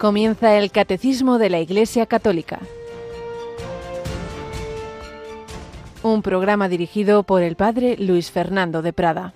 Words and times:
Comienza 0.00 0.56
el 0.56 0.70
Catecismo 0.70 1.36
de 1.36 1.50
la 1.50 1.60
Iglesia 1.60 2.06
Católica. 2.06 2.58
Un 6.02 6.22
programa 6.22 6.70
dirigido 6.70 7.22
por 7.22 7.42
el 7.42 7.54
Padre 7.54 7.98
Luis 7.98 8.30
Fernando 8.30 8.80
de 8.80 8.94
Prada. 8.94 9.34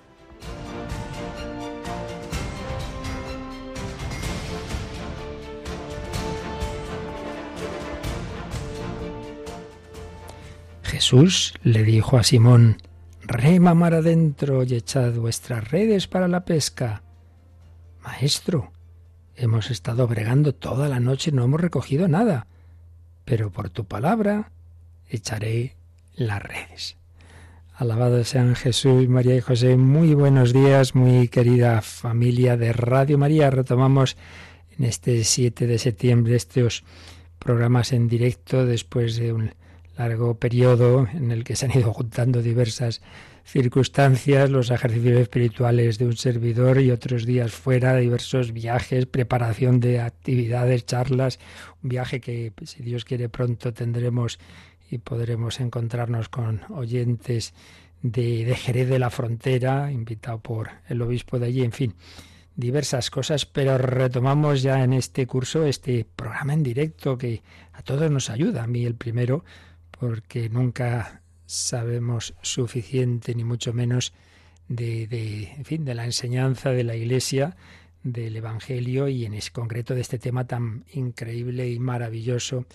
Jesús 10.81 11.53
le 11.61 11.83
dijo 11.83 12.17
a 12.17 12.23
Simón, 12.23 12.77
Rema 13.21 13.75
mar 13.75 13.93
adentro 13.93 14.63
y 14.63 14.73
echad 14.73 15.13
vuestras 15.13 15.69
redes 15.69 16.07
para 16.07 16.27
la 16.27 16.43
pesca. 16.43 17.03
Maestro, 18.03 18.71
hemos 19.35 19.71
estado 19.71 20.07
bregando 20.07 20.53
toda 20.53 20.87
la 20.87 20.99
noche 20.99 21.31
y 21.31 21.33
no 21.33 21.43
hemos 21.43 21.61
recogido 21.61 22.07
nada, 22.07 22.47
pero 23.25 23.51
por 23.51 23.69
tu 23.69 23.85
palabra 23.85 24.51
echaré 25.09 25.75
las 26.15 26.41
redes. 26.41 26.97
Alabado 27.73 28.23
sean 28.23 28.55
Jesús, 28.55 29.09
María 29.09 29.35
y 29.35 29.41
José. 29.41 29.75
Muy 29.75 30.13
buenos 30.13 30.53
días, 30.53 30.95
muy 30.95 31.27
querida 31.27 31.81
familia 31.81 32.55
de 32.55 32.71
Radio 32.71 33.17
María. 33.17 33.49
Retomamos 33.49 34.15
en 34.77 34.85
este 34.85 35.23
7 35.23 35.67
de 35.67 35.77
septiembre 35.77 36.35
estos 36.35 36.85
programas 37.37 37.91
en 37.91 38.07
directo 38.07 38.65
después 38.65 39.17
de 39.17 39.33
un 39.33 39.53
largo 39.97 40.35
periodo 40.35 41.07
en 41.13 41.31
el 41.31 41.43
que 41.43 41.55
se 41.55 41.65
han 41.65 41.77
ido 41.77 41.93
juntando 41.93 42.41
diversas 42.41 43.01
circunstancias, 43.45 44.49
los 44.49 44.71
ejercicios 44.71 45.21
espirituales 45.21 45.99
de 45.99 46.07
un 46.07 46.17
servidor 46.17 46.81
y 46.81 46.91
otros 46.91 47.25
días 47.25 47.51
fuera, 47.51 47.95
diversos 47.95 48.51
viajes, 48.51 49.05
preparación 49.05 49.79
de 49.79 50.01
actividades, 50.01 50.85
charlas, 50.85 51.39
un 51.83 51.89
viaje 51.89 52.19
que 52.19 52.51
pues, 52.53 52.71
si 52.71 52.83
Dios 52.83 53.05
quiere 53.05 53.29
pronto 53.29 53.71
tendremos 53.71 54.39
y 54.89 54.97
podremos 54.97 55.59
encontrarnos 55.59 56.27
con 56.27 56.61
oyentes 56.69 57.53
de, 58.01 58.45
de 58.45 58.55
Jerez 58.55 58.89
de 58.89 58.99
la 58.99 59.11
Frontera, 59.11 59.91
invitado 59.91 60.39
por 60.39 60.69
el 60.89 61.01
obispo 61.03 61.37
de 61.37 61.45
allí, 61.45 61.63
en 61.63 61.71
fin, 61.71 61.93
diversas 62.55 63.11
cosas, 63.11 63.45
pero 63.45 63.77
retomamos 63.77 64.63
ya 64.63 64.83
en 64.83 64.93
este 64.93 65.27
curso 65.27 65.65
este 65.65 66.05
programa 66.15 66.53
en 66.53 66.63
directo 66.63 67.17
que 67.17 67.43
a 67.73 67.83
todos 67.83 68.09
nos 68.09 68.29
ayuda, 68.31 68.63
a 68.63 68.67
mí 68.67 68.85
el 68.85 68.95
primero, 68.95 69.45
porque 69.91 70.49
nunca 70.49 71.21
sabemos 71.45 72.33
suficiente, 72.41 73.35
ni 73.35 73.43
mucho 73.43 73.73
menos, 73.73 74.13
de, 74.67 75.53
en 75.55 75.65
fin, 75.65 75.85
de 75.85 75.95
la 75.95 76.05
enseñanza 76.05 76.71
de 76.71 76.83
la 76.83 76.95
Iglesia, 76.95 77.55
del 78.03 78.35
Evangelio 78.35 79.07
y 79.07 79.25
en 79.25 79.33
ese 79.33 79.51
concreto 79.51 79.95
de 79.95 80.01
este 80.01 80.19
tema 80.19 80.45
tan 80.45 80.85
increíble 80.93 81.69
y 81.69 81.79
maravilloso 81.79 82.65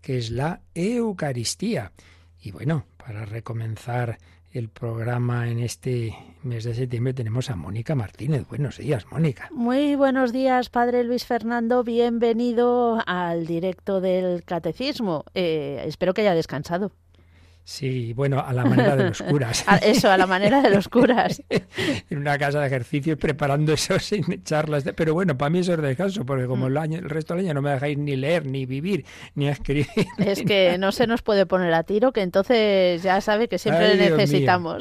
que 0.00 0.18
es 0.18 0.30
la 0.30 0.60
Eucaristía. 0.74 1.92
Y 2.40 2.52
bueno, 2.52 2.86
para 2.96 3.24
recomenzar 3.24 4.18
el 4.52 4.68
programa 4.68 5.50
en 5.50 5.58
este 5.58 6.16
mes 6.42 6.64
de 6.64 6.74
septiembre 6.74 7.12
tenemos 7.12 7.50
a 7.50 7.56
Mónica 7.56 7.94
Martínez. 7.94 8.46
Buenos 8.48 8.78
días, 8.78 9.04
Mónica. 9.10 9.48
Muy 9.52 9.94
buenos 9.94 10.32
días, 10.32 10.70
Padre 10.70 11.04
Luis 11.04 11.26
Fernando. 11.26 11.84
Bienvenido 11.84 13.02
al 13.06 13.46
directo 13.46 14.00
del 14.00 14.44
Catecismo. 14.44 15.24
Eh, 15.34 15.82
espero 15.86 16.14
que 16.14 16.22
haya 16.22 16.34
descansado. 16.34 16.92
Sí, 17.70 18.14
bueno, 18.14 18.40
a 18.40 18.54
la 18.54 18.64
manera 18.64 18.96
de 18.96 19.08
los 19.08 19.20
curas. 19.20 19.62
eso, 19.82 20.10
a 20.10 20.16
la 20.16 20.26
manera 20.26 20.62
de 20.62 20.70
los 20.70 20.88
curas. 20.88 21.42
en 22.08 22.16
una 22.16 22.38
casa 22.38 22.60
de 22.60 22.66
ejercicios 22.66 23.18
preparando 23.18 23.74
eso 23.74 23.98
sin 23.98 24.42
charlas. 24.42 24.84
Pero 24.96 25.12
bueno, 25.12 25.36
para 25.36 25.50
mí 25.50 25.58
eso 25.58 25.74
es 25.74 25.82
descanso, 25.82 26.24
porque 26.24 26.46
como 26.46 26.64
Mm. 26.64 26.70
el, 26.70 26.76
año, 26.78 26.98
el 26.98 27.10
resto 27.10 27.34
del 27.34 27.44
año 27.44 27.52
no 27.52 27.60
me 27.60 27.70
dejáis 27.72 27.98
ni 27.98 28.16
leer, 28.16 28.46
ni 28.46 28.64
vivir, 28.64 29.04
ni 29.34 29.48
escribir. 29.48 29.86
Es 30.16 30.42
que 30.44 30.78
no 30.78 30.92
se 30.92 31.06
nos 31.06 31.20
puede 31.20 31.44
poner 31.44 31.74
a 31.74 31.82
tiro, 31.82 32.10
que 32.12 32.22
entonces 32.22 33.02
ya 33.02 33.20
sabe 33.20 33.48
que 33.48 33.58
siempre 33.58 33.84
Ay, 33.84 33.98
le 33.98 34.16
Dios 34.16 34.32
mío. 34.32 34.78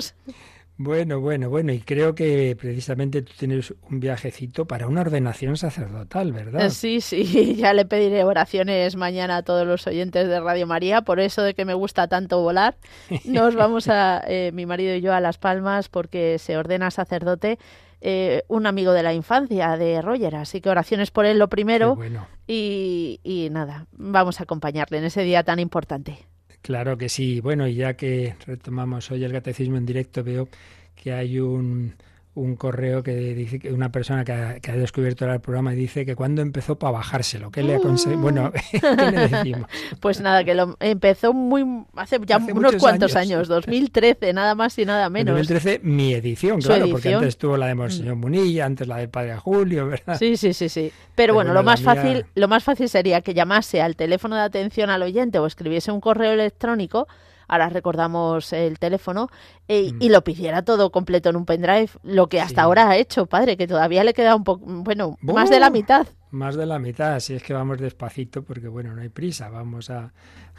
Bueno, 0.79 1.19
bueno, 1.19 1.49
bueno, 1.49 1.71
y 1.71 1.79
creo 1.79 2.13
que 2.13 2.55
precisamente 2.55 3.23
tú 3.23 3.33
tienes 3.38 3.73
un 3.89 3.99
viajecito 3.99 4.65
para 4.65 4.88
una 4.88 5.01
ordenación 5.01 5.57
sacerdotal, 5.57 6.31
¿verdad? 6.31 6.69
Sí, 6.69 7.01
sí, 7.01 7.55
ya 7.57 7.73
le 7.73 7.85
pediré 7.85 8.23
oraciones 8.23 8.95
mañana 8.95 9.38
a 9.38 9.43
todos 9.43 9.65
los 9.65 9.88
oyentes 9.88 10.27
de 10.27 10.39
Radio 10.39 10.67
María, 10.67 11.01
por 11.01 11.19
eso 11.19 11.41
de 11.41 11.55
que 11.55 11.65
me 11.65 11.73
gusta 11.73 12.07
tanto 12.07 12.41
volar. 12.41 12.77
Nos 13.25 13.55
vamos 13.55 13.88
a, 13.88 14.23
eh, 14.27 14.51
mi 14.53 14.67
marido 14.67 14.93
y 14.93 15.01
yo, 15.01 15.13
a 15.13 15.19
Las 15.19 15.39
Palmas 15.39 15.89
porque 15.89 16.38
se 16.38 16.57
ordena 16.57 16.91
sacerdote 16.91 17.57
eh, 17.99 18.44
un 18.47 18.67
amigo 18.67 18.94
de 18.94 19.01
la 19.01 19.15
infancia, 19.15 19.77
de 19.77 20.03
Roger, 20.03 20.35
así 20.35 20.61
que 20.61 20.69
oraciones 20.69 21.09
por 21.09 21.25
él 21.25 21.39
lo 21.39 21.49
primero 21.49 21.95
bueno. 21.95 22.27
y, 22.45 23.19
y 23.23 23.49
nada, 23.49 23.88
vamos 23.94 24.39
a 24.39 24.44
acompañarle 24.44 24.99
en 24.99 25.05
ese 25.05 25.23
día 25.23 25.41
tan 25.41 25.59
importante. 25.59 26.27
Claro 26.62 26.97
que 26.97 27.09
sí. 27.09 27.40
Bueno, 27.41 27.68
y 27.68 27.75
ya 27.75 27.95
que 27.95 28.35
retomamos 28.45 29.09
hoy 29.12 29.23
el 29.23 29.31
catecismo 29.31 29.78
en 29.78 29.85
directo, 29.85 30.23
veo 30.23 30.50
que 30.95 31.13
hay 31.13 31.40
un, 31.40 31.95
un 32.37 32.55
correo 32.55 33.01
que 33.03 33.15
dice 33.15 33.59
que 33.59 33.71
una 33.73 33.91
persona 33.91 34.23
que 34.23 34.31
ha, 34.31 34.59
que 34.59 34.71
ha 34.71 34.75
descubierto 34.75 35.25
el 35.31 35.39
programa 35.41 35.73
y 35.73 35.75
dice 35.75 36.05
que 36.05 36.15
cuando 36.15 36.41
empezó 36.41 36.77
para 36.77 36.91
bajárselo, 36.91 37.49
¿qué 37.51 37.63
le 37.63 37.77
aconse- 37.77 38.15
Bueno, 38.15 38.51
¿qué 38.71 39.11
le 39.11 39.27
decimos? 39.27 39.69
Pues 39.99 40.21
nada, 40.21 40.43
que 40.43 40.53
lo 40.53 40.77
empezó 40.79 41.33
muy 41.33 41.65
hace 41.95 42.19
ya 42.25 42.37
Hace 42.37 42.53
unos 42.53 42.75
cuantos 42.75 43.15
años. 43.15 43.31
años, 43.31 43.47
2013, 43.47 44.33
nada 44.33 44.55
más 44.55 44.77
y 44.77 44.85
nada 44.85 45.07
En 45.07 45.13
menos. 45.13 45.35
2013 45.35 45.79
mi 45.83 46.13
edición, 46.13 46.61
claro, 46.61 46.87
porque 46.89 47.09
edición. 47.09 47.13
Mm. 47.21 47.23
antes 47.23 47.37
tuvo 47.37 47.57
la 47.57 47.67
de 47.67 47.75
Monseñor 47.75 48.15
Munilla, 48.15 48.65
antes 48.65 48.87
la 48.87 48.97
del 48.97 49.09
Padre 49.09 49.35
Julio, 49.37 49.87
¿verdad? 49.87 50.17
Sí, 50.19 50.37
sí, 50.37 50.53
sí, 50.53 50.69
sí. 50.69 50.91
Pero 51.15 51.15
Pero 51.15 51.33
bueno, 51.33 51.53
lo 51.53 51.63
más 51.63 51.81
mía- 51.81 51.95
fácil, 51.95 52.25
lo 52.35 52.47
más 52.47 52.63
fácil 52.63 52.87
sería 52.87 53.21
que 53.21 53.33
llamase 53.33 53.81
al 53.81 53.95
teléfono 53.95 54.35
de 54.35 54.43
atención 54.43 54.89
al 54.89 55.01
oyente 55.01 55.39
o 55.39 55.47
escribiese 55.47 55.91
un 55.91 55.99
correo 56.01 56.31
electrónico. 56.33 57.07
Ahora 57.47 57.69
recordamos 57.69 58.51
el 58.53 58.77
teléfono 58.79 59.29
e- 59.67 59.91
Mm. 59.93 60.01
y 60.01 60.09
lo 60.09 60.23
pidiera 60.23 60.61
todo 60.63 60.91
completo 60.91 61.29
en 61.29 61.35
un 61.37 61.45
pendrive, 61.45 61.89
lo 62.03 62.27
que 62.27 62.41
hasta 62.41 62.61
Sí. 62.61 62.65
ahora 62.65 62.89
ha 62.89 62.97
hecho, 62.97 63.25
padre, 63.25 63.57
que 63.57 63.67
todavía 63.67 64.03
le 64.03 64.13
queda 64.13 64.35
un 64.35 64.43
poco, 64.43 64.65
bueno, 64.65 65.17
más 65.21 65.49
de 65.49 65.59
la 65.59 65.69
mitad. 65.69 66.07
Más 66.31 66.55
de 66.57 66.65
la 66.65 66.77
mitad, 66.77 67.13
así 67.15 67.33
es 67.35 67.41
que 67.43 67.53
vamos 67.53 67.77
despacito, 67.79 68.43
porque 68.43 68.67
bueno, 68.67 68.93
no 68.93 69.01
hay 69.01 69.07
prisa, 69.09 69.47
vamos 69.49 69.89
a, 69.89 70.11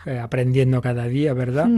eh, 0.07 0.19
aprendiendo 0.19 0.81
cada 0.81 1.05
día, 1.09 1.35
¿verdad? 1.35 1.69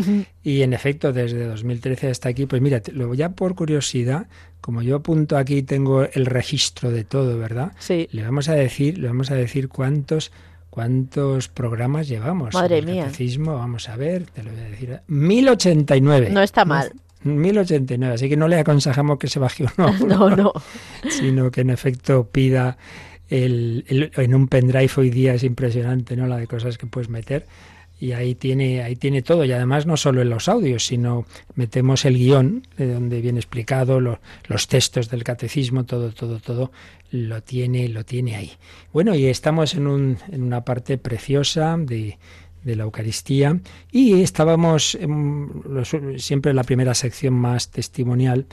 Y 0.44 0.62
en 0.62 0.72
efecto, 0.74 1.12
desde 1.12 1.44
2013 1.46 2.08
hasta 2.08 2.28
aquí, 2.28 2.46
pues 2.46 2.62
mira, 2.62 2.80
lo 2.92 3.12
ya 3.14 3.30
por 3.30 3.56
curiosidad, 3.56 4.28
como 4.60 4.82
yo 4.82 4.96
apunto 4.96 5.36
aquí, 5.36 5.62
tengo 5.64 6.04
el 6.04 6.26
registro 6.26 6.92
de 6.92 7.02
todo, 7.02 7.36
¿verdad? 7.38 7.72
Sí. 7.80 8.08
Le 8.12 8.22
vamos 8.22 8.48
a 8.48 8.54
decir, 8.54 8.98
le 8.98 9.08
vamos 9.08 9.32
a 9.32 9.34
decir 9.34 9.68
cuántos 9.68 10.30
cuántos 10.70 11.48
programas 11.48 12.08
llevamos. 12.08 12.54
Madre 12.54 12.78
El 12.78 12.86
mía. 12.86 13.04
Catecismo, 13.04 13.54
vamos 13.56 13.88
a 13.88 13.96
ver, 13.96 14.24
te 14.26 14.42
lo 14.42 14.50
voy 14.52 14.60
a 14.60 14.64
decir. 14.64 15.00
1089. 15.08 16.30
No 16.30 16.40
está 16.42 16.64
mal. 16.64 16.92
1089, 17.22 18.14
así 18.14 18.28
que 18.30 18.36
no 18.36 18.48
le 18.48 18.58
aconsejamos 18.58 19.18
que 19.18 19.28
se 19.28 19.38
baje 19.38 19.66
uno 19.76 19.92
No, 20.06 20.30
no. 20.36 20.52
sino 21.10 21.50
que 21.50 21.60
en 21.60 21.70
efecto 21.70 22.28
pida 22.30 22.78
el, 23.28 23.84
el- 23.88 24.10
en 24.16 24.34
un 24.34 24.48
pendrive 24.48 24.90
hoy 24.96 25.10
día 25.10 25.34
es 25.34 25.44
impresionante, 25.44 26.16
¿no? 26.16 26.26
La 26.26 26.38
de 26.38 26.46
cosas 26.46 26.78
que 26.78 26.86
puedes 26.86 27.10
meter 27.10 27.46
y 28.00 28.12
ahí 28.12 28.34
tiene 28.34 28.82
ahí 28.82 28.96
tiene 28.96 29.20
todo 29.22 29.44
y 29.44 29.52
además 29.52 29.86
no 29.86 29.96
solo 29.96 30.22
en 30.22 30.30
los 30.30 30.48
audios, 30.48 30.86
sino 30.86 31.26
metemos 31.54 32.04
el 32.06 32.16
guion 32.16 32.66
de 32.78 32.94
donde 32.94 33.20
viene 33.20 33.38
explicado 33.38 34.00
lo- 34.00 34.18
los 34.48 34.66
textos 34.68 35.10
del 35.10 35.22
catecismo, 35.22 35.84
todo 35.84 36.10
todo 36.12 36.40
todo 36.40 36.72
lo 37.12 37.42
tiene 37.42 37.88
lo 37.88 38.04
tiene 38.04 38.36
ahí. 38.36 38.52
Bueno, 38.92 39.14
y 39.14 39.26
estamos 39.26 39.74
en 39.74 39.86
un 39.86 40.16
en 40.32 40.42
una 40.42 40.64
parte 40.64 40.96
preciosa 40.98 41.76
de 41.78 42.16
de 42.64 42.76
la 42.76 42.82
Eucaristía 42.84 43.58
y 43.90 44.20
estábamos 44.22 44.94
en 44.94 45.48
los- 45.68 45.96
siempre 46.18 46.50
en 46.50 46.56
la 46.56 46.64
primera 46.64 46.94
sección 46.94 47.34
más 47.34 47.70
testimonial 47.70 48.46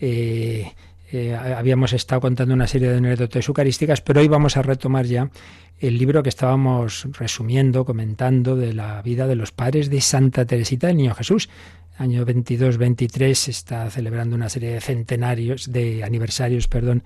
eh, 0.00 0.72
eh, 1.10 1.34
habíamos 1.34 1.92
estado 1.92 2.20
contando 2.20 2.54
una 2.54 2.66
serie 2.66 2.88
de 2.88 2.98
anécdotas 2.98 3.46
eucarísticas, 3.48 4.00
pero 4.00 4.20
hoy 4.20 4.28
vamos 4.28 4.56
a 4.56 4.62
retomar 4.62 5.06
ya 5.06 5.30
el 5.78 5.98
libro 5.98 6.22
que 6.22 6.28
estábamos 6.28 7.06
resumiendo, 7.18 7.84
comentando 7.84 8.56
de 8.56 8.72
la 8.72 9.02
vida 9.02 9.26
de 9.26 9.36
los 9.36 9.52
padres 9.52 9.90
de 9.90 10.00
Santa 10.00 10.46
Teresita 10.46 10.86
del 10.88 10.96
Niño 10.96 11.14
Jesús. 11.14 11.48
Año 11.98 12.26
22-23 12.26 13.34
se 13.34 13.50
está 13.50 13.88
celebrando 13.90 14.36
una 14.36 14.48
serie 14.48 14.72
de 14.72 14.80
centenarios, 14.80 15.70
de 15.72 16.04
aniversarios, 16.04 16.68
perdón, 16.68 17.02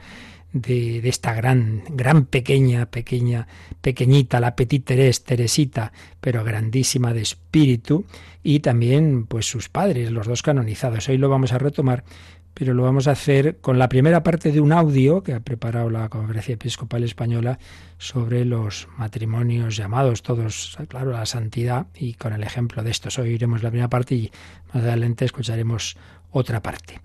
de, 0.53 1.01
de 1.01 1.09
esta 1.09 1.35
gran, 1.35 1.83
gran 1.91 2.27
pequeña, 2.27 2.87
pequeña, 2.87 3.47
pequeñita, 3.81 4.41
la 4.41 4.57
Petit 4.57 4.85
Terés, 4.85 5.23
Teresita, 5.23 5.93
pero 6.21 6.43
grandísima 6.43 7.13
de 7.13 7.23
espíritu, 7.23 8.05
y 8.43 8.61
también 8.61 9.27
pues 9.27 9.47
sus 9.47 9.69
padres, 9.69 10.11
los 10.11 10.27
dos 10.27 10.43
canonizados. 10.43 11.09
Hoy 11.09 11.19
lo 11.19 11.29
vamos 11.29 11.53
a 11.53 11.59
retomar, 11.59 12.05
pero 12.61 12.75
lo 12.75 12.83
vamos 12.83 13.09
a 13.09 13.13
hacer 13.13 13.57
con 13.63 13.79
la 13.79 13.89
primera 13.89 14.23
parte 14.23 14.53
de 14.53 14.61
un 14.61 14.71
audio 14.71 15.23
que 15.23 15.33
ha 15.33 15.41
preparado 15.41 15.89
la 15.89 16.11
Conferencia 16.11 16.53
Episcopal 16.53 17.03
Española 17.05 17.59
sobre 17.97 18.45
los 18.45 18.87
matrimonios 18.99 19.79
llamados 19.79 20.23
todos, 20.23 20.77
claro, 20.89 21.17
a 21.17 21.21
la 21.21 21.25
santidad 21.25 21.87
y 21.95 22.13
con 22.13 22.35
el 22.35 22.43
ejemplo 22.43 22.83
de 22.83 22.91
estos. 22.91 23.19
Hoy 23.19 23.31
iremos 23.31 23.63
la 23.63 23.71
primera 23.71 23.89
parte 23.89 24.15
y 24.15 24.31
más 24.75 24.85
adelante 24.85 25.25
escucharemos 25.25 25.97
otra 26.33 26.61
parte. 26.61 27.01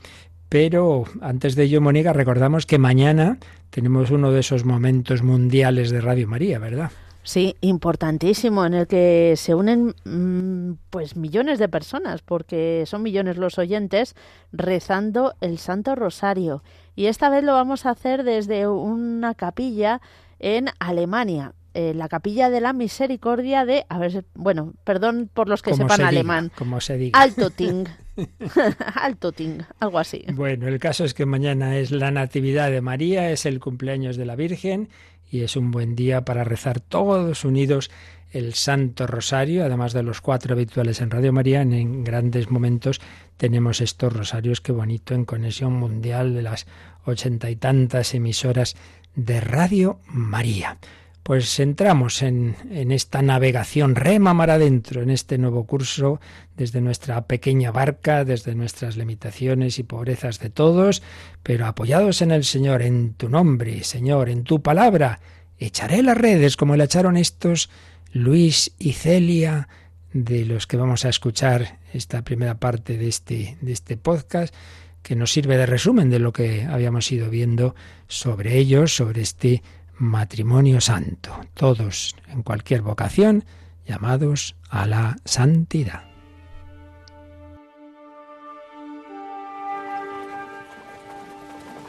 Pero 0.50 1.06
antes 1.22 1.56
de 1.56 1.63
ello, 1.63 1.80
Mónica, 1.80 2.12
recordamos 2.12 2.66
que 2.66 2.78
mañana 2.78 3.38
tenemos 3.69 4.12
uno 4.12 4.34
de 4.34 4.42
esos 4.42 4.66
momentos 4.66 5.24
mundiales 5.24 5.90
de 5.90 6.01
Radio 6.01 6.28
María, 6.28 6.60
¿verdad? 6.60 6.92
Sí, 7.25 7.56
importantísimo, 7.62 8.68
en 8.68 8.75
el 8.75 8.88
que 8.88 9.33
se 9.36 9.56
unen 9.56 9.95
mm, 10.06 10.77
pues 10.92 11.16
millones 11.16 11.57
de 11.57 11.68
personas, 11.68 12.22
porque 12.22 12.83
son 12.86 13.01
millones 13.01 13.38
los 13.38 13.57
oyentes 13.57 14.16
rezando 14.51 15.33
el 15.42 15.57
Santo 15.57 15.95
Rosario. 15.95 16.63
Y 16.95 17.07
esta 17.07 17.30
vez 17.30 17.44
lo 17.44 17.54
vamos 17.54 17.88
a 17.88 17.89
hacer 17.89 18.24
desde 18.24 18.68
una 18.68 19.33
capilla 19.33 20.01
en 20.38 20.69
Alemania. 20.77 21.54
Eh, 21.74 21.94
la 21.94 22.07
capilla 22.07 22.51
de 22.51 22.62
la 22.62 22.74
misericordia 22.74 23.66
de, 23.66 23.86
a 23.89 23.98
ver, 23.98 24.24
bueno, 24.36 24.74
perdón 24.83 25.30
por 25.33 25.50
los 25.50 25.63
que 25.63 25.74
sepan 25.74 26.01
alemán, 26.01 26.51
como 26.56 26.80
se 26.80 26.95
diga. 26.95 27.19
Altoting, 27.19 27.86
Altoting, 28.95 29.66
algo 29.80 30.00
así. 30.00 30.24
Bueno, 30.36 30.69
el 30.69 30.80
caso 30.80 31.04
es 31.04 31.13
que 31.13 31.25
mañana 31.25 31.75
es 31.75 31.92
la 31.92 32.12
Natividad 32.12 32.72
de 32.72 32.80
María, 32.80 33.30
es 33.30 33.45
el 33.45 33.60
cumpleaños 33.60 34.16
de 34.16 34.25
la 34.25 34.38
Virgen 34.38 34.88
y 35.36 35.44
es 35.44 35.56
un 35.56 35.72
buen 35.72 35.96
día 35.96 36.26
para 36.26 36.44
rezar 36.44 36.80
todos 36.80 37.46
unidos 37.46 37.92
el 38.32 38.54
Santo 38.54 39.08
Rosario, 39.08 39.64
además 39.64 39.94
de 39.94 40.04
los 40.04 40.20
cuatro 40.20 40.56
habituales 40.56 41.00
en 41.00 41.10
Radio 41.10 41.32
María, 41.32 41.62
en 41.62 42.04
grandes 42.04 42.50
momentos 42.50 43.00
tenemos 43.38 43.80
estos 43.82 44.12
rosarios, 44.12 44.62
qué 44.62 44.72
bonito, 44.72 45.14
en 45.14 45.26
conexión 45.26 45.74
mundial 45.74 46.34
de 46.34 46.42
las 46.42 46.68
ochenta 47.06 47.50
y 47.50 47.56
tantas 47.56 48.14
emisoras 48.14 48.76
de 49.16 49.40
Radio 49.40 50.00
María. 50.08 50.78
Pues 51.25 51.60
entramos 51.60 52.22
en, 52.22 52.56
en, 52.69 52.92
esta 52.92 53.24
navegación 53.24 53.95
rema 53.95 54.36
mar 54.36 54.51
adentro, 54.51 55.01
en 55.01 55.10
este 55.10 55.39
nuevo 55.39 55.66
curso, 55.66 56.22
desde 56.56 56.81
nuestra 56.81 57.25
pequeña 57.25 57.72
barca, 57.72 58.24
desde 58.24 58.54
nuestras 58.54 58.95
limitaciones 58.95 59.80
y 59.80 59.83
pobrezas 59.83 60.39
de 60.39 60.51
todos, 60.51 61.01
pero 61.42 61.66
apoyados 61.66 62.22
en 62.22 62.30
el 62.30 62.44
Señor, 62.44 62.83
en 62.83 63.16
tu 63.16 63.27
nombre, 63.27 63.83
Señor, 63.83 64.30
en 64.30 64.44
tu 64.44 64.62
palabra, 64.62 65.19
echaré 65.57 66.04
las 66.04 66.16
redes 66.16 66.57
como 66.57 66.75
le 66.75 66.83
echaron 66.83 67.18
estos 67.18 67.72
Luis 68.12 68.75
y 68.77 68.94
Celia, 68.94 69.68
de 70.13 70.45
los 70.45 70.68
que 70.68 70.77
vamos 70.77 71.06
a 71.06 71.10
escuchar 71.10 71.80
esta 71.92 72.22
primera 72.22 72.60
parte 72.60 73.00
de 73.00 73.07
este, 73.07 73.57
de 73.62 73.72
este 73.72 73.98
podcast, 73.98 74.54
que 75.01 75.16
nos 75.16 75.31
sirve 75.31 75.57
de 75.57 75.66
resumen 75.66 76.12
de 76.12 76.19
lo 76.19 76.31
que 76.31 76.66
habíamos 76.66 77.12
ido 77.12 77.31
viendo 77.31 77.74
sobre 78.07 78.60
ellos, 78.60 78.95
sobre 78.95 79.24
este 79.24 79.63
matrimonio 79.97 80.81
santo, 80.81 81.31
todos 81.53 82.15
en 82.27 82.44
cualquier 82.44 82.81
vocación 82.81 83.45
llamados 83.86 84.56
a 84.69 84.86
la 84.86 85.15
santidad. 85.25 86.03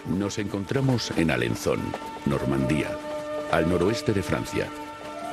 Nos 0.06 0.38
encontramos 0.38 1.10
en 1.16 1.32
Alençon, 1.32 1.80
Normandía, 2.26 2.90
al 3.50 3.68
noroeste 3.68 4.12
de 4.12 4.22
Francia. 4.22 4.68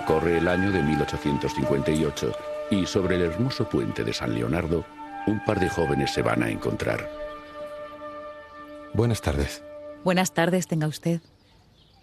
Corre 0.07 0.39
el 0.39 0.47
año 0.47 0.71
de 0.71 0.81
1858 0.81 2.31
y 2.71 2.85
sobre 2.87 3.17
el 3.17 3.21
hermoso 3.21 3.69
puente 3.69 4.03
de 4.03 4.13
San 4.13 4.33
Leonardo, 4.33 4.83
un 5.27 5.43
par 5.45 5.59
de 5.59 5.69
jóvenes 5.69 6.11
se 6.11 6.23
van 6.23 6.41
a 6.41 6.49
encontrar. 6.49 7.07
Buenas 8.93 9.21
tardes. 9.21 9.63
Buenas 10.03 10.33
tardes, 10.33 10.67
tenga 10.67 10.87
usted. 10.87 11.21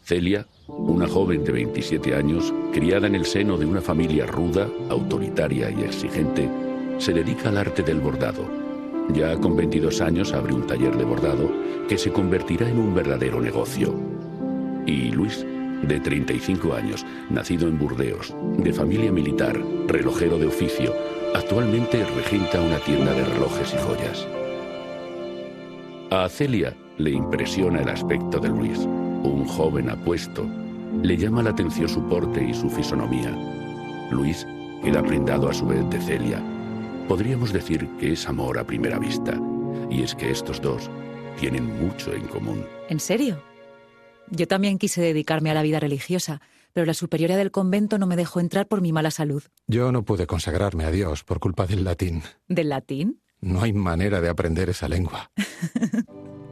Celia, 0.04 0.46
una 0.78 1.06
joven 1.08 1.44
de 1.44 1.52
27 1.52 2.14
años, 2.14 2.52
criada 2.72 3.06
en 3.06 3.14
el 3.14 3.26
seno 3.26 3.56
de 3.56 3.66
una 3.66 3.80
familia 3.80 4.26
ruda, 4.26 4.68
autoritaria 4.88 5.70
y 5.70 5.82
exigente, 5.82 6.48
se 6.98 7.12
dedica 7.12 7.48
al 7.48 7.58
arte 7.58 7.82
del 7.82 8.00
bordado. 8.00 8.48
Ya 9.12 9.36
con 9.36 9.56
22 9.56 10.00
años 10.00 10.32
abre 10.32 10.54
un 10.54 10.66
taller 10.66 10.96
de 10.96 11.04
bordado 11.04 11.50
que 11.88 11.98
se 11.98 12.12
convertirá 12.12 12.68
en 12.68 12.78
un 12.78 12.94
verdadero 12.94 13.40
negocio. 13.40 13.94
Y 14.86 15.10
Luis, 15.10 15.44
de 15.82 16.00
35 16.00 16.74
años, 16.74 17.04
nacido 17.30 17.66
en 17.68 17.78
Burdeos, 17.78 18.34
de 18.58 18.72
familia 18.72 19.10
militar, 19.10 19.60
relojero 19.86 20.38
de 20.38 20.46
oficio, 20.46 20.94
actualmente 21.34 22.04
regenta 22.04 22.60
una 22.60 22.78
tienda 22.78 23.12
de 23.12 23.24
relojes 23.24 23.74
y 23.74 23.78
joyas. 23.78 24.28
A 26.10 26.28
Celia 26.28 26.76
le 26.98 27.10
impresiona 27.10 27.80
el 27.80 27.88
aspecto 27.88 28.38
de 28.38 28.48
Luis 28.48 28.86
un 29.22 29.44
joven 29.46 29.90
apuesto, 29.90 30.46
le 31.02 31.16
llama 31.16 31.42
la 31.42 31.50
atención 31.50 31.88
su 31.88 32.02
porte 32.08 32.44
y 32.44 32.54
su 32.54 32.68
fisonomía. 32.70 33.30
Luis 34.10 34.46
queda 34.82 35.02
prendado 35.02 35.48
a 35.48 35.54
su 35.54 35.66
vez 35.66 35.88
de 35.90 36.00
Celia. 36.00 36.42
Podríamos 37.08 37.52
decir 37.52 37.88
que 37.98 38.12
es 38.12 38.26
amor 38.26 38.58
a 38.58 38.66
primera 38.66 38.98
vista, 38.98 39.38
y 39.90 40.02
es 40.02 40.14
que 40.14 40.30
estos 40.30 40.60
dos 40.60 40.90
tienen 41.38 41.64
mucho 41.80 42.12
en 42.12 42.26
común. 42.28 42.64
¿En 42.88 43.00
serio? 43.00 43.42
Yo 44.30 44.46
también 44.46 44.78
quise 44.78 45.00
dedicarme 45.00 45.50
a 45.50 45.54
la 45.54 45.62
vida 45.62 45.80
religiosa, 45.80 46.40
pero 46.72 46.86
la 46.86 46.94
superiora 46.94 47.36
del 47.36 47.50
convento 47.50 47.98
no 47.98 48.06
me 48.06 48.16
dejó 48.16 48.40
entrar 48.40 48.68
por 48.68 48.80
mi 48.80 48.92
mala 48.92 49.10
salud. 49.10 49.42
Yo 49.66 49.90
no 49.90 50.04
pude 50.04 50.26
consagrarme 50.26 50.84
a 50.84 50.90
Dios 50.90 51.24
por 51.24 51.40
culpa 51.40 51.66
del 51.66 51.84
latín. 51.84 52.22
¿Del 52.46 52.68
latín? 52.68 53.20
No 53.40 53.62
hay 53.62 53.72
manera 53.72 54.20
de 54.20 54.28
aprender 54.28 54.70
esa 54.70 54.88
lengua. 54.88 55.32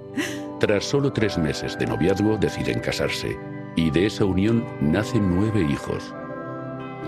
Tras 0.60 0.84
solo 0.84 1.12
tres 1.12 1.38
meses 1.38 1.78
de 1.78 1.86
noviazgo 1.86 2.36
deciden 2.36 2.80
casarse 2.80 3.38
y 3.76 3.90
de 3.90 4.06
esa 4.06 4.24
unión 4.24 4.64
nacen 4.80 5.34
nueve 5.34 5.62
hijos. 5.62 6.12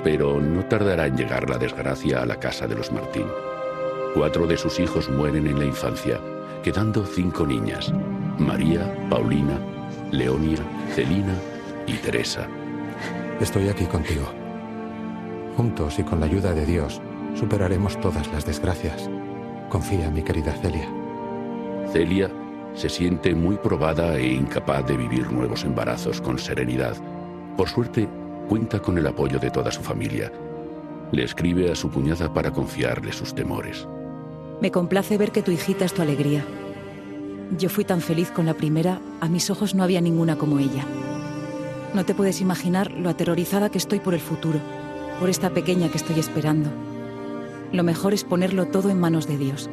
Pero 0.04 0.40
no 0.40 0.64
tardará 0.66 1.06
en 1.06 1.16
llegar 1.16 1.50
la 1.50 1.58
desgracia 1.58 2.22
a 2.22 2.26
la 2.26 2.38
casa 2.38 2.66
de 2.68 2.76
los 2.76 2.92
Martín. 2.92 3.26
Cuatro 4.14 4.46
de 4.46 4.56
sus 4.56 4.78
hijos 4.78 5.10
mueren 5.10 5.46
en 5.46 5.58
la 5.58 5.64
infancia, 5.64 6.20
quedando 6.62 7.04
cinco 7.04 7.46
niñas, 7.46 7.92
María, 8.38 8.94
Paulina, 9.10 9.58
Leonia, 10.12 10.58
Celina 10.94 11.34
y 11.86 11.94
Teresa. 11.94 12.46
Estoy 13.40 13.68
aquí 13.68 13.84
contigo. 13.86 14.26
Juntos 15.56 15.98
y 15.98 16.04
con 16.04 16.20
la 16.20 16.26
ayuda 16.26 16.54
de 16.54 16.66
Dios 16.66 17.00
superaremos 17.34 18.00
todas 18.00 18.32
las 18.32 18.46
desgracias. 18.46 19.10
Confía, 19.68 20.10
mi 20.10 20.22
querida 20.22 20.52
Celia. 20.52 20.88
Celia 21.92 22.30
se 22.74 22.88
siente 22.88 23.34
muy 23.34 23.56
probada 23.56 24.16
e 24.16 24.32
incapaz 24.32 24.86
de 24.86 24.96
vivir 24.96 25.30
nuevos 25.30 25.64
embarazos 25.64 26.20
con 26.20 26.38
serenidad. 26.38 26.96
Por 27.56 27.68
suerte, 27.68 28.08
cuenta 28.48 28.80
con 28.80 28.96
el 28.98 29.06
apoyo 29.06 29.38
de 29.38 29.50
toda 29.50 29.70
su 29.70 29.82
familia. 29.82 30.32
Le 31.12 31.24
escribe 31.24 31.70
a 31.70 31.74
su 31.74 31.90
cuñada 31.90 32.32
para 32.32 32.52
confiarle 32.52 33.12
sus 33.12 33.34
temores. 33.34 33.86
Me 34.60 34.70
complace 34.70 35.18
ver 35.18 35.32
que 35.32 35.42
tu 35.42 35.50
hijita 35.50 35.84
es 35.84 35.92
tu 35.92 36.02
alegría. 36.02 36.44
Yo 37.58 37.68
fui 37.68 37.84
tan 37.84 38.00
feliz 38.00 38.30
con 38.30 38.46
la 38.46 38.54
primera, 38.54 39.00
a 39.20 39.28
mis 39.28 39.50
ojos 39.50 39.74
no 39.74 39.82
había 39.82 40.00
ninguna 40.00 40.36
como 40.36 40.58
ella. 40.58 40.84
No 41.94 42.04
te 42.04 42.14
puedes 42.14 42.40
imaginar 42.40 42.92
lo 42.92 43.10
aterrorizada 43.10 43.70
que 43.70 43.78
estoy 43.78 43.98
por 43.98 44.14
el 44.14 44.20
futuro, 44.20 44.60
por 45.18 45.28
esta 45.28 45.50
pequeña 45.50 45.88
que 45.88 45.96
estoy 45.96 46.20
esperando. 46.20 46.70
Lo 47.72 47.82
mejor 47.82 48.14
es 48.14 48.22
ponerlo 48.22 48.66
todo 48.66 48.90
en 48.90 49.00
manos 49.00 49.26
de 49.26 49.36
Dios 49.36 49.68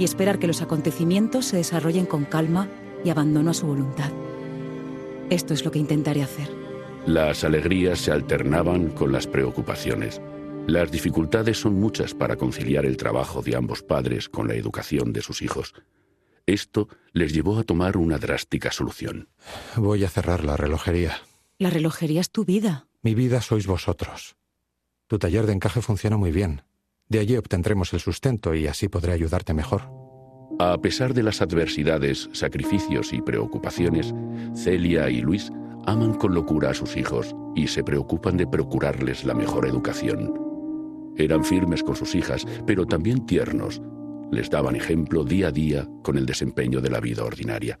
y 0.00 0.04
esperar 0.04 0.38
que 0.38 0.46
los 0.46 0.62
acontecimientos 0.62 1.44
se 1.44 1.58
desarrollen 1.58 2.06
con 2.06 2.24
calma 2.24 2.68
y 3.04 3.10
abandono 3.10 3.50
a 3.50 3.54
su 3.54 3.66
voluntad. 3.66 4.10
Esto 5.28 5.52
es 5.52 5.62
lo 5.62 5.70
que 5.70 5.78
intentaré 5.78 6.22
hacer. 6.22 6.48
Las 7.04 7.44
alegrías 7.44 7.98
se 7.98 8.10
alternaban 8.10 8.88
con 8.88 9.12
las 9.12 9.26
preocupaciones. 9.26 10.18
Las 10.66 10.90
dificultades 10.90 11.60
son 11.60 11.74
muchas 11.74 12.14
para 12.14 12.36
conciliar 12.36 12.86
el 12.86 12.96
trabajo 12.96 13.42
de 13.42 13.56
ambos 13.56 13.82
padres 13.82 14.30
con 14.30 14.48
la 14.48 14.54
educación 14.54 15.12
de 15.12 15.20
sus 15.20 15.42
hijos. 15.42 15.74
Esto 16.46 16.88
les 17.12 17.34
llevó 17.34 17.58
a 17.58 17.64
tomar 17.64 17.98
una 17.98 18.16
drástica 18.16 18.72
solución. 18.72 19.28
Voy 19.76 20.04
a 20.04 20.08
cerrar 20.08 20.44
la 20.44 20.56
relojería. 20.56 21.18
La 21.58 21.68
relojería 21.68 22.22
es 22.22 22.30
tu 22.30 22.46
vida. 22.46 22.86
Mi 23.02 23.14
vida 23.14 23.42
sois 23.42 23.66
vosotros. 23.66 24.34
Tu 25.08 25.18
taller 25.18 25.44
de 25.44 25.52
encaje 25.52 25.82
funciona 25.82 26.16
muy 26.16 26.32
bien. 26.32 26.62
De 27.10 27.18
allí 27.18 27.36
obtendremos 27.36 27.92
el 27.92 27.98
sustento 27.98 28.54
y 28.54 28.68
así 28.68 28.88
podré 28.88 29.12
ayudarte 29.12 29.52
mejor. 29.52 29.82
A 30.60 30.78
pesar 30.78 31.12
de 31.12 31.24
las 31.24 31.42
adversidades, 31.42 32.30
sacrificios 32.32 33.12
y 33.12 33.20
preocupaciones, 33.20 34.14
Celia 34.54 35.10
y 35.10 35.20
Luis 35.20 35.50
aman 35.86 36.14
con 36.14 36.34
locura 36.34 36.70
a 36.70 36.74
sus 36.74 36.96
hijos 36.96 37.34
y 37.56 37.66
se 37.66 37.82
preocupan 37.82 38.36
de 38.36 38.46
procurarles 38.46 39.24
la 39.24 39.34
mejor 39.34 39.66
educación. 39.66 40.32
Eran 41.16 41.44
firmes 41.44 41.82
con 41.82 41.96
sus 41.96 42.14
hijas, 42.14 42.46
pero 42.64 42.86
también 42.86 43.26
tiernos. 43.26 43.82
Les 44.30 44.48
daban 44.48 44.76
ejemplo 44.76 45.24
día 45.24 45.48
a 45.48 45.52
día 45.52 45.88
con 46.04 46.16
el 46.16 46.26
desempeño 46.26 46.80
de 46.80 46.90
la 46.90 47.00
vida 47.00 47.24
ordinaria. 47.24 47.80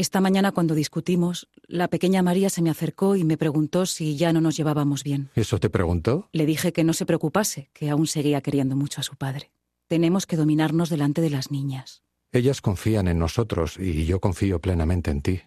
Esta 0.00 0.22
mañana 0.22 0.52
cuando 0.52 0.74
discutimos, 0.74 1.46
la 1.66 1.86
pequeña 1.88 2.22
María 2.22 2.48
se 2.48 2.62
me 2.62 2.70
acercó 2.70 3.16
y 3.16 3.24
me 3.24 3.36
preguntó 3.36 3.84
si 3.84 4.16
ya 4.16 4.32
no 4.32 4.40
nos 4.40 4.56
llevábamos 4.56 5.04
bien. 5.04 5.28
¿Eso 5.34 5.58
te 5.58 5.68
preguntó? 5.68 6.30
Le 6.32 6.46
dije 6.46 6.72
que 6.72 6.84
no 6.84 6.94
se 6.94 7.04
preocupase, 7.04 7.68
que 7.74 7.90
aún 7.90 8.06
seguía 8.06 8.40
queriendo 8.40 8.76
mucho 8.76 9.02
a 9.02 9.04
su 9.04 9.16
padre. 9.16 9.50
Tenemos 9.88 10.24
que 10.24 10.38
dominarnos 10.38 10.88
delante 10.88 11.20
de 11.20 11.28
las 11.28 11.50
niñas. 11.50 12.02
Ellas 12.32 12.62
confían 12.62 13.08
en 13.08 13.18
nosotros 13.18 13.78
y 13.78 14.06
yo 14.06 14.20
confío 14.20 14.58
plenamente 14.58 15.10
en 15.10 15.20
ti. 15.20 15.42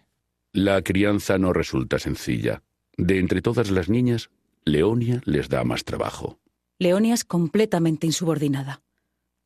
La 0.52 0.82
crianza 0.82 1.36
no 1.36 1.52
resulta 1.52 1.98
sencilla. 1.98 2.62
De 2.96 3.18
entre 3.18 3.42
todas 3.42 3.72
las 3.72 3.88
niñas, 3.88 4.30
Leonia 4.64 5.20
les 5.24 5.48
da 5.48 5.64
más 5.64 5.82
trabajo. 5.82 6.38
Leonia 6.78 7.14
es 7.14 7.24
completamente 7.24 8.06
insubordinada. 8.06 8.82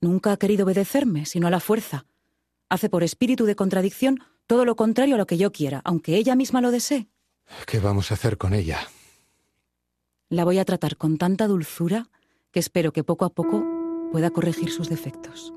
Nunca 0.03 0.33
ha 0.33 0.37
querido 0.37 0.67
obedecerme, 0.67 1.25
sino 1.25 1.47
a 1.47 1.51
la 1.51 1.61
fuerza. 1.61 2.05
Hace 2.69 2.91
por 2.91 3.03
espíritu 3.03 3.47
de 3.47 3.57
contradicción 3.57 4.19
todo 4.49 4.65
lo 4.65 4.75
contrario 4.75 5.15
a 5.15 5.19
lo 5.19 5.27
que 5.27 5.37
yo 5.37 5.53
quiera, 5.53 5.83
aunque 5.85 6.17
ella 6.17 6.35
misma 6.35 6.61
lo 6.61 6.73
desee. 6.73 7.07
¿Qué 7.67 7.79
vamos 7.79 8.11
a 8.11 8.15
hacer 8.15 8.39
con 8.39 8.55
ella? 8.55 8.79
La 10.31 10.45
voy 10.45 10.59
a 10.59 10.65
tratar 10.65 10.97
con 10.97 11.19
tanta 11.19 11.47
dulzura 11.47 12.09
que 12.51 12.59
espero 12.59 12.93
que 12.93 13.05
poco 13.05 13.27
a 13.27 13.31
poco 13.31 13.65
pueda 14.11 14.31
corregir 14.31 14.71
sus 14.71 14.89
defectos. 14.89 15.53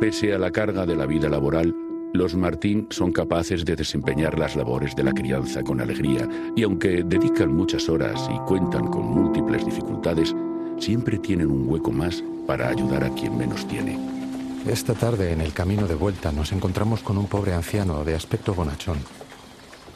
Pese 0.00 0.34
a 0.34 0.38
la 0.38 0.50
carga 0.50 0.84
de 0.84 0.96
la 0.96 1.06
vida 1.06 1.28
laboral, 1.30 1.74
los 2.12 2.34
Martín 2.34 2.88
son 2.90 3.10
capaces 3.10 3.64
de 3.64 3.74
desempeñar 3.74 4.38
las 4.38 4.54
labores 4.54 4.94
de 4.94 5.04
la 5.04 5.12
crianza 5.12 5.62
con 5.62 5.80
alegría 5.80 6.28
y 6.54 6.64
aunque 6.64 7.02
dedican 7.04 7.54
muchas 7.54 7.88
horas 7.88 8.28
y 8.34 8.38
cuentan 8.40 8.86
con 8.88 9.06
múltiples 9.06 9.64
dificultades, 9.64 10.34
siempre 10.78 11.18
tienen 11.18 11.50
un 11.50 11.66
hueco 11.66 11.90
más 11.90 12.22
para 12.46 12.68
ayudar 12.68 13.04
a 13.04 13.14
quien 13.14 13.38
menos 13.38 13.66
tiene. 13.66 14.21
Esta 14.66 14.94
tarde, 14.94 15.32
en 15.32 15.40
el 15.40 15.52
camino 15.52 15.88
de 15.88 15.96
vuelta, 15.96 16.30
nos 16.30 16.52
encontramos 16.52 17.00
con 17.00 17.18
un 17.18 17.26
pobre 17.26 17.52
anciano 17.52 18.04
de 18.04 18.14
aspecto 18.14 18.54
bonachón. 18.54 18.98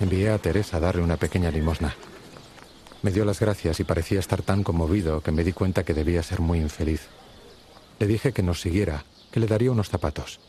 Envié 0.00 0.30
a 0.30 0.38
Teresa 0.38 0.78
a 0.78 0.80
darle 0.80 1.02
una 1.02 1.16
pequeña 1.16 1.52
limosna. 1.52 1.94
Me 3.02 3.12
dio 3.12 3.24
las 3.24 3.38
gracias 3.38 3.78
y 3.78 3.84
parecía 3.84 4.18
estar 4.18 4.42
tan 4.42 4.64
conmovido 4.64 5.20
que 5.20 5.30
me 5.30 5.44
di 5.44 5.52
cuenta 5.52 5.84
que 5.84 5.94
debía 5.94 6.24
ser 6.24 6.40
muy 6.40 6.58
infeliz. 6.58 7.02
Le 8.00 8.08
dije 8.08 8.32
que 8.32 8.42
nos 8.42 8.60
siguiera, 8.60 9.04
que 9.30 9.38
le 9.38 9.46
daría 9.46 9.70
unos 9.70 9.88
zapatos. 9.88 10.40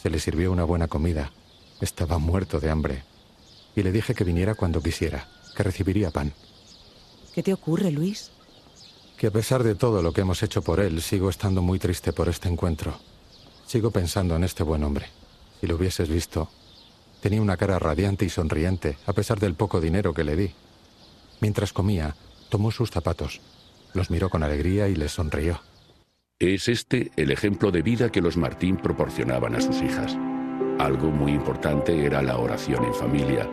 Se 0.00 0.10
le 0.10 0.20
sirvió 0.20 0.52
una 0.52 0.62
buena 0.62 0.86
comida. 0.86 1.32
Estaba 1.80 2.18
muerto 2.18 2.60
de 2.60 2.70
hambre. 2.70 3.02
Y 3.74 3.82
le 3.82 3.90
dije 3.90 4.14
que 4.14 4.22
viniera 4.22 4.54
cuando 4.54 4.80
quisiera, 4.80 5.26
que 5.56 5.64
recibiría 5.64 6.12
pan. 6.12 6.32
¿Qué 7.34 7.42
te 7.42 7.52
ocurre, 7.52 7.90
Luis? 7.90 8.30
Que 9.18 9.26
a 9.26 9.32
pesar 9.32 9.64
de 9.64 9.74
todo 9.74 10.02
lo 10.02 10.12
que 10.12 10.20
hemos 10.20 10.40
hecho 10.44 10.62
por 10.62 10.78
él, 10.78 11.02
sigo 11.02 11.28
estando 11.28 11.62
muy 11.62 11.80
triste 11.80 12.12
por 12.12 12.28
este 12.28 12.48
encuentro. 12.48 12.96
Sigo 13.74 13.90
pensando 13.90 14.36
en 14.36 14.44
este 14.44 14.62
buen 14.62 14.84
hombre. 14.84 15.06
Si 15.60 15.66
lo 15.66 15.74
hubieses 15.74 16.08
visto, 16.08 16.48
tenía 17.20 17.42
una 17.42 17.56
cara 17.56 17.80
radiante 17.80 18.24
y 18.24 18.28
sonriente, 18.28 18.98
a 19.04 19.12
pesar 19.12 19.40
del 19.40 19.54
poco 19.54 19.80
dinero 19.80 20.14
que 20.14 20.22
le 20.22 20.36
di. 20.36 20.52
Mientras 21.40 21.72
comía, 21.72 22.14
tomó 22.50 22.70
sus 22.70 22.92
zapatos, 22.92 23.40
los 23.92 24.12
miró 24.12 24.30
con 24.30 24.44
alegría 24.44 24.86
y 24.86 24.94
les 24.94 25.10
sonrió. 25.10 25.60
Es 26.38 26.68
este 26.68 27.10
el 27.16 27.32
ejemplo 27.32 27.72
de 27.72 27.82
vida 27.82 28.12
que 28.12 28.20
los 28.20 28.36
Martín 28.36 28.76
proporcionaban 28.76 29.56
a 29.56 29.60
sus 29.60 29.82
hijas. 29.82 30.16
Algo 30.78 31.10
muy 31.10 31.32
importante 31.32 32.06
era 32.06 32.22
la 32.22 32.38
oración 32.38 32.84
en 32.84 32.94
familia, 32.94 33.50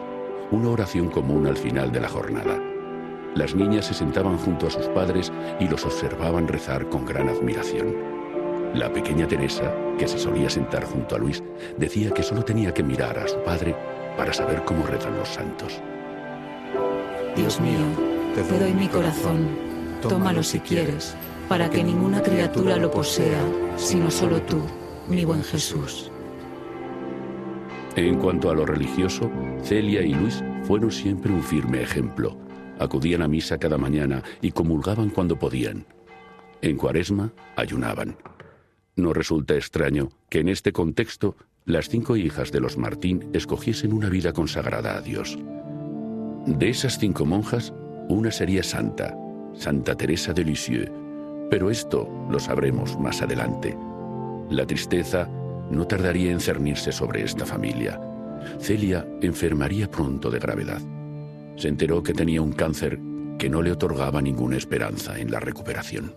una 0.52 0.70
oración 0.70 1.10
común 1.10 1.48
al 1.48 1.58
final 1.58 1.92
de 1.92 2.00
la 2.00 2.10
jornada. 2.10 2.62
Las 3.34 3.56
niñas 3.56 3.88
se 3.88 3.96
sentaban 3.96 4.38
junto 4.38 4.68
a 4.68 4.70
sus 4.70 4.86
padres 4.90 5.32
y 5.60 5.68
los 5.68 5.84
observaban 5.84 6.48
rezar 6.48 6.90
con 6.90 7.08
gran 7.08 7.28
admiración. 7.28 8.21
La 8.74 8.92
pequeña 8.92 9.28
Teresa, 9.28 9.74
que 9.98 10.08
se 10.08 10.18
solía 10.18 10.50
sentar 10.50 10.86
junto 10.86 11.16
a 11.16 11.20
Luis, 11.20 11.44
decía 11.78 12.12
que 12.12 12.24
solo 12.24 12.44
tenía 12.44 12.74
que 12.74 12.84
mirar 12.84 13.20
a 13.20 13.28
su 13.28 13.38
padre 13.44 13.76
para 14.16 14.32
saber 14.32 14.64
cómo 14.64 14.86
rezan 14.86 15.18
los 15.18 15.28
santos. 15.28 15.82
Dios 17.36 17.60
mío, 17.60 17.80
te 18.36 18.60
doy 18.60 18.74
mi 18.74 18.88
corazón, 18.88 19.48
tómalo 20.02 20.42
si 20.42 20.60
quieres 20.60 21.16
para 21.52 21.70
que 21.70 21.84
ninguna 21.84 22.24
criatura 22.24 22.78
lo 22.78 22.90
posea, 22.90 23.44
sino 23.76 24.10
solo 24.10 24.42
tú, 24.44 24.62
mi 25.10 25.26
buen 25.26 25.44
Jesús. 25.44 26.10
En 27.98 28.20
cuanto 28.20 28.50
a 28.50 28.56
lo 28.56 28.66
religioso, 28.66 29.30
Celia 29.62 30.02
y 30.02 30.14
Luis 30.14 30.42
fueron 30.64 30.90
siempre 30.92 31.30
un 31.30 31.44
firme 31.44 31.82
ejemplo. 31.82 32.38
Acudían 32.80 33.22
a 33.22 33.28
misa 33.28 33.58
cada 33.58 33.78
mañana 33.78 34.24
y 34.42 34.52
comulgaban 34.52 35.10
cuando 35.10 35.38
podían. 35.38 35.86
En 36.62 36.78
cuaresma 36.78 37.34
ayunaban. 37.58 38.16
No 38.96 39.14
resulta 39.14 39.56
extraño 39.56 40.10
que 40.30 40.40
en 40.40 40.50
este 40.50 40.72
contexto 40.72 41.36
las 41.66 41.90
cinco 41.90 42.16
hijas 42.16 42.52
de 42.52 42.60
los 42.60 42.78
Martín 42.78 43.30
escogiesen 43.34 43.94
una 43.94 44.10
vida 44.10 44.34
consagrada 44.34 44.98
a 44.98 45.02
Dios. 45.02 45.38
De 46.46 46.70
esas 46.70 46.98
cinco 46.98 47.26
monjas, 47.26 47.74
una 48.10 48.32
sería 48.32 48.64
santa, 48.64 49.16
Santa 49.54 49.96
Teresa 49.96 50.34
de 50.34 50.44
Lisieux, 50.44 50.92
pero 51.50 51.70
esto 51.70 52.10
lo 52.30 52.40
sabremos 52.40 52.98
más 53.00 53.22
adelante. 53.22 53.78
La 54.50 54.66
tristeza 54.66 55.30
no 55.70 55.86
tardaría 55.86 56.32
en 56.32 56.40
cernirse 56.40 56.92
sobre 56.92 57.24
esta 57.24 57.46
familia. 57.46 58.02
Celia 58.60 59.08
enfermaría 59.22 59.90
pronto 59.90 60.30
de 60.30 60.40
gravedad. 60.40 60.82
Se 61.58 61.68
enteró 61.68 62.02
que 62.02 62.14
tenía 62.14 62.42
un 62.42 62.54
cáncer 62.54 63.00
que 63.38 63.50
no 63.50 63.62
le 63.62 63.72
otorgaba 63.72 64.22
ninguna 64.22 64.58
esperanza 64.58 65.20
en 65.20 65.32
la 65.32 65.40
recuperación. 65.40 66.14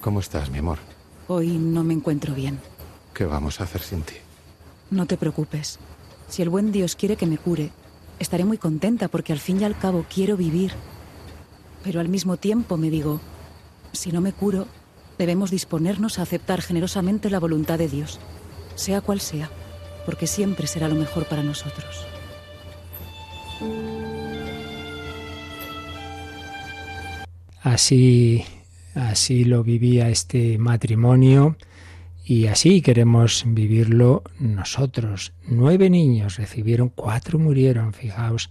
¿Cómo 0.00 0.20
estás, 0.20 0.50
mi 0.50 0.58
amor? 0.58 0.78
Hoy 1.28 1.58
no 1.58 1.84
me 1.84 1.92
encuentro 1.92 2.34
bien. 2.34 2.58
¿Qué 3.12 3.26
vamos 3.26 3.60
a 3.60 3.64
hacer 3.64 3.82
sin 3.82 4.02
ti? 4.02 4.14
No 4.90 5.04
te 5.04 5.18
preocupes. 5.18 5.78
Si 6.28 6.40
el 6.40 6.48
buen 6.48 6.72
Dios 6.72 6.96
quiere 6.96 7.16
que 7.16 7.26
me 7.26 7.36
cure, 7.36 7.70
estaré 8.18 8.46
muy 8.46 8.56
contenta 8.56 9.08
porque 9.08 9.34
al 9.34 9.38
fin 9.38 9.60
y 9.60 9.64
al 9.64 9.78
cabo 9.78 10.06
quiero 10.12 10.38
vivir. 10.38 10.72
Pero 11.84 12.00
al 12.00 12.08
mismo 12.08 12.38
tiempo 12.38 12.78
me 12.78 12.88
digo, 12.88 13.20
si 13.92 14.10
no 14.10 14.22
me 14.22 14.32
curo, 14.32 14.66
debemos 15.18 15.50
disponernos 15.50 16.18
a 16.18 16.22
aceptar 16.22 16.62
generosamente 16.62 17.28
la 17.28 17.40
voluntad 17.40 17.78
de 17.78 17.88
Dios, 17.88 18.18
sea 18.74 19.02
cual 19.02 19.20
sea, 19.20 19.50
porque 20.06 20.26
siempre 20.26 20.66
será 20.66 20.88
lo 20.88 20.94
mejor 20.94 21.26
para 21.26 21.42
nosotros. 21.42 22.06
Así, 27.62 28.44
así 28.98 29.44
lo 29.44 29.62
vivía 29.62 30.08
este 30.08 30.58
matrimonio 30.58 31.56
y 32.24 32.46
así 32.46 32.82
queremos 32.82 33.44
vivirlo 33.46 34.22
nosotros. 34.38 35.32
Nueve 35.46 35.88
niños 35.88 36.36
recibieron, 36.36 36.90
cuatro 36.90 37.38
murieron. 37.38 37.94
Fijaos, 37.94 38.50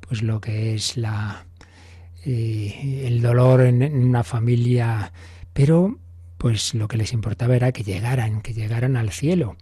pues 0.00 0.22
lo 0.22 0.40
que 0.40 0.74
es 0.74 0.96
la, 0.96 1.44
eh, 2.24 3.04
el 3.06 3.20
dolor 3.20 3.60
en, 3.60 3.82
una 3.82 4.24
familia, 4.24 5.12
pero 5.52 5.98
pues 6.38 6.74
lo 6.74 6.88
que 6.88 6.96
les 6.96 7.12
importaba 7.12 7.56
era 7.56 7.72
que 7.72 7.82
llegaran, 7.82 8.40
que 8.40 8.54
llegaran 8.54 8.96
al 8.96 9.10
cielo. 9.10 9.56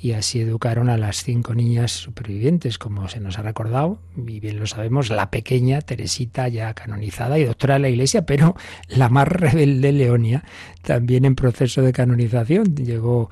Y 0.00 0.12
así 0.12 0.40
educaron 0.40 0.88
a 0.90 0.96
las 0.96 1.24
cinco 1.24 1.54
niñas 1.54 1.90
supervivientes, 1.90 2.78
como 2.78 3.08
se 3.08 3.18
nos 3.18 3.38
ha 3.38 3.42
recordado, 3.42 3.98
y 4.16 4.38
bien 4.38 4.60
lo 4.60 4.66
sabemos, 4.66 5.10
la 5.10 5.30
pequeña 5.30 5.80
Teresita 5.80 6.46
ya 6.46 6.72
canonizada 6.74 7.38
y 7.38 7.44
doctora 7.44 7.74
de 7.74 7.80
la 7.80 7.88
Iglesia, 7.88 8.24
pero 8.24 8.56
la 8.86 9.08
más 9.08 9.26
rebelde 9.26 9.90
Leonia, 9.90 10.44
también 10.82 11.24
en 11.24 11.34
proceso 11.34 11.82
de 11.82 11.92
canonización. 11.92 12.76
Llegó 12.76 13.28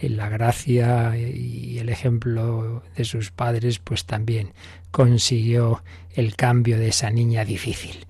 en 0.00 0.18
la 0.18 0.28
gracia 0.28 1.16
y 1.16 1.78
el 1.78 1.88
ejemplo 1.88 2.82
de 2.96 3.04
sus 3.04 3.30
padres, 3.30 3.78
pues 3.78 4.04
también 4.04 4.52
consiguió 4.90 5.82
el 6.14 6.36
cambio 6.36 6.78
de 6.78 6.88
esa 6.88 7.10
niña 7.10 7.44
difícil. 7.44 8.06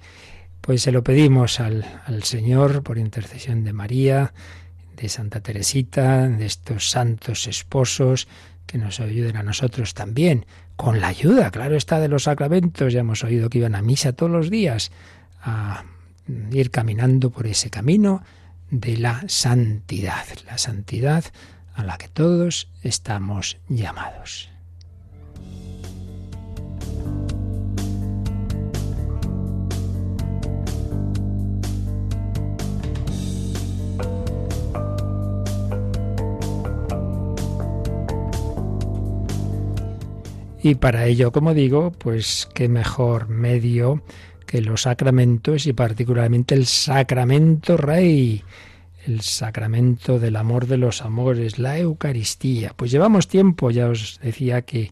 Pues 0.60 0.82
se 0.82 0.92
lo 0.92 1.02
pedimos 1.02 1.60
al, 1.60 1.84
al 2.06 2.22
Señor 2.24 2.82
por 2.82 2.98
intercesión 2.98 3.64
de 3.64 3.72
María, 3.72 4.32
de 5.00 5.08
Santa 5.08 5.40
Teresita, 5.40 6.28
de 6.28 6.46
estos 6.46 6.90
santos 6.90 7.46
esposos, 7.46 8.28
que 8.66 8.78
nos 8.78 9.00
ayuden 9.00 9.36
a 9.36 9.42
nosotros 9.42 9.94
también, 9.94 10.46
con 10.76 11.00
la 11.00 11.08
ayuda, 11.08 11.50
claro 11.50 11.76
está, 11.76 11.98
de 12.00 12.08
los 12.08 12.24
sacramentos. 12.24 12.92
Ya 12.92 13.00
hemos 13.00 13.24
oído 13.24 13.50
que 13.50 13.58
iban 13.58 13.74
a 13.74 13.82
misa 13.82 14.12
todos 14.12 14.30
los 14.30 14.50
días, 14.50 14.92
a 15.42 15.84
ir 16.52 16.70
caminando 16.70 17.30
por 17.30 17.46
ese 17.46 17.70
camino 17.70 18.22
de 18.70 18.96
la 18.96 19.24
santidad, 19.26 20.24
la 20.46 20.58
santidad 20.58 21.24
a 21.74 21.82
la 21.82 21.98
que 21.98 22.08
todos 22.08 22.68
estamos 22.82 23.58
llamados. 23.68 24.50
Y 40.62 40.74
para 40.74 41.06
ello, 41.06 41.32
como 41.32 41.54
digo, 41.54 41.92
pues 41.92 42.48
qué 42.54 42.68
mejor 42.68 43.28
medio 43.28 44.02
que 44.46 44.60
los 44.60 44.82
sacramentos 44.82 45.66
y 45.66 45.72
particularmente 45.72 46.54
el 46.54 46.66
sacramento 46.66 47.76
rey, 47.76 48.42
el 49.06 49.22
sacramento 49.22 50.18
del 50.18 50.36
amor 50.36 50.66
de 50.66 50.76
los 50.76 51.02
amores, 51.02 51.58
la 51.58 51.78
Eucaristía. 51.78 52.72
Pues 52.76 52.90
llevamos 52.90 53.28
tiempo, 53.28 53.70
ya 53.70 53.88
os 53.88 54.20
decía 54.22 54.62
que, 54.62 54.90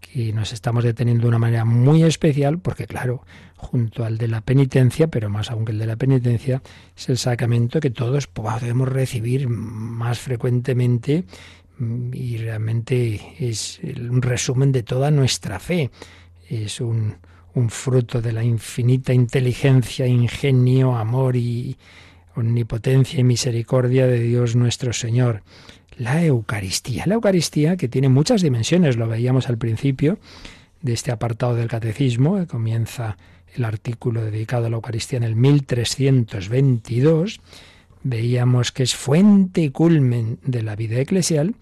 que 0.00 0.32
nos 0.32 0.52
estamos 0.52 0.84
deteniendo 0.84 1.22
de 1.22 1.28
una 1.28 1.38
manera 1.38 1.64
muy 1.66 2.02
especial, 2.02 2.58
porque 2.58 2.86
claro, 2.86 3.24
junto 3.56 4.04
al 4.04 4.16
de 4.16 4.28
la 4.28 4.40
penitencia, 4.40 5.08
pero 5.08 5.28
más 5.28 5.50
aún 5.50 5.64
que 5.64 5.72
el 5.72 5.78
de 5.78 5.86
la 5.86 5.96
penitencia, 5.96 6.62
es 6.96 7.08
el 7.08 7.18
sacramento 7.18 7.80
que 7.80 7.90
todos 7.90 8.26
podemos 8.26 8.88
recibir 8.88 9.48
más 9.48 10.18
frecuentemente 10.18 11.24
y 12.12 12.36
realmente 12.38 13.20
es 13.38 13.80
un 13.84 14.22
resumen 14.22 14.72
de 14.72 14.82
toda 14.82 15.10
nuestra 15.10 15.58
fe. 15.58 15.90
Es 16.48 16.80
un, 16.80 17.16
un 17.54 17.70
fruto 17.70 18.20
de 18.20 18.32
la 18.32 18.44
infinita 18.44 19.12
inteligencia, 19.12 20.06
ingenio, 20.06 20.96
amor 20.96 21.36
y 21.36 21.76
omnipotencia 22.34 23.20
y 23.20 23.24
misericordia 23.24 24.06
de 24.06 24.20
Dios 24.20 24.56
nuestro 24.56 24.92
Señor. 24.92 25.42
La 25.96 26.24
Eucaristía. 26.24 27.04
La 27.06 27.14
Eucaristía 27.14 27.76
que 27.76 27.88
tiene 27.88 28.08
muchas 28.08 28.42
dimensiones, 28.42 28.96
lo 28.96 29.08
veíamos 29.08 29.48
al 29.48 29.58
principio 29.58 30.18
de 30.80 30.92
este 30.92 31.10
apartado 31.10 31.56
del 31.56 31.68
catecismo, 31.68 32.38
que 32.38 32.46
comienza 32.46 33.16
el 33.54 33.64
artículo 33.64 34.24
dedicado 34.24 34.66
a 34.66 34.70
la 34.70 34.76
Eucaristía 34.76 35.16
en 35.16 35.24
el 35.24 35.34
1322, 35.34 37.40
veíamos 38.02 38.72
que 38.72 38.82
es 38.82 38.94
fuente 38.94 39.62
y 39.62 39.70
culmen 39.70 40.38
de 40.44 40.62
la 40.62 40.76
vida 40.76 40.98
eclesial, 40.98 41.54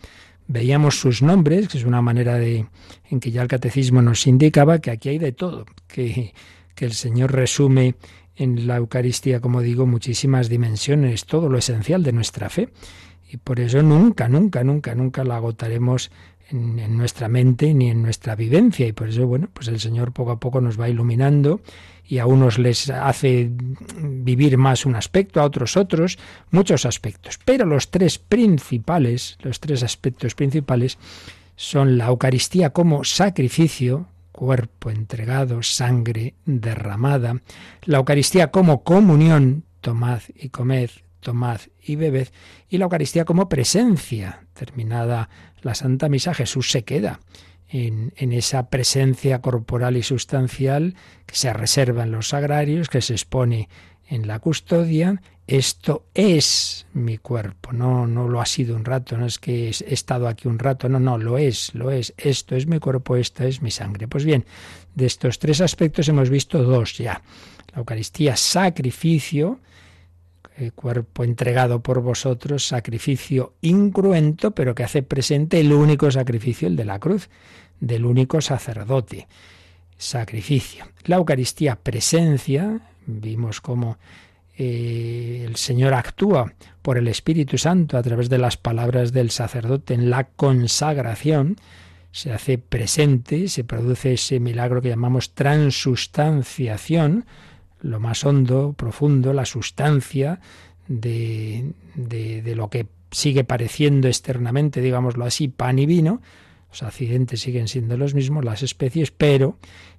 veíamos 0.49 1.01
sus 1.01 1.23
nombres, 1.23 1.69
que 1.69 1.79
es 1.79 1.85
una 1.85 2.03
manera 2.03 2.35
de 2.37 2.67
en 3.11 3.21
que 3.21 3.31
ya 3.31 3.43
el 3.43 3.49
catecismo 3.49 4.03
nos 4.03 4.27
indicaba 4.27 4.81
que 4.81 4.91
aquí 4.91 5.11
hay 5.11 5.19
de 5.19 5.33
todo, 5.33 5.67
que, 5.89 6.35
que 6.75 6.85
el 6.85 6.93
Señor 6.93 7.33
resume 7.33 7.95
en 8.37 8.67
la 8.67 8.77
Eucaristía, 8.77 9.41
como 9.41 9.63
digo, 9.63 9.87
muchísimas 9.87 10.49
dimensiones, 10.49 11.25
todo 11.25 11.49
lo 11.49 11.59
esencial 11.59 12.03
de 12.03 12.13
nuestra 12.13 12.51
fe. 12.51 12.69
Y 13.29 13.39
por 13.39 13.59
eso 13.61 13.83
nunca, 13.83 14.29
nunca, 14.29 14.63
nunca, 14.63 14.95
nunca 14.95 15.25
la 15.25 15.37
agotaremos 15.37 16.11
en, 16.51 16.97
nuestra 16.97 17.29
mente 17.29 17.75
ni 17.75 17.91
en 17.91 18.03
nuestra 18.03 18.37
vivencia. 18.37 18.87
Y 18.87 18.93
por 18.93 19.09
eso, 19.09 19.27
bueno, 19.27 19.49
pues 19.53 19.69
el 19.69 19.81
Señor 19.81 20.13
poco 20.13 20.31
a 20.33 20.41
poco 20.41 20.61
nos 20.61 20.79
va 20.79 20.89
iluminando 20.89 21.61
y 22.09 22.19
a 22.19 22.27
unos 22.27 22.59
les 22.59 22.89
hace 22.91 23.51
vivir 23.99 24.59
más 24.59 24.87
un 24.87 24.95
aspecto, 24.95 25.41
a 25.41 25.45
otros 25.45 25.77
otros, 25.77 26.19
muchos 26.51 26.87
aspectos. 26.87 27.39
Pero 27.45 27.67
los 27.67 27.91
tres 27.91 28.19
principales, 28.19 29.37
los 29.41 29.61
tres 29.61 29.83
aspectos 29.83 30.35
principales 30.35 30.99
son 31.57 31.99
la 31.99 32.07
Eucaristía 32.07 32.71
como 32.71 33.05
sacrificio, 33.05 34.07
cuerpo 34.31 34.91
entregado, 34.91 35.63
sangre 35.63 36.35
derramada, 36.45 37.41
la 37.85 37.99
Eucaristía 37.99 38.51
como 38.51 38.83
comunión, 38.85 39.65
tomad 39.81 40.21
y 40.35 40.51
comed, 40.51 40.91
tomad 41.21 41.61
y 41.83 41.97
bebed, 41.97 42.29
y 42.69 42.79
la 42.79 42.85
Eucaristía 42.85 43.25
como 43.25 43.49
presencia. 43.49 44.45
Terminada 44.53 45.29
la 45.63 45.75
Santa 45.75 46.09
Misa, 46.09 46.35
Jesús 46.35 46.71
se 46.71 46.85
queda 46.85 47.21
en, 47.69 48.13
esa 48.33 48.69
presencia 48.69 49.41
corporal 49.41 49.97
y 49.97 50.03
sustancial 50.03 50.95
que 51.27 51.35
se 51.35 51.53
reserva 51.53 52.05
en 52.05 52.13
los 52.13 52.29
sagrarios, 52.29 52.89
que 52.89 53.03
se 53.03 53.15
expone 53.15 53.69
en 54.09 54.27
la 54.27 54.39
custodia. 54.39 55.21
Esto 55.47 56.07
es 56.15 56.87
mi 56.93 57.19
cuerpo, 57.19 57.73
no, 57.73 58.07
no 58.07 58.29
lo 58.29 58.41
ha 58.41 58.47
sido 58.47 58.75
un 58.75 58.85
rato, 58.85 59.17
no 59.17 59.27
es 59.27 59.39
que 59.39 59.69
he 59.69 59.95
estado 59.95 60.27
aquí 60.27 60.49
un 60.49 60.59
rato, 60.59 60.89
no, 60.89 60.99
no, 60.99 61.19
lo 61.19 61.39
es, 61.39 61.73
lo 61.75 61.91
es. 61.91 62.15
Esto 62.17 62.57
es 62.57 62.67
mi 62.67 62.81
cuerpo, 62.81 63.17
esta 63.17 63.47
es 63.47 63.63
mi 63.63 63.71
sangre. 63.71 64.09
Pues 64.09 64.25
bien, 64.25 64.45
de 64.95 65.07
estos 65.07 65.39
tres 65.39 65.61
aspectos 65.61 66.09
hemos 66.09 66.31
visto 66.31 66.63
dos 66.63 66.99
ya. 66.99 67.23
La 67.73 67.79
Eucaristía, 67.79 68.37
sacrificio, 68.37 69.61
el 70.57 70.73
cuerpo 70.73 71.25
entregado 71.25 71.81
por 71.81 72.01
vosotros, 72.01 72.67
sacrificio 72.67 73.55
incruento, 73.61 74.53
pero 74.53 74.75
que 74.75 74.85
hace 74.85 75.03
presente 75.03 75.61
el 75.61 75.73
único 75.73 76.11
sacrificio, 76.11 76.69
el 76.69 76.77
de 76.77 76.85
la 76.85 76.99
cruz, 76.99 77.29
del 77.81 78.05
único 78.05 78.41
sacerdote. 78.41 79.29
Sacrificio. 79.99 80.87
La 81.05 81.17
Eucaristía, 81.17 81.77
presencia, 81.77 82.81
vimos 83.07 83.61
cómo 83.61 83.99
eh, 84.59 85.45
el 85.47 85.57
Señor 85.57 85.95
actúa 85.95 86.53
por 86.83 86.97
el 86.99 87.09
Espíritu 87.09 87.59
Santo 87.59 87.99
a 87.99 88.03
través 88.03 88.29
de 88.31 88.39
las 88.39 88.57
palabras 88.57 89.13
del 89.13 89.31
sacerdote 89.31 89.95
en 89.95 90.09
la 90.09 90.25
consagración, 90.25 91.57
se 92.13 92.33
hace 92.33 92.57
presente, 92.57 93.49
se 93.49 93.65
produce 93.65 94.15
ese 94.15 94.41
milagro 94.41 94.81
que 94.81 94.89
llamamos 94.89 95.35
transustanciación, 95.35 97.27
lo 97.87 98.01
más 98.01 98.25
hondo, 98.25 98.75
profundo, 98.77 99.33
la 99.33 99.45
sustancia 99.45 100.41
de, 100.89 101.73
de, 101.95 102.55
lo 102.55 102.69
que 102.69 102.87
sigue 103.11 103.45
pareciendo 103.45 104.09
externamente, 104.09 104.81
digámoslo 104.81 105.25
así, 105.25 105.49
pan 105.49 105.79
y 105.79 105.87
vino. 105.87 106.21
Los 106.71 106.83
accidentes 106.83 107.41
siguen 107.41 107.69
siendo 107.69 107.97
los 107.97 108.15
mismos, 108.15 108.45
las 108.45 108.63
especies, 108.63 109.11
pero 109.11 109.59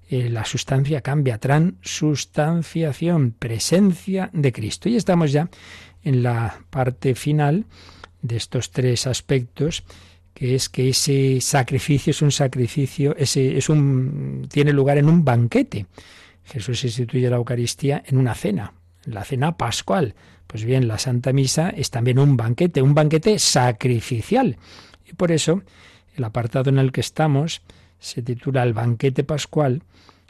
eh, 0.10 0.30
la 0.30 0.46
sustancia 0.46 1.02
cambia. 1.02 1.38
Transustanciación, 1.40 3.34
presencia 3.38 4.30
de 4.34 4.52
Cristo. 4.52 4.90
Y 4.90 4.96
estamos 4.96 5.32
ya 5.32 5.50
en 6.04 6.24
la 6.24 6.60
parte 6.70 7.16
final 7.16 7.66
de 8.22 8.38
estos 8.38 8.72
tres 8.72 9.08
aspectos 9.08 9.84
que 10.34 10.54
es 10.54 10.70
que 10.70 10.90
ese 10.90 11.42
sacrificio 11.42 12.12
es 12.12 12.22
un 12.22 12.32
sacrificio, 12.32 13.16
ese 13.18 13.58
es 13.58 13.70
un 13.70 14.48
tiene 14.52 14.72
lugar 14.72 15.00
en 15.00 15.10
un 15.10 15.26
banquete. 15.26 15.88
Jesús 16.48 16.84
instituye 16.84 17.30
la 17.30 17.36
Eucaristía 17.38 18.04
en 18.06 18.18
una 18.18 18.34
cena, 18.34 18.74
la 19.04 19.24
cena 19.24 19.58
pascual. 19.58 20.16
Pues 20.48 20.64
bien, 20.64 20.88
la 20.88 20.98
Santa 20.98 21.34
Misa 21.34 21.70
es 21.70 21.92
también 21.92 22.20
un 22.20 22.38
banquete, 22.38 22.82
un 22.82 22.96
banquete 22.96 23.38
sacrificial. 23.38 24.58
Y 25.06 25.14
por 25.14 25.32
eso 25.32 25.62
el 26.16 26.24
apartado 26.24 26.70
en 26.70 26.80
el 26.80 26.92
que 26.92 27.02
estamos 27.02 27.62
se 28.00 28.22
titula 28.22 28.64
El 28.64 28.74
banquete 28.74 29.24
pascual. 29.24 29.84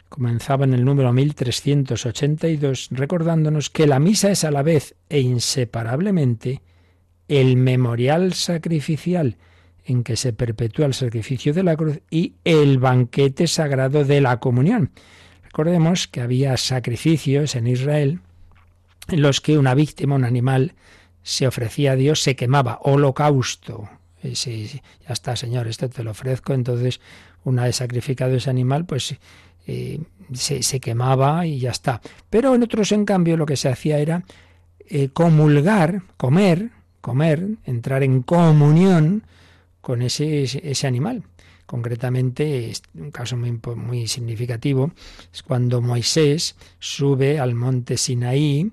Comenzaba 0.08 0.64
en 0.64 0.74
el 0.74 0.84
número 0.84 1.12
1382 1.12 2.88
recordándonos 2.90 3.70
que 3.70 3.86
la 3.86 3.98
misa 3.98 4.30
es 4.30 4.44
a 4.44 4.50
la 4.50 4.62
vez 4.62 4.94
e 5.08 5.20
inseparablemente 5.20 6.62
el 7.28 7.56
memorial 7.56 8.32
sacrificial 8.32 9.36
en 9.84 10.02
que 10.02 10.16
se 10.16 10.32
perpetúa 10.32 10.86
el 10.86 10.94
sacrificio 10.94 11.52
de 11.54 11.62
la 11.62 11.76
cruz 11.76 12.00
y 12.10 12.34
el 12.44 12.78
banquete 12.78 13.46
sagrado 13.46 14.04
de 14.04 14.20
la 14.20 14.38
comunión. 14.38 14.90
Recordemos 15.48 16.06
que 16.08 16.20
había 16.20 16.56
sacrificios 16.56 17.56
en 17.56 17.66
Israel 17.66 18.20
en 19.08 19.22
los 19.22 19.40
que 19.40 19.58
una 19.58 19.74
víctima, 19.74 20.14
un 20.14 20.24
animal, 20.24 20.74
se 21.22 21.46
ofrecía 21.46 21.92
a 21.92 21.96
Dios, 21.96 22.22
se 22.22 22.36
quemaba, 22.36 22.78
holocausto. 22.82 23.88
Sí, 24.34 24.68
ya 25.06 25.12
está, 25.12 25.36
Señor, 25.36 25.66
esto 25.66 25.88
te 25.88 26.04
lo 26.04 26.10
ofrezco. 26.10 26.52
Entonces, 26.52 27.00
una 27.44 27.64
vez 27.64 27.76
sacrificado 27.76 28.36
ese 28.36 28.50
animal, 28.50 28.84
pues 28.84 29.16
eh, 29.66 30.00
se, 30.34 30.80
quemaba 30.80 31.46
y 31.46 31.60
ya 31.60 31.70
está. 31.70 32.00
Pero 32.28 32.54
en 32.54 32.62
otros, 32.62 32.92
en 32.92 33.04
cambio, 33.04 33.36
lo 33.36 33.46
que 33.46 33.56
se 33.56 33.68
hacía 33.68 33.98
era 33.98 34.24
eh, 34.80 35.08
comulgar, 35.08 36.02
comer, 36.16 36.70
comer, 37.00 37.46
entrar 37.64 38.02
en 38.02 38.22
comunión 38.22 39.22
con 39.80 40.02
ese, 40.02 40.42
ese 40.42 40.86
animal. 40.86 41.22
Concretamente, 41.68 42.72
un 42.94 43.10
caso 43.10 43.36
muy, 43.36 43.60
muy 43.76 44.08
significativo 44.08 44.90
es 45.30 45.42
cuando 45.42 45.82
Moisés 45.82 46.56
sube 46.78 47.38
al 47.38 47.54
monte 47.54 47.98
Sinaí 47.98 48.72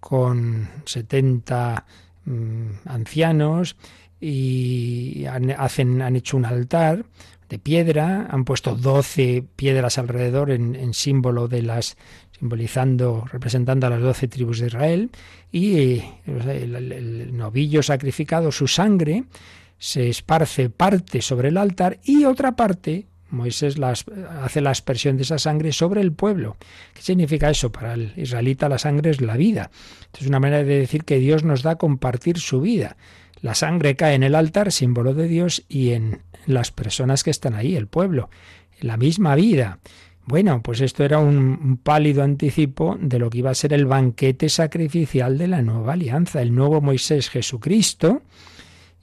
con 0.00 0.66
70 0.86 1.84
mm, 2.24 2.66
ancianos 2.86 3.76
y 4.18 5.26
han, 5.26 5.50
hacen, 5.50 6.00
han 6.00 6.16
hecho 6.16 6.38
un 6.38 6.46
altar 6.46 7.04
de 7.50 7.58
piedra, 7.58 8.26
han 8.30 8.46
puesto 8.46 8.74
12 8.74 9.44
piedras 9.54 9.98
alrededor 9.98 10.50
en, 10.50 10.94
símbolo 10.94 11.46
de 11.46 11.60
las 11.60 11.98
simbolizando, 12.38 13.26
representando 13.30 13.86
a 13.86 13.90
las 13.90 14.00
doce 14.00 14.28
tribus 14.28 14.60
de 14.60 14.68
Israel, 14.68 15.10
y 15.52 15.76
eh, 15.76 16.04
el, 16.24 17.36
novillo 17.36 17.82
sacrificado, 17.82 18.50
su 18.50 18.66
sangre, 18.66 19.24
se 19.80 20.10
esparce 20.10 20.68
parte 20.68 21.22
sobre 21.22 21.48
el 21.48 21.56
altar 21.56 21.98
y 22.04 22.26
otra 22.26 22.54
parte, 22.54 23.06
Moisés 23.30 23.76
hace 24.42 24.60
la 24.60 24.70
aspersión 24.70 25.16
de 25.16 25.22
esa 25.22 25.38
sangre 25.38 25.72
sobre 25.72 26.02
el 26.02 26.12
pueblo. 26.12 26.58
¿Qué 26.92 27.00
significa 27.00 27.48
eso? 27.48 27.72
Para 27.72 27.94
el 27.94 28.12
israelita 28.16 28.68
la 28.68 28.78
sangre 28.78 29.10
es 29.10 29.22
la 29.22 29.38
vida. 29.38 29.70
Es 30.18 30.26
una 30.26 30.38
manera 30.38 30.62
de 30.64 30.78
decir 30.80 31.04
que 31.04 31.18
Dios 31.18 31.44
nos 31.44 31.62
da 31.62 31.72
a 31.72 31.78
compartir 31.78 32.38
su 32.38 32.60
vida. 32.60 32.98
La 33.40 33.54
sangre 33.54 33.96
cae 33.96 34.14
en 34.14 34.22
el 34.22 34.34
altar, 34.34 34.70
símbolo 34.70 35.14
de 35.14 35.28
Dios, 35.28 35.64
y 35.66 35.90
en 35.90 36.20
las 36.44 36.72
personas 36.72 37.24
que 37.24 37.30
están 37.30 37.54
ahí, 37.54 37.74
el 37.74 37.86
pueblo. 37.86 38.28
La 38.80 38.98
misma 38.98 39.34
vida. 39.34 39.78
Bueno, 40.26 40.62
pues 40.62 40.82
esto 40.82 41.04
era 41.04 41.18
un, 41.18 41.80
pálido 41.82 42.22
anticipo 42.22 42.98
de 43.00 43.18
lo 43.18 43.30
que 43.30 43.38
iba 43.38 43.50
a 43.50 43.54
ser 43.54 43.72
el 43.72 43.86
banquete 43.86 44.50
sacrificial 44.50 45.38
de 45.38 45.48
la 45.48 45.62
nueva 45.62 45.94
alianza, 45.94 46.42
el 46.42 46.54
nuevo 46.54 46.82
Moisés 46.82 47.30
Jesucristo, 47.30 48.22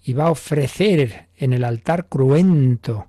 y 0.07 0.13
va 0.13 0.27
a 0.27 0.31
ofrecer 0.31 1.27
en 1.35 1.51
el 1.51 1.65
altar 1.65 2.07
cruento 2.07 3.07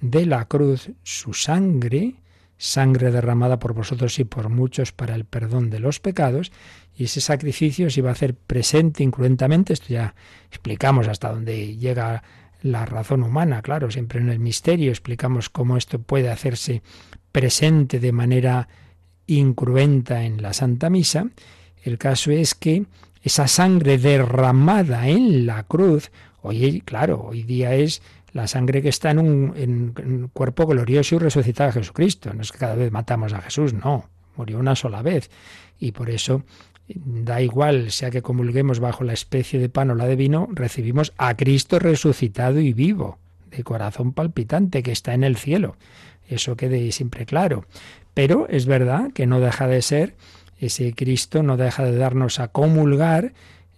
de 0.00 0.26
la 0.26 0.46
cruz 0.46 0.90
su 1.04 1.34
sangre, 1.34 2.16
sangre 2.58 3.12
derramada 3.12 3.60
por 3.60 3.74
vosotros 3.74 4.18
y 4.18 4.24
por 4.24 4.48
muchos 4.48 4.90
para 4.90 5.14
el 5.14 5.24
perdón 5.24 5.70
de 5.70 5.78
los 5.78 6.00
pecados, 6.00 6.50
y 6.96 7.04
ese 7.04 7.20
sacrificio 7.20 7.88
se 7.90 8.00
iba 8.00 8.08
a 8.08 8.14
hacer 8.14 8.34
presente 8.34 9.04
incruentamente, 9.04 9.72
esto 9.72 9.86
ya 9.90 10.16
explicamos 10.48 11.06
hasta 11.06 11.30
dónde 11.30 11.76
llega 11.76 12.24
la 12.62 12.86
razón 12.86 13.22
humana, 13.22 13.62
claro, 13.62 13.92
siempre 13.92 14.18
en 14.18 14.28
el 14.28 14.40
misterio 14.40 14.90
explicamos 14.90 15.48
cómo 15.48 15.76
esto 15.76 16.00
puede 16.00 16.28
hacerse 16.28 16.82
presente 17.30 18.00
de 18.00 18.10
manera 18.10 18.66
incruenta 19.28 20.24
en 20.24 20.42
la 20.42 20.52
Santa 20.54 20.90
Misa. 20.90 21.26
El 21.84 21.98
caso 21.98 22.32
es 22.32 22.56
que 22.56 22.86
esa 23.22 23.46
sangre 23.46 23.98
derramada 23.98 25.06
en 25.06 25.46
la 25.46 25.62
cruz 25.62 26.10
Hoy, 26.42 26.82
claro, 26.84 27.22
hoy 27.28 27.44
día 27.44 27.74
es 27.74 28.02
la 28.32 28.46
sangre 28.46 28.82
que 28.82 28.88
está 28.88 29.10
en 29.10 29.18
un, 29.18 30.30
cuerpo 30.32 30.66
glorioso 30.66 31.14
y 31.14 31.18
resucitado 31.18 31.68
de 31.68 31.80
Jesucristo. 31.80 32.32
No 32.34 32.42
es 32.42 32.50
que 32.50 32.58
cada 32.58 32.74
vez 32.74 32.90
matamos 32.90 33.32
a 33.32 33.40
Jesús, 33.40 33.72
no, 33.72 34.08
murió 34.36 34.58
una 34.58 34.74
sola 34.74 35.02
vez. 35.02 35.30
Y 35.78 35.92
por 35.92 36.10
eso 36.10 36.42
da 36.88 37.40
igual, 37.40 37.90
sea 37.90 38.10
que 38.10 38.22
comulguemos 38.22 38.80
bajo 38.80 39.04
la 39.04 39.12
especie 39.12 39.60
de 39.60 39.68
pan 39.68 39.90
o 39.90 39.94
la 39.94 40.06
de 40.06 40.16
vino, 40.16 40.48
recibimos 40.52 41.12
a 41.16 41.36
Cristo 41.36 41.78
resucitado 41.78 42.60
y 42.60 42.72
vivo, 42.72 43.18
de 43.50 43.62
corazón 43.62 44.12
palpitante, 44.12 44.82
que 44.82 44.92
está 44.92 45.14
en 45.14 45.24
el 45.24 45.36
cielo. 45.36 45.76
Eso 46.28 46.56
quede 46.56 46.90
siempre 46.92 47.26
claro. 47.26 47.66
Pero 48.14 48.46
es 48.48 48.66
verdad 48.66 49.12
que 49.12 49.26
no 49.26 49.40
deja 49.40 49.66
de 49.66 49.82
ser 49.82 50.16
ese 50.58 50.92
Cristo, 50.94 51.42
no 51.42 51.56
deja 51.56 51.84
de 51.84 51.96
darnos 51.96 52.40
a 52.40 52.48
comulgar 52.48 53.32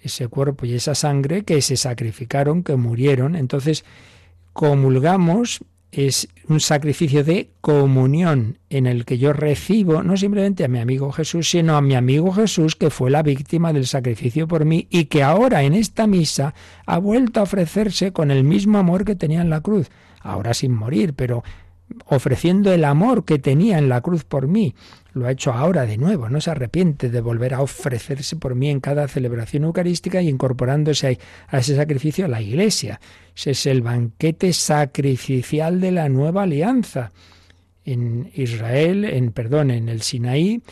ese 0.04 0.28
cuerpo 0.28 0.66
y 0.66 0.74
esa 0.74 0.94
sangre 0.94 1.44
que 1.44 1.60
se 1.62 1.76
sacrificaron, 1.76 2.62
que 2.62 2.76
murieron. 2.76 3.36
Entonces, 3.36 3.84
comulgamos 4.52 5.60
es 5.96 6.28
un 6.48 6.60
sacrificio 6.60 7.22
de 7.22 7.50
comunión 7.60 8.58
en 8.68 8.86
el 8.86 9.04
que 9.04 9.16
yo 9.16 9.32
recibo 9.32 10.02
no 10.02 10.16
simplemente 10.16 10.64
a 10.64 10.68
mi 10.68 10.80
amigo 10.80 11.12
Jesús, 11.12 11.48
sino 11.48 11.76
a 11.76 11.80
mi 11.80 11.94
amigo 11.94 12.32
Jesús 12.32 12.74
que 12.74 12.90
fue 12.90 13.10
la 13.10 13.22
víctima 13.22 13.72
del 13.72 13.86
sacrificio 13.86 14.48
por 14.48 14.64
mí 14.64 14.88
y 14.90 15.04
que 15.04 15.22
ahora 15.22 15.62
en 15.62 15.74
esta 15.74 16.06
misa 16.06 16.54
ha 16.84 16.98
vuelto 16.98 17.40
a 17.40 17.44
ofrecerse 17.44 18.12
con 18.12 18.30
el 18.30 18.42
mismo 18.42 18.78
amor 18.78 19.04
que 19.04 19.14
tenía 19.14 19.40
en 19.40 19.50
la 19.50 19.60
cruz, 19.60 19.88
ahora 20.20 20.52
sin 20.52 20.72
morir, 20.72 21.14
pero 21.14 21.44
ofreciendo 22.06 22.72
el 22.72 22.84
amor 22.84 23.24
que 23.24 23.38
tenía 23.38 23.78
en 23.78 23.88
la 23.88 24.00
cruz 24.00 24.24
por 24.24 24.48
mí. 24.48 24.74
Lo 25.14 25.26
ha 25.26 25.30
hecho 25.30 25.52
ahora 25.52 25.86
de 25.86 25.96
nuevo, 25.96 26.28
no 26.28 26.40
se 26.40 26.50
arrepiente 26.50 27.08
de 27.08 27.20
volver 27.20 27.54
a 27.54 27.62
ofrecerse 27.62 28.34
por 28.34 28.56
mí 28.56 28.68
en 28.68 28.80
cada 28.80 29.06
celebración 29.06 29.62
eucarística 29.62 30.20
y 30.20 30.28
incorporándose 30.28 31.18
a 31.46 31.58
ese 31.58 31.76
sacrificio 31.76 32.24
a 32.24 32.28
la 32.28 32.42
iglesia. 32.42 33.00
Ese 33.34 33.52
es 33.52 33.66
el 33.66 33.80
banquete 33.80 34.52
sacrificial 34.52 35.80
de 35.80 35.92
la 35.92 36.08
nueva 36.08 36.42
alianza. 36.42 37.12
En 37.84 38.30
Israel, 38.34 39.04
en 39.04 39.30
perdón, 39.30 39.70
en 39.70 39.88
el 39.88 40.02
Sinaí, 40.02 40.62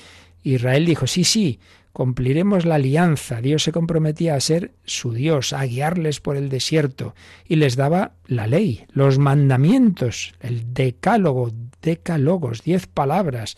Israel 0.43 0.87
dijo, 0.87 1.07
sí, 1.07 1.23
sí, 1.23 1.61
cumpliremos 1.93 2.65
la 2.65 2.77
alianza. 2.77 3.41
Dios 3.41 3.63
se 3.63 3.73
comprometía 3.73 4.35
a 4.35 4.41
ser 4.41 4.73
su 4.85 5.13
Dios, 5.13 5.53
a 5.53 5.65
guiarles 5.65 6.21
por 6.21 6.37
el 6.37 6.49
desierto 6.49 7.15
y 7.47 7.57
les 7.57 7.77
daba 7.77 8.15
la 8.27 8.47
ley, 8.47 8.87
los 8.93 9.19
mandamientos, 9.19 10.35
el 10.41 10.75
decálogo, 10.75 11.53
decálogos, 11.81 12.63
diez 12.65 12.87
palabras, 12.87 13.57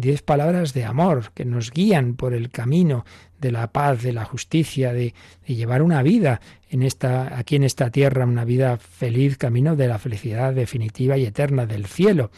diez 0.00 0.22
palabras 0.22 0.72
de 0.74 0.84
amor 0.84 1.32
que 1.34 1.44
nos 1.44 1.70
guían 1.70 2.14
por 2.14 2.34
el 2.34 2.50
camino 2.50 3.04
de 3.40 3.52
la 3.52 3.68
paz, 3.72 4.02
de 4.02 4.12
la 4.12 4.24
justicia, 4.24 4.92
de, 4.92 5.14
llevar 5.46 5.82
una 5.82 6.02
vida 6.02 6.40
en 6.70 6.82
esta, 6.82 7.36
aquí 7.38 7.56
en 7.56 7.64
esta 7.64 7.90
tierra, 7.90 8.24
una 8.24 8.44
vida 8.44 8.76
feliz, 8.76 9.36
camino 9.36 9.76
de 9.76 9.88
la 9.88 9.98
felicidad 9.98 10.54
definitiva 10.54 11.16
y 11.16 11.24
eterna 11.24 11.66
del 11.66 11.86
cielo. 11.86 12.30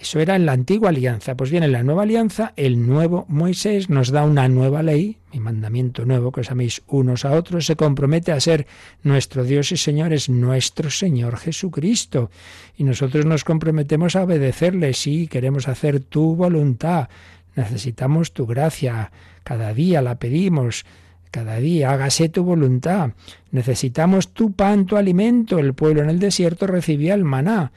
Eso 0.00 0.18
era 0.18 0.34
en 0.34 0.46
la 0.46 0.52
antigua 0.52 0.88
alianza. 0.88 1.36
Pues 1.36 1.50
bien, 1.50 1.62
en 1.62 1.72
la 1.72 1.82
nueva 1.82 2.04
alianza, 2.04 2.54
el 2.56 2.86
nuevo 2.86 3.26
Moisés 3.28 3.90
nos 3.90 4.10
da 4.10 4.24
una 4.24 4.48
nueva 4.48 4.82
ley, 4.82 5.18
mi 5.30 5.40
mandamiento 5.40 6.06
nuevo, 6.06 6.32
que 6.32 6.40
os 6.40 6.50
améis 6.50 6.80
unos 6.86 7.26
a 7.26 7.32
otros, 7.32 7.66
se 7.66 7.76
compromete 7.76 8.32
a 8.32 8.40
ser 8.40 8.66
nuestro 9.02 9.44
Dios 9.44 9.72
y 9.72 9.76
Señor, 9.76 10.14
es 10.14 10.30
nuestro 10.30 10.88
Señor 10.88 11.36
Jesucristo. 11.36 12.30
Y 12.78 12.84
nosotros 12.84 13.26
nos 13.26 13.44
comprometemos 13.44 14.16
a 14.16 14.24
obedecerle, 14.24 14.94
sí, 14.94 15.28
queremos 15.28 15.68
hacer 15.68 16.00
tu 16.00 16.34
voluntad, 16.34 17.10
necesitamos 17.54 18.32
tu 18.32 18.46
gracia, 18.46 19.12
cada 19.44 19.74
día 19.74 20.00
la 20.00 20.14
pedimos, 20.14 20.86
cada 21.30 21.56
día, 21.58 21.92
hágase 21.92 22.30
tu 22.30 22.42
voluntad. 22.42 23.12
Necesitamos 23.52 24.32
tu 24.32 24.52
pan, 24.52 24.86
tu 24.86 24.96
alimento. 24.96 25.58
El 25.58 25.74
pueblo 25.74 26.02
en 26.02 26.10
el 26.10 26.18
desierto 26.18 26.66
recibía 26.66 27.14
el 27.14 27.24
maná. 27.24 27.70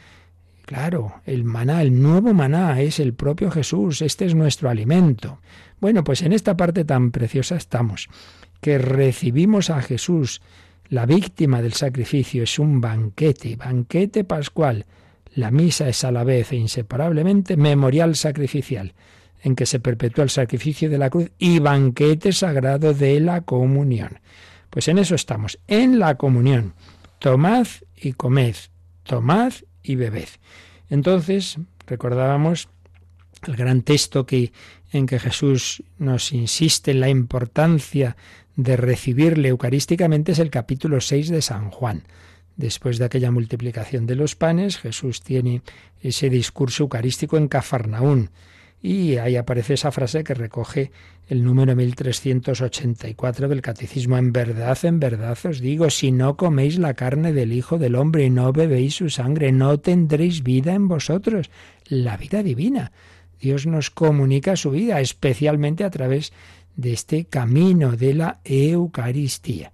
Claro, 0.74 1.22
el 1.28 1.44
maná, 1.44 1.84
el 1.84 2.02
nuevo 2.02 2.34
maná 2.34 2.82
es 2.82 3.00
el 3.00 3.14
propio 3.14 3.52
Jesús, 3.52 4.02
este 4.02 4.26
es 4.26 4.34
nuestro 4.34 4.72
alimento. 4.72 5.38
Bueno, 5.80 6.04
pues 6.04 6.24
en 6.24 6.34
esta 6.34 6.58
parte 6.58 6.84
tan 6.84 7.12
preciosa 7.12 7.56
estamos, 7.58 8.10
que 8.60 8.80
recibimos 8.80 9.70
a 9.70 9.84
Jesús, 9.84 10.42
la 10.90 11.06
víctima 11.06 11.62
del 11.62 11.74
sacrificio, 11.74 12.42
es 12.42 12.58
un 12.58 12.82
banquete, 12.82 13.56
banquete 13.56 14.24
pascual. 14.24 14.88
La 15.36 15.52
misa 15.52 15.88
es 15.88 16.04
a 16.06 16.12
la 16.12 16.24
vez 16.24 16.52
e 16.52 16.56
inseparablemente 16.56 17.56
memorial 17.56 18.16
sacrificial, 18.16 18.96
en 19.44 19.56
que 19.56 19.68
se 19.68 19.80
perpetúa 19.80 20.24
el 20.24 20.32
sacrificio 20.32 20.90
de 20.90 20.98
la 20.98 21.12
cruz 21.12 21.30
y 21.38 21.60
banquete 21.60 22.34
sagrado 22.34 22.96
de 22.96 23.20
la 23.20 23.42
comunión. 23.42 24.22
Pues 24.72 24.88
en 24.88 24.98
eso 24.98 25.14
estamos, 25.14 25.60
en 25.68 26.00
la 26.00 26.16
comunión. 26.16 26.74
Tomad 27.20 27.68
y 27.96 28.14
comed, 28.14 28.56
tomad 29.04 29.54
y 29.84 29.96
bebed. 29.96 30.30
Entonces, 30.90 31.58
recordábamos 31.88 32.70
el 33.48 33.56
gran 33.56 33.82
texto 33.82 34.26
que, 34.26 34.52
en 34.92 35.06
que 35.06 35.20
Jesús 35.20 35.84
nos 35.98 36.32
insiste 36.32 36.92
en 36.92 37.00
la 37.00 37.10
importancia 37.10 38.16
de 38.56 38.78
recibirle 38.78 39.50
eucarísticamente 39.50 40.34
es 40.34 40.40
el 40.40 40.50
capítulo 40.50 41.02
6 41.02 41.30
de 41.30 41.42
San 41.42 41.70
Juan. 41.70 42.04
Después 42.56 43.00
de 43.00 43.06
aquella 43.06 43.32
multiplicación 43.32 44.06
de 44.06 44.16
los 44.16 44.36
panes, 44.36 44.78
Jesús 44.78 45.22
tiene 45.22 45.64
ese 46.02 46.30
discurso 46.30 46.84
eucarístico 46.84 47.38
en 47.38 47.48
Cafarnaún. 47.48 48.30
Y 48.86 49.16
ahí 49.16 49.38
aparece 49.38 49.76
esa 49.76 49.94
frase 49.94 50.26
que 50.26 50.34
recoge 50.34 50.92
el 51.30 51.42
número 51.42 51.74
1384 51.74 53.48
del 53.48 53.62
Catecismo. 53.62 54.18
En 54.18 54.34
verdad, 54.34 54.78
en 54.84 55.00
verdad 55.00 55.38
os 55.46 55.62
digo, 55.62 55.90
si 55.90 56.12
no 56.12 56.36
coméis 56.36 56.78
la 56.78 56.94
carne 56.94 57.32
del 57.32 57.54
Hijo 57.54 57.78
del 57.78 57.96
Hombre 57.96 58.26
y 58.26 58.30
no 58.30 58.52
bebéis 58.52 58.96
su 58.96 59.10
sangre, 59.10 59.54
no 59.54 59.80
tendréis 59.80 60.44
vida 60.44 60.74
en 60.74 60.90
vosotros, 60.90 61.50
la 61.88 62.18
vida 62.18 62.44
divina. 62.44 62.92
Dios 63.40 63.66
nos 63.66 63.90
comunica 63.90 64.58
su 64.58 64.72
vida, 64.72 65.00
especialmente 65.00 65.86
a 65.86 65.90
través 65.90 66.34
de 66.76 66.92
este 66.92 67.24
camino 67.24 67.96
de 67.96 68.14
la 68.16 68.42
Eucaristía. 68.44 69.72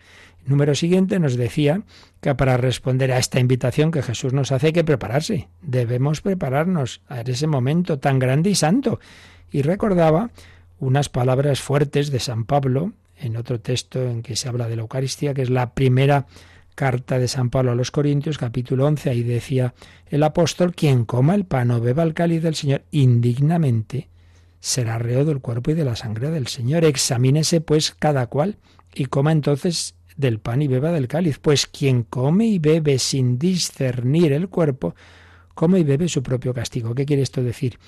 Número 0.50 0.74
siguiente 0.74 1.20
nos 1.20 1.38
decía 1.38 1.84
que 2.22 2.34
para 2.34 2.58
responder 2.58 3.12
a 3.12 3.20
esta 3.20 3.40
invitación 3.40 3.92
que 3.92 4.02
Jesús 4.02 4.34
nos 4.34 4.52
hace 4.52 4.68
hay 4.68 4.74
que 4.74 4.84
prepararse. 4.84 5.48
Debemos 5.62 6.22
prepararnos 6.22 7.02
a 7.08 7.22
ese 7.22 7.46
momento 7.46 8.00
tan 8.00 8.18
grande 8.18 8.50
y 8.50 8.56
santo. 8.56 9.00
Y 9.52 9.62
recordaba 9.62 10.32
unas 10.80 11.08
palabras 11.08 11.62
fuertes 11.62 12.10
de 12.10 12.20
San 12.20 12.46
Pablo 12.46 12.94
en 13.16 13.38
otro 13.38 13.60
texto 13.60 14.02
en 14.02 14.24
que 14.24 14.36
se 14.36 14.50
habla 14.50 14.68
de 14.68 14.76
la 14.76 14.82
Eucaristía, 14.82 15.36
que 15.36 15.44
es 15.44 15.52
la 15.52 15.76
primera 15.76 16.26
carta 16.74 17.20
de 17.20 17.28
San 17.28 17.52
Pablo 17.52 17.74
a 17.74 17.76
los 17.76 17.92
Corintios, 17.92 18.40
capítulo 18.40 18.88
11, 18.88 19.12
ahí 19.12 19.22
decía 19.22 19.76
el 20.08 20.24
apóstol, 20.24 20.74
quien 20.74 21.06
coma 21.06 21.36
el 21.36 21.46
pan 21.46 21.70
o 21.70 21.80
beba 21.80 22.02
el 22.02 22.16
cáliz 22.16 22.42
del 22.42 22.56
Señor 22.56 22.82
indignamente, 22.90 24.10
será 24.62 24.98
reo 24.98 25.26
del 25.26 25.42
cuerpo 25.42 25.70
y 25.70 25.74
de 25.76 25.86
la 25.86 25.96
sangre 25.96 26.32
del 26.32 26.48
Señor. 26.48 26.86
Examínese 26.86 27.62
pues 27.62 27.92
cada 27.92 28.26
cual 28.28 28.58
y 28.96 29.06
coma 29.06 29.32
entonces 29.32 29.94
del 30.20 30.40
pan 30.40 30.62
y 30.62 30.68
beba 30.68 30.92
del 30.92 31.08
cáliz, 31.08 31.40
pues 31.40 31.66
quien 31.66 32.04
come 32.04 32.46
y 32.46 32.60
bebe 32.60 33.00
sin 33.00 33.40
discernir 33.40 34.34
el 34.34 34.50
cuerpo, 34.50 34.94
come 35.56 35.80
y 35.80 35.84
bebe 35.84 36.10
su 36.10 36.22
propio 36.22 36.54
castigo. 36.54 36.94
¿Qué 36.94 37.06
quiere 37.06 37.22
esto 37.22 37.42
decir? 37.42 37.80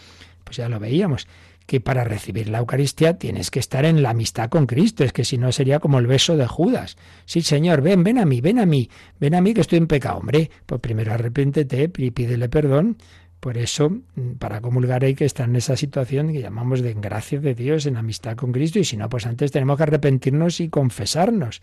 Pues 0.45 0.57
ya 0.57 0.69
lo 0.69 0.79
veíamos, 0.79 1.27
que 1.65 1.81
para 1.81 2.05
recibir 2.05 2.47
la 2.47 2.59
Eucaristía 2.59 3.17
tienes 3.17 3.51
que 3.51 3.59
estar 3.59 3.83
en 3.83 4.01
la 4.01 4.11
amistad 4.11 4.49
con 4.49 4.65
Cristo, 4.65 5.03
es 5.03 5.11
que 5.11 5.25
si 5.25 5.37
no 5.37 5.51
sería 5.51 5.79
como 5.79 5.99
el 5.99 6.07
beso 6.07 6.37
de 6.37 6.47
Judas. 6.47 6.95
Sí, 7.25 7.41
Señor, 7.41 7.81
ven, 7.81 8.03
ven 8.03 8.17
a 8.17 8.25
mí, 8.25 8.39
ven 8.39 8.59
a 8.59 8.65
mí, 8.65 8.89
ven 9.19 9.35
a 9.35 9.41
mí 9.41 9.53
que 9.53 9.61
estoy 9.61 9.79
en 9.79 9.87
pecado. 9.87 10.19
Hombre, 10.19 10.49
pues 10.65 10.79
primero 10.79 11.13
arrepéntete 11.13 11.91
y 11.97 12.11
pídele 12.11 12.47
perdón. 12.47 12.97
Por 13.41 13.57
eso, 13.57 13.91
para 14.37 14.61
comulgar 14.61 15.03
hay 15.03 15.15
que 15.15 15.25
estar 15.25 15.49
en 15.49 15.55
esa 15.55 15.75
situación 15.75 16.31
que 16.31 16.41
llamamos 16.41 16.81
de 16.81 16.93
gracia 16.93 17.39
de 17.39 17.55
Dios, 17.55 17.87
en 17.87 17.97
amistad 17.97 18.35
con 18.35 18.51
Cristo, 18.51 18.77
y 18.77 18.85
si 18.85 18.97
no, 18.97 19.09
pues 19.09 19.25
antes 19.25 19.51
tenemos 19.51 19.77
que 19.77 19.83
arrepentirnos 19.83 20.61
y 20.61 20.69
confesarnos. 20.69 21.59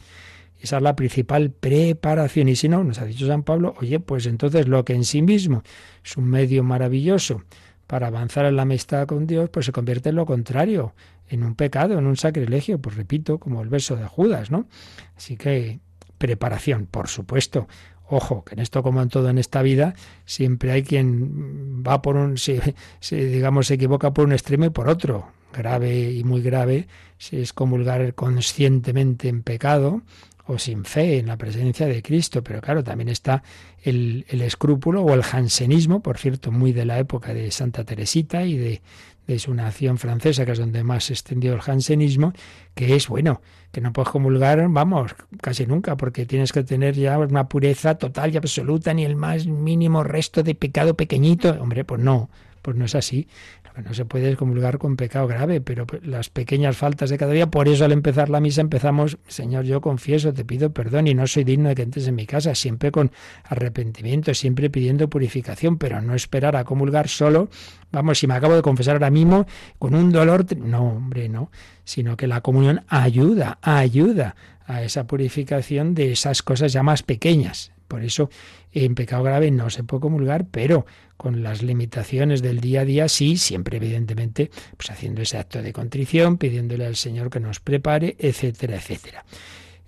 Esa 0.60 0.78
es 0.78 0.82
la 0.82 0.96
principal 0.96 1.50
preparación. 1.50 2.48
Y 2.48 2.56
si 2.56 2.68
no, 2.68 2.82
nos 2.84 2.98
ha 3.00 3.04
dicho 3.04 3.26
San 3.26 3.42
Pablo, 3.42 3.74
oye, 3.80 4.00
pues 4.00 4.26
entonces 4.26 4.66
lo 4.68 4.84
que 4.84 4.94
en 4.94 5.04
sí 5.04 5.22
mismo 5.22 5.62
es 6.04 6.16
un 6.16 6.24
medio 6.24 6.62
maravilloso 6.64 7.42
para 7.86 8.08
avanzar 8.08 8.44
en 8.44 8.56
la 8.56 8.62
amistad 8.62 9.06
con 9.06 9.26
Dios, 9.26 9.48
pues 9.50 9.66
se 9.66 9.72
convierte 9.72 10.10
en 10.10 10.16
lo 10.16 10.26
contrario, 10.26 10.94
en 11.28 11.42
un 11.42 11.54
pecado, 11.54 11.98
en 11.98 12.06
un 12.06 12.16
sacrilegio, 12.16 12.78
pues 12.78 12.96
repito, 12.96 13.38
como 13.38 13.62
el 13.62 13.68
verso 13.68 13.96
de 13.96 14.06
Judas, 14.06 14.50
¿no? 14.50 14.66
Así 15.16 15.36
que 15.36 15.80
preparación, 16.18 16.86
por 16.86 17.08
supuesto. 17.08 17.66
Ojo, 18.10 18.44
que 18.44 18.54
en 18.54 18.60
esto 18.60 18.82
como 18.82 19.02
en 19.02 19.08
todo 19.08 19.28
en 19.28 19.38
esta 19.38 19.62
vida, 19.62 19.94
siempre 20.24 20.72
hay 20.72 20.82
quien 20.82 21.82
va 21.82 22.00
por 22.00 22.16
un, 22.16 22.38
se, 22.38 22.74
digamos, 23.10 23.66
se 23.66 23.74
equivoca 23.74 24.12
por 24.12 24.24
un 24.24 24.32
extremo 24.32 24.64
y 24.66 24.70
por 24.70 24.88
otro. 24.88 25.28
Grave 25.52 26.12
y 26.12 26.24
muy 26.24 26.42
grave, 26.42 26.88
si 27.16 27.40
es 27.40 27.54
comulgar 27.54 28.14
conscientemente 28.14 29.28
en 29.28 29.42
pecado, 29.42 30.02
o 30.48 30.58
sin 30.58 30.84
fe 30.84 31.18
en 31.18 31.26
la 31.26 31.36
presencia 31.36 31.86
de 31.86 32.02
Cristo. 32.02 32.42
Pero 32.42 32.60
claro, 32.60 32.82
también 32.82 33.08
está 33.08 33.42
el, 33.82 34.26
el 34.28 34.40
escrúpulo 34.42 35.02
o 35.02 35.14
el 35.14 35.22
jansenismo, 35.22 36.00
por 36.00 36.18
cierto, 36.18 36.50
muy 36.50 36.72
de 36.72 36.84
la 36.84 36.98
época 36.98 37.32
de 37.34 37.50
Santa 37.50 37.84
Teresita 37.84 38.44
y 38.44 38.56
de, 38.56 38.82
de 39.26 39.38
su 39.38 39.52
nación 39.54 39.98
francesa, 39.98 40.46
que 40.46 40.52
es 40.52 40.58
donde 40.58 40.82
más 40.82 41.04
se 41.04 41.12
extendió 41.12 41.52
el 41.52 41.60
jansenismo, 41.60 42.32
que 42.74 42.96
es, 42.96 43.08
bueno, 43.08 43.42
que 43.70 43.82
no 43.82 43.92
puedes 43.92 44.08
comulgar, 44.08 44.66
vamos, 44.70 45.14
casi 45.42 45.66
nunca, 45.66 45.98
porque 45.98 46.24
tienes 46.24 46.50
que 46.50 46.64
tener 46.64 46.94
ya 46.94 47.18
una 47.18 47.46
pureza 47.46 47.96
total 47.96 48.32
y 48.32 48.38
absoluta, 48.38 48.94
ni 48.94 49.04
el 49.04 49.16
más 49.16 49.46
mínimo 49.46 50.02
resto 50.02 50.42
de 50.42 50.54
pecado 50.54 50.94
pequeñito. 50.96 51.50
Hombre, 51.60 51.84
pues 51.84 52.00
no, 52.00 52.30
Pues 52.62 52.76
no 52.76 52.84
es 52.84 52.94
así. 52.94 53.28
Lo 53.64 53.72
que 53.72 53.82
no 53.82 53.94
se 53.94 54.04
puede 54.04 54.30
es 54.30 54.36
comulgar 54.36 54.78
con 54.78 54.96
pecado 54.96 55.26
grave, 55.26 55.60
pero 55.60 55.86
las 56.02 56.30
pequeñas 56.30 56.76
faltas 56.76 57.10
de 57.10 57.18
cada 57.18 57.32
día, 57.32 57.46
por 57.48 57.68
eso 57.68 57.84
al 57.84 57.92
empezar 57.92 58.28
la 58.28 58.40
misa 58.40 58.60
empezamos, 58.60 59.18
Señor, 59.26 59.64
yo 59.64 59.80
confieso, 59.80 60.32
te 60.32 60.44
pido 60.44 60.72
perdón 60.72 61.06
y 61.06 61.14
no 61.14 61.26
soy 61.26 61.44
digno 61.44 61.68
de 61.68 61.74
que 61.74 61.82
entres 61.82 62.08
en 62.08 62.14
mi 62.14 62.26
casa, 62.26 62.54
siempre 62.54 62.90
con 62.90 63.10
arrepentimiento, 63.44 64.34
siempre 64.34 64.70
pidiendo 64.70 65.08
purificación, 65.08 65.78
pero 65.78 66.00
no 66.00 66.14
esperar 66.14 66.56
a 66.56 66.64
comulgar 66.64 67.08
solo, 67.08 67.48
vamos, 67.92 68.18
si 68.18 68.26
me 68.26 68.34
acabo 68.34 68.54
de 68.54 68.62
confesar 68.62 68.94
ahora 68.94 69.10
mismo, 69.10 69.46
con 69.78 69.94
un 69.94 70.10
dolor, 70.10 70.44
no, 70.56 70.96
hombre, 70.96 71.28
no, 71.28 71.50
sino 71.84 72.16
que 72.16 72.26
la 72.26 72.40
comunión 72.40 72.84
ayuda, 72.88 73.58
ayuda 73.62 74.36
a 74.66 74.82
esa 74.82 75.06
purificación 75.06 75.94
de 75.94 76.12
esas 76.12 76.42
cosas 76.42 76.72
ya 76.72 76.82
más 76.82 77.02
pequeñas. 77.02 77.72
Por 77.88 78.04
eso 78.04 78.30
en 78.72 78.94
pecado 78.94 79.22
grave 79.22 79.50
no 79.50 79.70
se 79.70 79.82
puede 79.82 80.02
comulgar, 80.02 80.46
pero 80.50 80.86
con 81.16 81.42
las 81.42 81.62
limitaciones 81.62 82.42
del 82.42 82.60
día 82.60 82.82
a 82.82 82.84
día 82.84 83.08
sí, 83.08 83.36
siempre 83.36 83.78
evidentemente, 83.78 84.50
pues 84.76 84.90
haciendo 84.90 85.22
ese 85.22 85.38
acto 85.38 85.62
de 85.62 85.72
contrición, 85.72 86.38
pidiéndole 86.38 86.86
al 86.86 86.96
Señor 86.96 87.30
que 87.30 87.40
nos 87.40 87.60
prepare, 87.60 88.14
etcétera, 88.18 88.76
etcétera. 88.76 89.24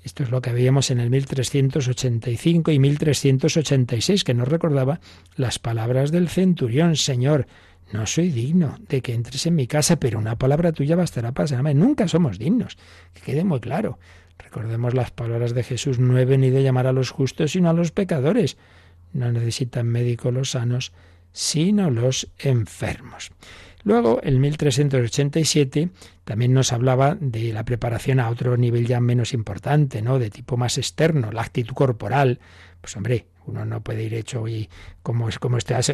Esto 0.02 0.22
es 0.22 0.30
lo 0.30 0.40
que 0.40 0.52
veíamos 0.52 0.90
en 0.90 0.98
el 0.98 1.10
1385 1.10 2.70
y 2.70 2.78
1386, 2.78 4.24
que 4.24 4.34
nos 4.34 4.48
recordaba 4.48 5.00
las 5.36 5.58
palabras 5.58 6.10
del 6.10 6.28
centurión, 6.28 6.96
Señor, 6.96 7.46
no 7.92 8.06
soy 8.06 8.30
digno 8.30 8.76
de 8.88 9.02
que 9.02 9.14
entres 9.14 9.46
en 9.46 9.56
mi 9.56 9.66
casa, 9.66 9.96
pero 9.96 10.18
una 10.18 10.36
palabra 10.36 10.72
tuya 10.72 10.96
bastará 10.96 11.32
para 11.32 11.48
sanarme. 11.48 11.74
Nunca 11.74 12.06
somos 12.08 12.38
dignos, 12.38 12.78
que 13.12 13.20
quede 13.20 13.44
muy 13.44 13.60
claro. 13.60 13.98
Recordemos 14.42 14.94
las 14.94 15.10
palabras 15.10 15.54
de 15.54 15.62
Jesús, 15.62 15.98
no 15.98 16.18
he 16.18 16.24
venido 16.24 16.58
a 16.58 16.62
llamar 16.62 16.86
a 16.86 16.92
los 16.92 17.10
justos, 17.10 17.52
sino 17.52 17.70
a 17.70 17.72
los 17.72 17.92
pecadores. 17.92 18.56
No 19.12 19.30
necesitan 19.32 19.86
médicos 19.86 20.32
los 20.32 20.50
sanos, 20.50 20.92
sino 21.32 21.90
los 21.90 22.28
enfermos. 22.38 23.30
Luego, 23.82 24.20
en 24.22 24.40
1387, 24.40 25.88
también 26.24 26.52
nos 26.52 26.72
hablaba 26.72 27.16
de 27.18 27.52
la 27.52 27.64
preparación 27.64 28.20
a 28.20 28.28
otro 28.28 28.56
nivel 28.56 28.86
ya 28.86 29.00
menos 29.00 29.32
importante, 29.32 30.02
¿no? 30.02 30.18
De 30.18 30.30
tipo 30.30 30.56
más 30.56 30.76
externo, 30.76 31.32
la 31.32 31.42
actitud 31.42 31.74
corporal. 31.74 32.40
Pues 32.80 32.96
hombre, 32.96 33.26
uno 33.46 33.64
no 33.64 33.82
puede 33.82 34.04
ir 34.04 34.14
hecho 34.14 34.46
y 34.46 34.68
como 35.02 35.28
es 35.28 35.38
como 35.38 35.56
estás, 35.56 35.92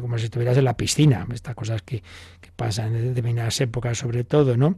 como 0.00 0.18
si 0.18 0.24
estuvieras 0.24 0.58
en 0.58 0.64
la 0.64 0.76
piscina, 0.76 1.26
estas 1.32 1.54
cosas 1.54 1.82
que, 1.82 2.02
que 2.40 2.50
pasan 2.54 2.96
en 2.96 3.08
determinadas 3.08 3.60
épocas 3.60 3.98
sobre 3.98 4.24
todo, 4.24 4.56
¿no? 4.56 4.76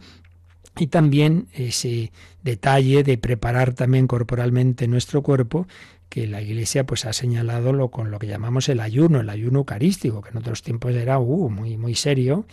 Y 0.76 0.86
también 0.86 1.48
ese 1.52 2.12
detalle 2.42 3.02
de 3.02 3.18
preparar 3.18 3.74
también 3.74 4.06
corporalmente 4.06 4.88
nuestro 4.88 5.22
cuerpo 5.22 5.66
que 6.08 6.26
la 6.26 6.42
Iglesia 6.42 6.84
pues 6.84 7.04
ha 7.06 7.12
señalado 7.12 7.72
lo, 7.72 7.90
con 7.90 8.10
lo 8.10 8.18
que 8.18 8.26
llamamos 8.26 8.68
el 8.68 8.80
ayuno, 8.80 9.20
el 9.20 9.30
ayuno 9.30 9.60
eucarístico, 9.60 10.20
que 10.20 10.30
en 10.30 10.38
otros 10.38 10.62
tiempos 10.62 10.94
era 10.94 11.18
uh, 11.18 11.48
muy 11.48 11.76
muy 11.76 11.94
serio. 11.94 12.46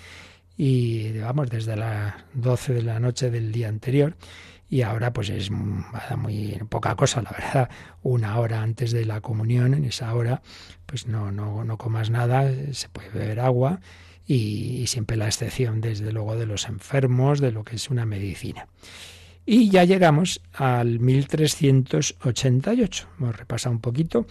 Y 0.57 1.17
vamos 1.19 1.49
desde 1.49 1.75
las 1.75 2.15
12 2.33 2.73
de 2.73 2.81
la 2.83 2.99
noche 2.99 3.29
del 3.29 3.51
día 3.51 3.69
anterior. 3.69 4.15
Y 4.69 4.81
ahora 4.83 5.11
pues 5.13 5.29
es 5.29 5.49
muy 5.51 6.59
poca 6.69 6.95
cosa, 6.95 7.21
la 7.21 7.31
verdad, 7.31 7.69
una 8.03 8.37
hora 8.39 8.61
antes 8.61 8.91
de 8.91 9.05
la 9.05 9.19
comunión, 9.21 9.73
en 9.73 9.85
esa 9.85 10.13
hora 10.13 10.41
pues 10.85 11.07
no 11.07 11.31
no 11.31 11.63
no 11.63 11.77
comas 11.77 12.09
nada, 12.09 12.49
se 12.71 12.89
puede 12.89 13.09
beber 13.09 13.39
agua 13.39 13.81
y, 14.29 14.85
siempre 14.85 15.17
la 15.17 15.25
excepción, 15.25 15.81
desde 15.81 16.11
luego, 16.11 16.35
de 16.35 16.45
los 16.45 16.69
enfermos, 16.69 17.41
de 17.41 17.51
lo 17.51 17.63
que 17.63 17.77
es 17.77 17.89
una 17.89 18.05
medicina. 18.05 18.67
Y 19.43 19.71
ya 19.71 19.85
llegamos 19.85 20.43
al 20.53 20.99
1388. 20.99 23.07
Hemos 23.17 23.35
repasado 23.35 23.73
un 23.73 23.81
poquito, 23.81 24.27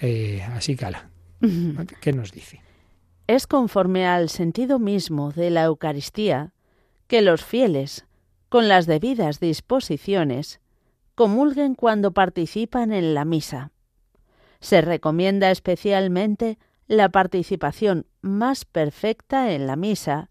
eh, 0.00 0.42
así 0.54 0.76
cala. 0.76 1.10
¿Qué 2.00 2.12
nos 2.12 2.32
dice? 2.32 2.60
Es 3.26 3.46
conforme 3.46 4.06
al 4.06 4.28
sentido 4.28 4.78
mismo 4.78 5.32
de 5.32 5.50
la 5.50 5.64
Eucaristía 5.64 6.52
que 7.06 7.22
los 7.22 7.44
fieles, 7.44 8.06
con 8.48 8.68
las 8.68 8.86
debidas 8.86 9.40
disposiciones, 9.40 10.60
comulguen 11.14 11.74
cuando 11.74 12.12
participan 12.12 12.92
en 12.92 13.14
la 13.14 13.24
misa. 13.24 13.72
Se 14.60 14.80
recomienda 14.80 15.50
especialmente 15.50 16.58
la 16.86 17.08
participación 17.08 18.06
más 18.20 18.64
perfecta 18.64 19.52
en 19.52 19.66
la 19.66 19.76
misa, 19.76 20.30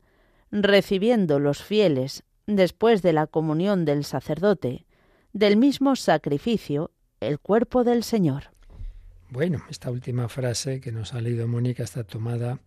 recibiendo 0.52 1.40
los 1.40 1.62
fieles, 1.62 2.24
después 2.48 3.02
de 3.02 3.14
la 3.14 3.28
comunión 3.28 3.86
del 3.86 4.04
sacerdote, 4.04 4.86
del 5.34 5.58
mismo 5.58 5.96
sacrificio, 5.96 6.92
el 7.20 7.40
cuerpo 7.40 7.84
del 7.84 8.04
Señor. 8.04 8.55
Bueno, 9.30 9.64
esta 9.70 9.90
última 9.90 10.30
frase 10.30 10.80
que 10.80 10.92
nos 10.92 11.14
ha 11.14 11.22
leído 11.22 11.48
Mónica 11.48 11.84
está 11.84 12.04
tomada 12.04 12.60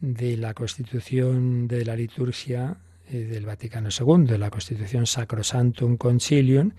de 0.00 0.36
la 0.36 0.52
Constitución 0.52 1.66
de 1.68 1.84
la 1.84 1.96
Liturgia 1.96 2.76
eh, 3.10 3.18
del 3.24 3.46
Vaticano 3.46 3.88
II, 3.88 4.36
la 4.36 4.50
Constitución 4.50 5.06
Sacrosantum 5.06 5.96
Concilium, 5.96 6.72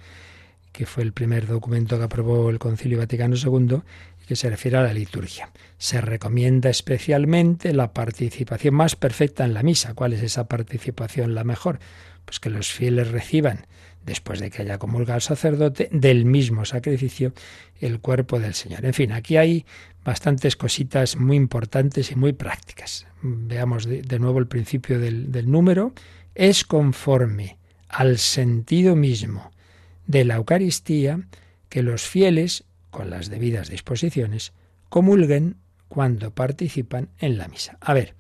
que 0.72 0.86
fue 0.86 1.02
el 1.02 1.14
primer 1.14 1.48
documento 1.48 1.98
que 1.98 2.04
aprobó 2.04 2.50
el 2.52 2.60
Concilio 2.60 3.00
Vaticano 3.00 3.36
II 3.36 3.82
y 4.22 4.26
que 4.28 4.36
se 4.36 4.52
refiere 4.52 4.78
a 4.78 4.84
la 4.84 4.94
liturgia. 4.94 5.50
Se 5.80 6.00
recomienda 6.00 6.70
especialmente 6.70 7.74
la 7.74 7.94
participación 7.94 8.76
más 8.76 8.96
perfecta 8.96 9.46
en 9.46 9.56
la 9.56 9.64
misa. 9.64 9.96
¿Cuál 9.96 10.14
es 10.14 10.22
esa 10.22 10.48
participación 10.48 11.34
la 11.34 11.44
mejor? 11.44 11.80
Pues 12.24 12.40
que 12.40 12.52
los 12.52 12.72
fieles 12.72 13.10
reciban 13.10 13.66
después 14.08 14.40
de 14.40 14.50
que 14.50 14.64
haya 14.64 14.80
comulgado 14.80 15.18
el 15.18 15.22
sacerdote, 15.22 15.90
del 15.92 16.26
mismo 16.26 16.66
sacrificio 16.66 17.34
el 17.80 18.00
cuerpo 18.00 18.40
del 18.40 18.56
Señor. 18.56 18.86
En 18.86 18.94
fin, 18.94 19.12
aquí 19.12 19.38
hay 19.38 19.66
bastantes 20.04 20.56
cositas 20.56 21.18
muy 21.18 21.36
importantes 21.36 22.12
y 22.12 22.16
muy 22.16 22.34
prácticas. 22.34 23.06
Veamos 23.22 23.86
de, 23.86 24.20
nuevo 24.20 24.40
el 24.40 24.48
principio 24.48 24.98
del, 25.00 25.32
del 25.32 25.52
número. 25.52 25.94
Es 26.34 26.64
conforme 26.64 27.58
al 27.90 28.18
sentido 28.18 28.96
mismo 28.96 29.52
de 30.08 30.24
la 30.24 30.36
Eucaristía 30.36 31.28
que 31.70 31.84
los 31.84 32.04
fieles, 32.04 32.64
con 32.90 33.10
las 33.10 33.30
debidas 33.30 33.70
disposiciones, 33.70 34.54
comulguen 34.88 35.58
cuando 35.90 36.34
participan 36.34 37.10
en 37.20 37.38
la 37.38 37.50
misa. 37.50 37.78
A 37.82 37.94
ver, 37.94 38.16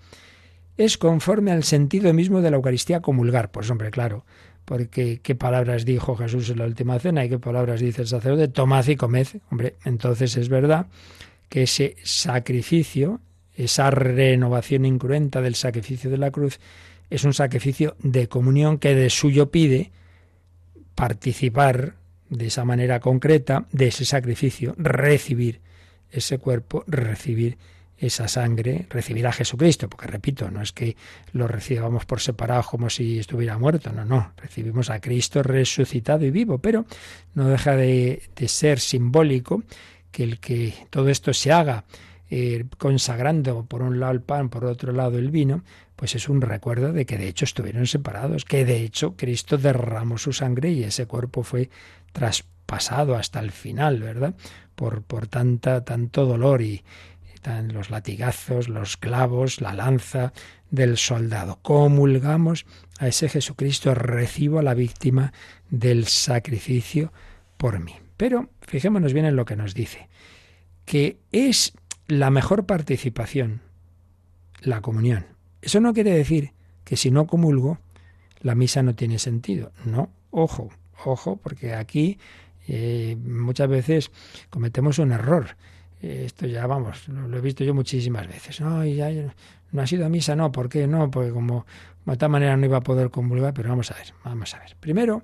es 0.77 0.97
conforme 0.97 1.51
al 1.51 1.63
sentido 1.63 2.13
mismo 2.13 2.41
de 2.41 2.51
la 2.51 2.57
Eucaristía 2.57 3.01
comulgar. 3.01 3.51
Pues 3.51 3.69
hombre, 3.69 3.91
claro, 3.91 4.25
porque 4.65 5.19
qué 5.21 5.35
palabras 5.35 5.85
dijo 5.85 6.15
Jesús 6.15 6.49
en 6.49 6.59
la 6.59 6.65
última 6.65 6.99
cena 6.99 7.25
y 7.25 7.29
qué 7.29 7.39
palabras 7.39 7.79
dice 7.79 8.03
el 8.03 8.07
sacerdote, 8.07 8.47
tomad 8.47 8.85
y 8.87 8.95
comed. 8.95 9.27
Hombre, 9.49 9.75
entonces 9.85 10.37
es 10.37 10.49
verdad 10.49 10.87
que 11.49 11.63
ese 11.63 11.95
sacrificio, 12.03 13.21
esa 13.55 13.89
renovación 13.89 14.85
incruenta 14.85 15.41
del 15.41 15.55
sacrificio 15.55 16.09
de 16.09 16.17
la 16.17 16.31
cruz, 16.31 16.59
es 17.09 17.23
un 17.23 17.33
sacrificio 17.33 17.95
de 17.99 18.27
comunión 18.27 18.77
que 18.77 18.93
de 18.93 19.09
suyo 19.09 19.49
pide 19.49 19.91
participar 20.95 21.95
de 22.29 22.47
esa 22.47 22.65
manera 22.65 22.99
concreta 22.99 23.65
de 23.71 23.87
ese 23.87 24.05
sacrificio, 24.05 24.75
recibir 24.77 25.61
ese 26.11 26.39
cuerpo, 26.39 26.83
recibir 26.87 27.57
esa 27.99 28.27
sangre, 28.27 28.85
recibir 28.89 29.25
a 29.25 29.31
Jesucristo, 29.31 29.89
porque 29.89 30.07
repito, 30.07 30.51
no 30.51 30.61
es 30.61 30.71
que 30.71 30.95
lo 31.33 31.47
recibamos 31.47 32.05
por 32.05 32.19
separado 32.19 32.63
como 32.63 32.89
si 32.89 33.19
estuviera 33.19 33.57
muerto, 33.57 33.91
no, 33.91 34.05
no, 34.05 34.33
recibimos 34.37 34.89
a 34.89 34.99
Cristo 34.99 35.41
resucitado 35.41 36.23
y 36.25 36.31
vivo, 36.31 36.59
pero 36.59 36.85
no 37.33 37.47
deja 37.47 37.75
de, 37.75 38.21
ser 38.47 38.79
simbólico 38.79 39.63
que 40.11 40.23
el 40.23 40.39
que 40.39 40.73
todo 40.89 41.09
esto 41.09 41.33
se 41.33 41.51
haga 41.51 41.85
eh, 42.29 42.65
consagrando 42.77 43.65
por 43.65 43.81
un 43.81 43.99
lado 43.99 44.13
el 44.13 44.21
pan, 44.21 44.49
por 44.49 44.65
otro 44.65 44.91
lado 44.91 45.17
el 45.17 45.31
vino, 45.31 45.63
pues 45.95 46.13
es 46.13 46.29
un 46.29 46.41
recuerdo 46.41 46.93
de 46.93 47.05
que 47.05 47.17
de 47.17 47.27
hecho 47.27 47.45
estuvieron 47.45 47.87
separados, 47.87 48.45
que 48.45 48.63
de 48.63 48.83
hecho 48.83 49.15
Cristo 49.15 49.57
derramó 49.57 50.19
su 50.19 50.33
sangre 50.33 50.69
y 50.71 50.83
ese 50.83 51.07
cuerpo 51.07 51.41
fue 51.41 51.69
traspasado 52.11 53.15
hasta 53.15 53.39
el 53.39 53.51
final, 53.51 54.01
¿verdad? 54.01 54.35
Por, 54.75 55.01
por 55.01 55.27
tanta, 55.27 55.83
tanto 55.83 56.25
dolor 56.25 56.61
y, 56.61 56.83
los 57.73 57.89
latigazos, 57.89 58.69
los 58.69 58.97
clavos, 58.97 59.61
la 59.61 59.73
lanza 59.73 60.33
del 60.69 60.97
soldado. 60.97 61.59
Comulgamos 61.61 62.65
a 62.99 63.07
ese 63.07 63.29
Jesucristo, 63.29 63.93
recibo 63.93 64.59
a 64.59 64.63
la 64.63 64.73
víctima 64.73 65.33
del 65.69 66.07
sacrificio 66.07 67.11
por 67.57 67.79
mí. 67.79 67.95
Pero 68.17 68.49
fijémonos 68.61 69.13
bien 69.13 69.25
en 69.25 69.35
lo 69.35 69.45
que 69.45 69.55
nos 69.55 69.73
dice, 69.73 70.09
que 70.85 71.17
es 71.31 71.73
la 72.07 72.29
mejor 72.29 72.65
participación, 72.65 73.61
la 74.61 74.81
comunión. 74.81 75.25
Eso 75.61 75.79
no 75.79 75.93
quiere 75.93 76.11
decir 76.11 76.53
que 76.83 76.97
si 76.97 77.11
no 77.11 77.27
comulgo, 77.27 77.79
la 78.41 78.55
misa 78.55 78.83
no 78.83 78.95
tiene 78.95 79.19
sentido. 79.19 79.71
No, 79.85 80.09
ojo, 80.31 80.69
ojo, 81.05 81.37
porque 81.37 81.73
aquí 81.73 82.17
eh, 82.67 83.17
muchas 83.23 83.69
veces 83.69 84.11
cometemos 84.49 84.99
un 84.99 85.11
error 85.11 85.55
esto 86.01 86.45
ya, 86.45 86.67
vamos, 86.67 87.07
lo, 87.07 87.37
he 87.37 87.41
visto 87.41 87.63
yo 87.63 87.73
muchísimas 87.73 88.27
veces. 88.27 88.61
No, 88.61 88.85
y 88.85 88.95
ya, 88.95 89.09
no 89.71 89.81
ha 89.81 89.87
sido 89.87 90.05
a 90.05 90.09
misa, 90.09 90.35
no, 90.35 90.51
¿por 90.51 90.69
qué? 90.69 90.87
No, 90.87 91.09
porque 91.09 91.31
como 91.31 91.65
de 92.05 92.17
tal 92.17 92.29
manera 92.29 92.55
no 92.55 92.65
iba 92.65 92.77
a 92.77 92.81
poder 92.81 93.09
comulgar, 93.09 93.53
pero 93.53 93.69
vamos 93.69 93.91
a 93.91 93.95
ver, 93.95 94.13
vamos 94.23 94.53
a 94.53 94.59
ver. 94.59 94.75
Primero, 94.79 95.23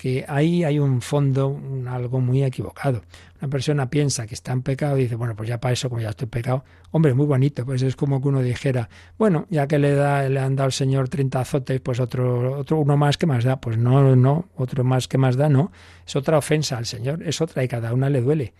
que 0.00 0.24
ahí 0.26 0.64
hay 0.64 0.78
un 0.78 1.02
fondo, 1.02 1.48
un, 1.48 1.86
algo 1.86 2.20
muy 2.20 2.42
equivocado. 2.42 3.02
Una 3.38 3.50
persona 3.50 3.90
piensa 3.90 4.26
que 4.26 4.34
está 4.34 4.52
en 4.52 4.62
pecado 4.62 4.96
y 4.96 5.02
dice, 5.02 5.14
bueno, 5.14 5.36
pues 5.36 5.48
ya 5.48 5.60
para 5.60 5.74
eso, 5.74 5.90
como 5.90 6.00
ya 6.00 6.08
estoy 6.08 6.26
pecado, 6.26 6.64
hombre, 6.90 7.12
muy 7.12 7.26
bonito, 7.26 7.66
pues 7.66 7.82
es 7.82 7.96
como 7.96 8.22
que 8.22 8.28
uno 8.28 8.40
dijera, 8.40 8.88
bueno, 9.18 9.46
ya 9.50 9.66
que 9.66 9.78
le, 9.78 9.94
da, 9.94 10.26
le 10.26 10.40
han 10.40 10.56
dado 10.56 10.66
al 10.66 10.72
Señor 10.72 11.10
30 11.10 11.40
azotes, 11.40 11.80
pues 11.82 12.00
otro, 12.00 12.60
otro, 12.60 12.78
uno 12.78 12.96
más 12.96 13.18
que 13.18 13.26
más 13.26 13.44
da, 13.44 13.60
pues 13.60 13.76
no, 13.76 14.16
no, 14.16 14.48
otro 14.56 14.84
más 14.84 15.06
que 15.06 15.18
más 15.18 15.36
da, 15.36 15.50
no, 15.50 15.70
es 16.06 16.16
otra 16.16 16.38
ofensa 16.38 16.78
al 16.78 16.86
Señor, 16.86 17.22
es 17.22 17.42
otra 17.42 17.62
y 17.62 17.68
cada 17.68 17.92
una 17.92 18.08
le 18.08 18.22
duele. 18.22 18.54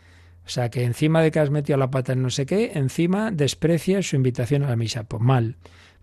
O 0.46 0.48
sea, 0.48 0.68
que 0.68 0.84
encima 0.84 1.22
de 1.22 1.30
que 1.30 1.38
has 1.38 1.50
metido 1.50 1.78
la 1.78 1.90
pata 1.90 2.12
en 2.12 2.22
no 2.22 2.30
sé 2.30 2.46
qué, 2.46 2.72
encima 2.74 3.30
desprecia 3.30 4.02
su 4.02 4.16
invitación 4.16 4.62
a 4.62 4.68
la 4.68 4.76
misa, 4.76 5.04
pues 5.04 5.22
mal 5.22 5.56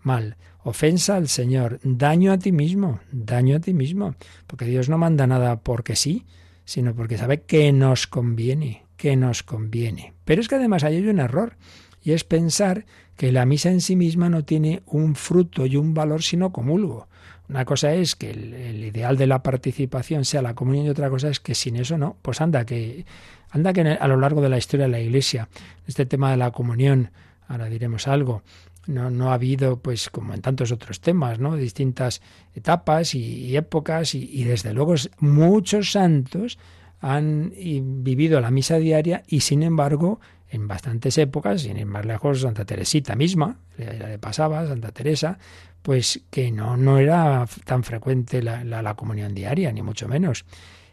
mal. 0.07 0.37
Ofensa 0.63 1.15
al 1.15 1.27
Señor, 1.27 1.79
daño 1.83 2.31
a 2.31 2.39
ti 2.39 2.51
mismo, 2.51 2.99
daño 3.11 3.57
a 3.57 3.59
ti 3.59 3.73
mismo, 3.73 4.15
porque 4.47 4.65
Dios 4.65 4.89
no 4.89 4.97
manda 4.97 5.27
nada 5.27 5.59
porque 5.61 5.95
sí, 5.95 6.25
sino 6.65 6.95
porque 6.95 7.17
sabe 7.17 7.41
que 7.41 7.71
nos 7.71 8.07
conviene, 8.07 8.83
que 8.97 9.15
nos 9.15 9.43
conviene. 9.43 10.13
Pero 10.25 10.41
es 10.41 10.47
que 10.47 10.55
además 10.55 10.83
hay 10.83 11.07
un 11.07 11.19
error, 11.19 11.55
y 12.01 12.13
es 12.13 12.23
pensar 12.23 12.85
que 13.15 13.31
la 13.31 13.45
misa 13.45 13.69
en 13.69 13.81
sí 13.81 13.95
misma 13.95 14.29
no 14.29 14.43
tiene 14.43 14.81
un 14.85 15.15
fruto 15.15 15.65
y 15.65 15.75
un 15.77 15.93
valor 15.93 16.23
sino 16.23 16.51
comulgo. 16.51 17.07
Una 17.49 17.63
cosa 17.63 17.93
es 17.93 18.15
que 18.15 18.31
el, 18.31 18.83
ideal 18.83 19.17
de 19.17 19.27
la 19.27 19.41
participación 19.41 20.25
sea 20.25 20.41
la 20.41 20.53
comunión 20.53 20.85
y 20.85 20.89
otra 20.89 21.09
cosa 21.09 21.29
es 21.29 21.39
que 21.39 21.55
sin 21.55 21.77
eso 21.77 21.97
no. 21.97 22.17
Pues 22.21 22.41
anda 22.41 22.65
que 22.65 23.05
anda 23.51 23.71
que 23.71 23.81
a 23.81 24.07
lo 24.07 24.17
largo 24.17 24.41
de 24.41 24.49
la 24.49 24.57
historia 24.57 24.87
de 24.87 24.91
la 24.91 24.99
Iglesia 24.99 25.47
este 25.87 26.05
tema 26.05 26.31
de 26.31 26.37
la 26.37 26.51
comunión, 26.51 27.11
ahora 27.47 27.67
diremos 27.67 28.07
algo, 28.07 28.43
no, 28.87 29.09
no 29.09 29.31
ha 29.31 29.35
habido, 29.35 29.79
pues 29.79 30.09
como 30.09 30.33
en 30.33 30.41
tantos 30.41 30.71
otros 30.71 30.99
temas, 30.99 31.39
¿no? 31.39 31.55
distintas 31.55 32.21
etapas 32.53 33.15
y, 33.15 33.55
épocas 33.55 34.15
y, 34.15 34.43
desde 34.43 34.73
luego 34.73 34.95
muchos 35.19 35.91
santos 35.91 36.57
han 36.99 37.53
vivido 37.55 38.41
la 38.41 38.51
misa 38.51 38.77
diaria 38.77 39.23
y 39.27 39.41
sin 39.41 39.63
embargo 39.63 40.19
en 40.49 40.67
bastantes 40.67 41.17
épocas, 41.17 41.61
sin 41.61 41.77
ir 41.77 41.85
más 41.85 42.05
lejos, 42.05 42.41
Santa 42.41 42.65
Teresita 42.65 43.15
misma, 43.15 43.59
ya 43.77 43.91
le 43.91 44.17
pasaba, 44.17 44.65
Santa 44.65 44.91
Teresa, 44.91 45.39
pues 45.87 46.19
que 46.29 46.51
no, 46.51 46.75
no 46.75 46.97
era 46.97 47.47
tan 47.63 47.81
frecuente 47.81 48.43
la, 48.43 48.61
la 48.65 48.93
comunión 48.95 49.33
diaria, 49.33 49.71
ni 49.71 49.81
mucho 49.81 50.09
menos. 50.09 50.43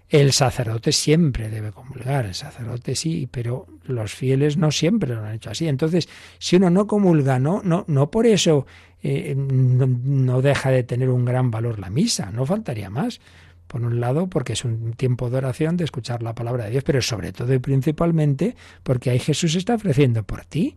El 0.08 0.32
sacerdote 0.32 0.92
siempre 0.92 1.50
debe 1.50 1.72
comulgar, 1.72 2.26
el 2.26 2.34
sacerdote 2.36 2.94
sí, 2.94 3.28
pero 3.28 3.66
los 3.86 4.14
fieles 4.14 4.56
no 4.56 4.70
siempre 4.70 5.12
lo 5.12 5.24
han 5.24 5.34
hecho 5.34 5.50
así. 5.50 5.66
Entonces, 5.66 6.08
si 6.38 6.54
uno 6.54 6.70
no 6.70 6.86
comulga, 6.86 7.40
no, 7.40 7.60
no, 7.64 7.84
no 7.88 8.08
por 8.12 8.24
eso 8.24 8.66
eh, 9.02 9.34
no, 9.36 10.40
deja 10.40 10.70
de 10.70 10.84
tener 10.84 11.08
un 11.08 11.24
gran 11.24 11.50
valor 11.50 11.80
la 11.80 11.90
misa, 11.90 12.30
no 12.30 12.46
faltaría 12.46 12.88
más. 12.88 13.20
Por 13.66 13.82
un 13.82 13.98
lado, 13.98 14.28
porque 14.28 14.52
es 14.52 14.64
un 14.64 14.92
tiempo 14.92 15.28
de 15.28 15.38
oración, 15.38 15.76
de 15.76 15.82
escuchar 15.82 16.22
la 16.22 16.36
palabra 16.36 16.66
de 16.66 16.70
Dios, 16.70 16.84
pero 16.84 17.02
sobre 17.02 17.32
todo 17.32 17.52
y 17.52 17.58
principalmente 17.58 18.54
porque 18.84 19.10
ahí 19.10 19.18
Jesús 19.18 19.56
está 19.56 19.74
ofreciendo 19.74 20.22
por 20.22 20.44
ti. 20.44 20.76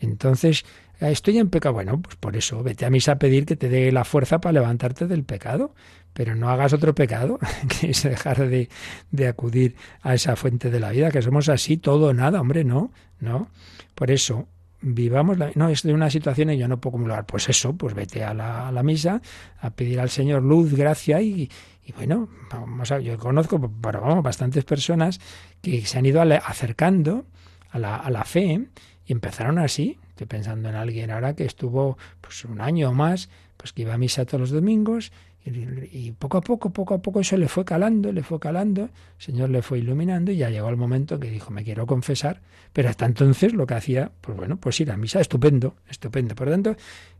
Entonces, 0.00 0.64
estoy 1.10 1.38
en 1.38 1.50
pecado. 1.50 1.74
Bueno, 1.74 2.00
pues 2.00 2.16
por 2.16 2.36
eso, 2.36 2.62
vete 2.62 2.86
a 2.86 2.90
misa 2.90 3.12
a 3.12 3.18
pedir 3.18 3.46
que 3.46 3.56
te 3.56 3.68
dé 3.68 3.92
la 3.92 4.04
fuerza 4.04 4.40
para 4.40 4.54
levantarte 4.54 5.06
del 5.06 5.24
pecado 5.24 5.74
pero 6.14 6.36
no 6.36 6.48
hagas 6.48 6.72
otro 6.72 6.94
pecado, 6.94 7.38
que 7.80 7.90
es 7.90 8.02
dejar 8.04 8.48
de, 8.48 8.70
de, 9.10 9.28
acudir 9.28 9.74
a 10.00 10.14
esa 10.14 10.36
fuente 10.36 10.70
de 10.70 10.80
la 10.80 10.90
vida, 10.90 11.10
que 11.10 11.20
somos 11.20 11.48
así, 11.50 11.76
todo 11.76 12.06
o 12.06 12.14
nada, 12.14 12.40
hombre, 12.40 12.64
no, 12.64 12.92
no. 13.20 13.48
Por 13.94 14.10
eso, 14.10 14.46
vivamos, 14.80 15.38
la, 15.38 15.50
no, 15.56 15.68
es 15.68 15.82
de 15.82 15.92
una 15.92 16.08
situación 16.08 16.50
y 16.50 16.56
yo 16.56 16.68
no 16.68 16.80
puedo 16.80 16.96
acumular, 16.96 17.26
pues 17.26 17.48
eso, 17.48 17.74
pues 17.74 17.94
vete 17.94 18.22
a 18.22 18.32
la, 18.32 18.70
la 18.70 18.82
misa, 18.82 19.20
a 19.60 19.70
pedir 19.70 19.98
al 19.98 20.08
Señor 20.08 20.42
luz, 20.42 20.74
gracia 20.74 21.20
y, 21.20 21.50
y 21.84 21.92
bueno, 21.92 22.28
vamos 22.50 22.92
a, 22.92 23.00
yo 23.00 23.18
conozco 23.18 23.60
pero 23.82 24.00
vamos, 24.00 24.22
bastantes 24.22 24.64
personas 24.64 25.20
que 25.60 25.84
se 25.84 25.98
han 25.98 26.06
ido 26.06 26.22
acercando 26.22 27.26
a 27.70 27.78
la, 27.78 27.96
a 27.96 28.10
la 28.10 28.24
fe 28.24 28.68
y 29.04 29.12
empezaron 29.12 29.58
así. 29.58 29.98
Estoy 30.14 30.28
pensando 30.28 30.68
en 30.68 30.76
alguien 30.76 31.10
ahora 31.10 31.34
que 31.34 31.44
estuvo 31.44 31.98
pues 32.20 32.44
un 32.44 32.60
año 32.60 32.90
o 32.90 32.92
más, 32.94 33.28
pues 33.56 33.72
que 33.72 33.82
iba 33.82 33.94
a 33.94 33.98
misa 33.98 34.24
todos 34.24 34.42
los 34.42 34.50
domingos 34.50 35.10
y 35.44 36.12
poco 36.12 36.38
a 36.38 36.40
poco, 36.40 36.70
poco 36.70 36.94
a 36.94 36.98
poco 36.98 37.18
eso 37.18 37.36
le 37.36 37.48
fue 37.48 37.64
calando, 37.64 38.12
le 38.12 38.22
fue 38.22 38.38
calando, 38.38 38.82
el 38.82 38.90
Señor 39.18 39.50
le 39.50 39.60
fue 39.60 39.80
iluminando 39.80 40.30
y 40.30 40.36
ya 40.36 40.50
llegó 40.50 40.68
el 40.68 40.76
momento 40.76 41.18
que 41.18 41.30
dijo, 41.30 41.50
me 41.50 41.64
quiero 41.64 41.84
confesar, 41.84 42.40
pero 42.72 42.88
hasta 42.88 43.06
entonces 43.06 43.54
lo 43.54 43.66
que 43.66 43.74
hacía, 43.74 44.12
pues 44.20 44.38
bueno, 44.38 44.56
pues 44.56 44.80
ir 44.80 44.92
a 44.92 44.96
misa, 44.96 45.20
estupendo, 45.20 45.74
estupendo. 45.90 46.36
Por 46.36 46.46
lo 46.46 46.52
tanto, 46.52 46.76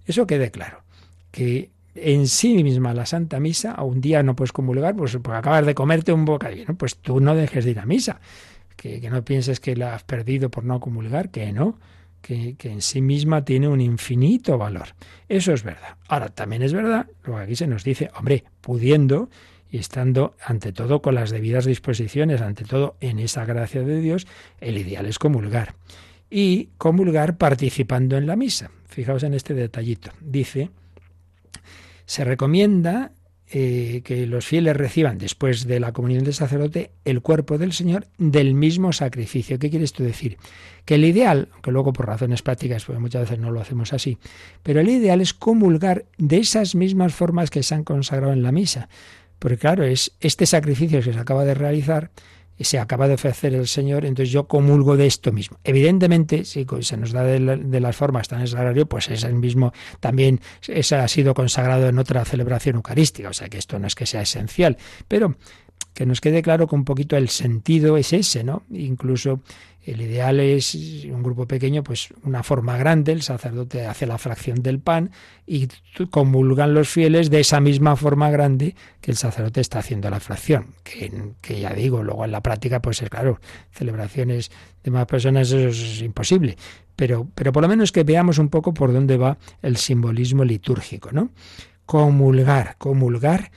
eso 0.06 0.24
quede 0.24 0.52
claro, 0.52 0.84
que 1.32 1.70
en 1.96 2.28
sí 2.28 2.62
misma 2.62 2.94
la 2.94 3.06
Santa 3.06 3.40
Misa, 3.40 3.72
a 3.72 3.82
un 3.82 4.00
día 4.00 4.22
no 4.22 4.36
puedes 4.36 4.52
comulgar, 4.52 4.94
pues 4.94 5.18
porque 5.20 5.38
acabas 5.38 5.66
de 5.66 5.74
comerte 5.74 6.12
un 6.12 6.24
bocadillo, 6.24 6.74
pues 6.74 6.96
tú 6.96 7.18
no 7.18 7.34
dejes 7.34 7.64
de 7.64 7.72
ir 7.72 7.80
a 7.80 7.86
misa, 7.86 8.20
que, 8.76 9.00
que 9.00 9.10
no 9.10 9.24
pienses 9.24 9.58
que 9.58 9.74
la 9.74 9.96
has 9.96 10.04
perdido 10.04 10.48
por 10.48 10.64
no 10.64 10.78
comulgar, 10.78 11.30
que 11.30 11.52
no, 11.52 11.78
que, 12.24 12.56
en 12.62 12.80
sí 12.80 13.02
misma 13.02 13.44
tiene 13.44 13.68
un 13.68 13.80
infinito 13.80 14.56
valor. 14.56 14.88
Eso 15.28 15.52
es 15.52 15.62
verdad. 15.62 15.96
Ahora, 16.08 16.30
también 16.30 16.62
es 16.62 16.72
verdad, 16.72 17.06
lo 17.24 17.36
que 17.36 17.42
aquí 17.42 17.56
se 17.56 17.66
nos 17.66 17.84
dice, 17.84 18.10
hombre, 18.16 18.44
pudiendo 18.60 19.28
y 19.70 19.78
estando 19.78 20.34
ante 20.42 20.72
todo 20.72 21.02
con 21.02 21.14
las 21.14 21.30
debidas 21.30 21.66
disposiciones, 21.66 22.40
ante 22.40 22.64
todo 22.64 22.96
en 23.00 23.18
esa 23.18 23.44
gracia 23.44 23.82
de 23.82 24.00
Dios, 24.00 24.26
el 24.60 24.78
ideal 24.78 25.06
es 25.06 25.18
comulgar. 25.18 25.74
Y 26.30 26.70
comulgar 26.78 27.36
participando 27.36 28.16
en 28.16 28.26
la 28.26 28.36
misa. 28.36 28.70
Fijaos 28.88 29.22
en 29.22 29.34
este 29.34 29.52
detallito. 29.52 30.10
Dice, 30.20 30.70
se 32.06 32.24
recomienda 32.24 33.12
eh, 33.56 34.02
que 34.02 34.26
los 34.26 34.44
fieles 34.44 34.76
reciban 34.76 35.16
después 35.16 35.68
de 35.68 35.78
la 35.78 35.92
comunión 35.92 36.24
del 36.24 36.34
sacerdote 36.34 36.90
el 37.04 37.20
cuerpo 37.20 37.56
del 37.56 37.72
Señor 37.72 38.08
del 38.18 38.52
mismo 38.52 38.92
sacrificio. 38.92 39.60
¿Qué 39.60 39.70
quieres 39.70 39.92
tú 39.92 40.02
decir? 40.02 40.38
Que 40.84 40.96
el 40.96 41.04
ideal, 41.04 41.50
aunque 41.52 41.70
luego 41.70 41.92
por 41.92 42.08
razones 42.08 42.42
prácticas, 42.42 42.84
pues 42.84 42.98
muchas 42.98 43.22
veces 43.22 43.38
no 43.38 43.52
lo 43.52 43.60
hacemos 43.60 43.92
así, 43.92 44.18
pero 44.64 44.80
el 44.80 44.88
ideal 44.88 45.20
es 45.20 45.34
comulgar 45.34 46.04
de 46.18 46.38
esas 46.38 46.74
mismas 46.74 47.14
formas 47.14 47.50
que 47.50 47.62
se 47.62 47.76
han 47.76 47.84
consagrado 47.84 48.32
en 48.32 48.42
la 48.42 48.50
misa. 48.50 48.88
Porque 49.38 49.56
claro, 49.58 49.84
es 49.84 50.16
este 50.18 50.46
sacrificio 50.46 51.00
que 51.00 51.12
se 51.12 51.18
acaba 51.20 51.44
de 51.44 51.54
realizar 51.54 52.10
se 52.60 52.78
acaba 52.78 53.08
de 53.08 53.14
ofrecer 53.14 53.54
el 53.54 53.66
Señor, 53.66 54.04
entonces 54.04 54.32
yo 54.32 54.46
comulgo 54.46 54.96
de 54.96 55.06
esto 55.06 55.32
mismo. 55.32 55.58
Evidentemente, 55.64 56.44
si 56.44 56.64
se 56.80 56.96
nos 56.96 57.12
da 57.12 57.24
de, 57.24 57.80
las 57.80 57.96
formas 57.96 58.28
tan 58.28 58.42
pues 58.86 59.10
es 59.10 59.24
el 59.24 59.34
mismo, 59.34 59.72
también 60.00 60.40
ese 60.66 60.96
ha 60.96 61.08
sido 61.08 61.34
consagrado 61.34 61.88
en 61.88 61.98
otra 61.98 62.24
celebración 62.24 62.76
eucarística, 62.76 63.28
o 63.28 63.32
sea 63.32 63.48
que 63.48 63.58
esto 63.58 63.78
no 63.78 63.86
es 63.86 63.94
que 63.94 64.06
sea 64.06 64.22
esencial, 64.22 64.76
pero 65.08 65.36
que 65.94 66.06
nos 66.06 66.20
quede 66.20 66.42
claro 66.42 66.66
que 66.66 66.74
un 66.74 66.84
poquito 66.84 67.16
el 67.16 67.28
sentido 67.28 67.96
es 67.96 68.12
ese, 68.12 68.42
¿no? 68.42 68.64
Incluso 68.70 69.40
el 69.84 70.00
ideal 70.00 70.40
es 70.40 70.74
un 70.74 71.22
grupo 71.22 71.46
pequeño, 71.46 71.84
pues 71.84 72.08
una 72.24 72.42
forma 72.42 72.76
grande, 72.78 73.12
el 73.12 73.22
sacerdote 73.22 73.86
hace 73.86 74.06
la 74.06 74.18
fracción 74.18 74.62
del 74.62 74.80
pan 74.80 75.10
y 75.46 75.68
comulgan 76.10 76.74
los 76.74 76.88
fieles 76.88 77.30
de 77.30 77.40
esa 77.40 77.60
misma 77.60 77.94
forma 77.94 78.30
grande 78.30 78.74
que 79.00 79.10
el 79.10 79.16
sacerdote 79.16 79.60
está 79.60 79.80
haciendo 79.80 80.08
la 80.08 80.20
fracción. 80.20 80.74
Que, 80.82 81.60
ya 81.60 81.72
digo, 81.74 82.02
luego 82.02 82.24
en 82.24 82.32
la 82.32 82.40
práctica, 82.40 82.80
pues 82.80 83.02
es 83.02 83.10
claro, 83.10 83.40
celebraciones 83.70 84.50
de 84.82 84.90
más 84.90 85.06
personas 85.06 85.52
eso 85.52 85.68
es 85.68 86.00
imposible. 86.00 86.56
Pero, 86.96 87.28
pero 87.34 87.52
por 87.52 87.62
lo 87.62 87.68
menos 87.68 87.92
que 87.92 88.04
veamos 88.04 88.38
un 88.38 88.48
poco 88.48 88.72
por 88.72 88.92
dónde 88.92 89.16
va 89.18 89.36
el 89.60 89.76
simbolismo 89.76 90.44
litúrgico, 90.44 91.12
¿no? 91.12 91.30
Comulgar, 91.84 92.76
comulgar 92.78 93.50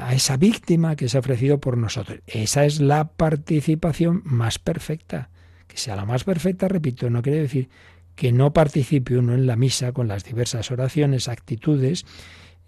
a 0.00 0.14
esa 0.14 0.36
víctima 0.36 0.96
que 0.96 1.08
se 1.08 1.16
ha 1.16 1.20
ofrecido 1.20 1.60
por 1.60 1.76
nosotros. 1.76 2.20
Esa 2.26 2.64
es 2.64 2.80
la 2.80 3.12
participación 3.12 4.22
más 4.24 4.58
perfecta 4.58 5.30
que 5.72 5.78
sea 5.78 5.96
la 5.96 6.04
más 6.04 6.24
perfecta, 6.24 6.68
repito, 6.68 7.08
no 7.08 7.22
quiere 7.22 7.40
decir 7.40 7.70
que 8.14 8.30
no 8.30 8.52
participe 8.52 9.16
uno 9.16 9.32
en 9.32 9.46
la 9.46 9.56
misa 9.56 9.92
con 9.92 10.06
las 10.06 10.22
diversas 10.22 10.70
oraciones, 10.70 11.28
actitudes 11.28 12.04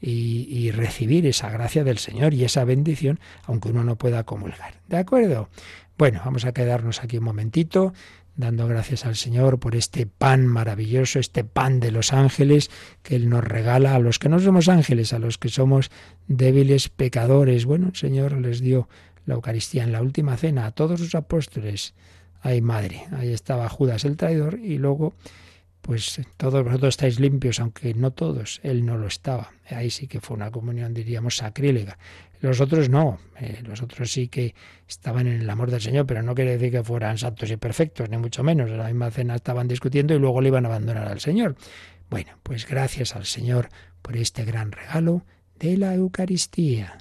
y, 0.01 0.71
recibir 0.71 1.27
esa 1.27 1.51
gracia 1.51 1.85
del 1.85 1.99
Señor 1.99 2.33
y 2.35 2.45
esa 2.45 2.65
bendición, 2.65 3.21
aunque 3.45 3.69
uno 3.69 3.85
no 3.85 3.97
pueda 3.97 4.25
comulgar. 4.25 4.81
¿De 4.89 4.97
acuerdo? 4.97 5.51
Bueno, 5.99 6.23
vamos 6.25 6.47
a 6.47 6.53
quedarnos 6.53 7.03
aquí 7.03 7.19
un 7.19 7.25
momentito 7.25 7.93
dando 8.37 8.67
gracias 8.67 9.07
al 9.07 9.17
Señor 9.17 9.59
por 9.59 9.77
este 9.77 10.07
pan 10.07 10.47
maravilloso, 10.47 11.19
este 11.19 11.45
pan 11.45 11.81
de 11.81 11.93
los 11.93 12.13
ángeles 12.13 12.71
que 13.03 13.17
Él 13.17 13.29
nos 13.29 13.45
regala 13.45 13.95
a 13.95 13.99
los 13.99 14.19
que 14.19 14.29
no 14.29 14.41
somos 14.41 14.69
ángeles, 14.69 15.13
a 15.13 15.19
los 15.19 15.39
que 15.39 15.49
somos 15.49 15.91
débiles 16.27 16.89
pecadores. 16.89 17.65
Bueno, 17.65 17.89
el 17.89 17.97
Señor 17.97 18.33
les 18.41 18.61
dio 18.61 18.89
la 19.27 19.35
Eucaristía 19.35 19.85
en 19.85 19.93
la 19.93 20.03
última 20.03 20.37
cena 20.37 20.67
a 20.67 20.73
todos 20.73 21.01
sus 21.01 21.15
apóstoles 21.15 21.95
ay 22.45 22.61
madre, 22.61 23.07
ahí 23.13 23.33
estaba 23.33 23.69
Judas 23.69 24.05
el 24.05 24.17
traidor 24.17 24.61
y 24.63 24.79
luego 24.79 25.15
pues 25.81 26.21
todos 26.37 26.65
vosotros 26.65 26.91
estáis 26.91 27.21
limpios, 27.21 27.61
aunque 27.61 27.93
no 27.93 28.11
todos, 28.11 28.61
él 28.63 28.87
no 28.87 28.97
lo 28.97 29.07
estaba. 29.07 29.53
Ahí 29.69 29.91
sí 29.91 30.07
que 30.07 30.19
fue 30.19 30.35
una 30.35 30.51
comunión, 30.51 30.95
diríamos, 30.95 31.37
sacrílega. 31.37 31.99
Los 32.45 32.61
otros 32.61 32.91
no, 32.91 33.19
eh, 33.41 33.63
los 33.65 33.81
otros 33.81 34.13
sí 34.13 34.29
que 34.29 34.55
estaban 34.87 35.27
en 35.27 35.41
el 35.41 35.49
amor 35.49 35.71
del 35.71 35.81
Señor, 35.81 36.05
pero 36.05 36.23
no 36.23 36.35
quiere 36.35 36.59
decir 36.59 36.71
que 36.71 36.85
fueran 36.85 37.17
santos 37.17 37.51
y 37.51 37.57
perfectos, 37.57 38.11
ni 38.11 38.19
mucho 38.19 38.43
menos. 38.43 38.69
En 38.69 38.77
la 38.77 38.85
misma 38.85 39.11
cena 39.11 39.35
estaban 39.35 39.67
discutiendo 39.67 40.13
y 40.13 40.19
luego 40.19 40.43
le 40.43 40.49
iban 40.49 40.67
a 40.67 40.69
abandonar 40.69 41.09
al 41.09 41.21
Señor. 41.21 41.57
Bueno, 42.11 42.33
pues 42.43 42.69
gracias 42.69 43.17
al 43.17 43.25
Señor 43.25 43.71
por 44.03 44.19
este 44.19 44.45
gran 44.45 44.73
regalo 44.73 45.25
de 45.59 45.79
la 45.79 45.95
Eucaristía. 45.95 46.99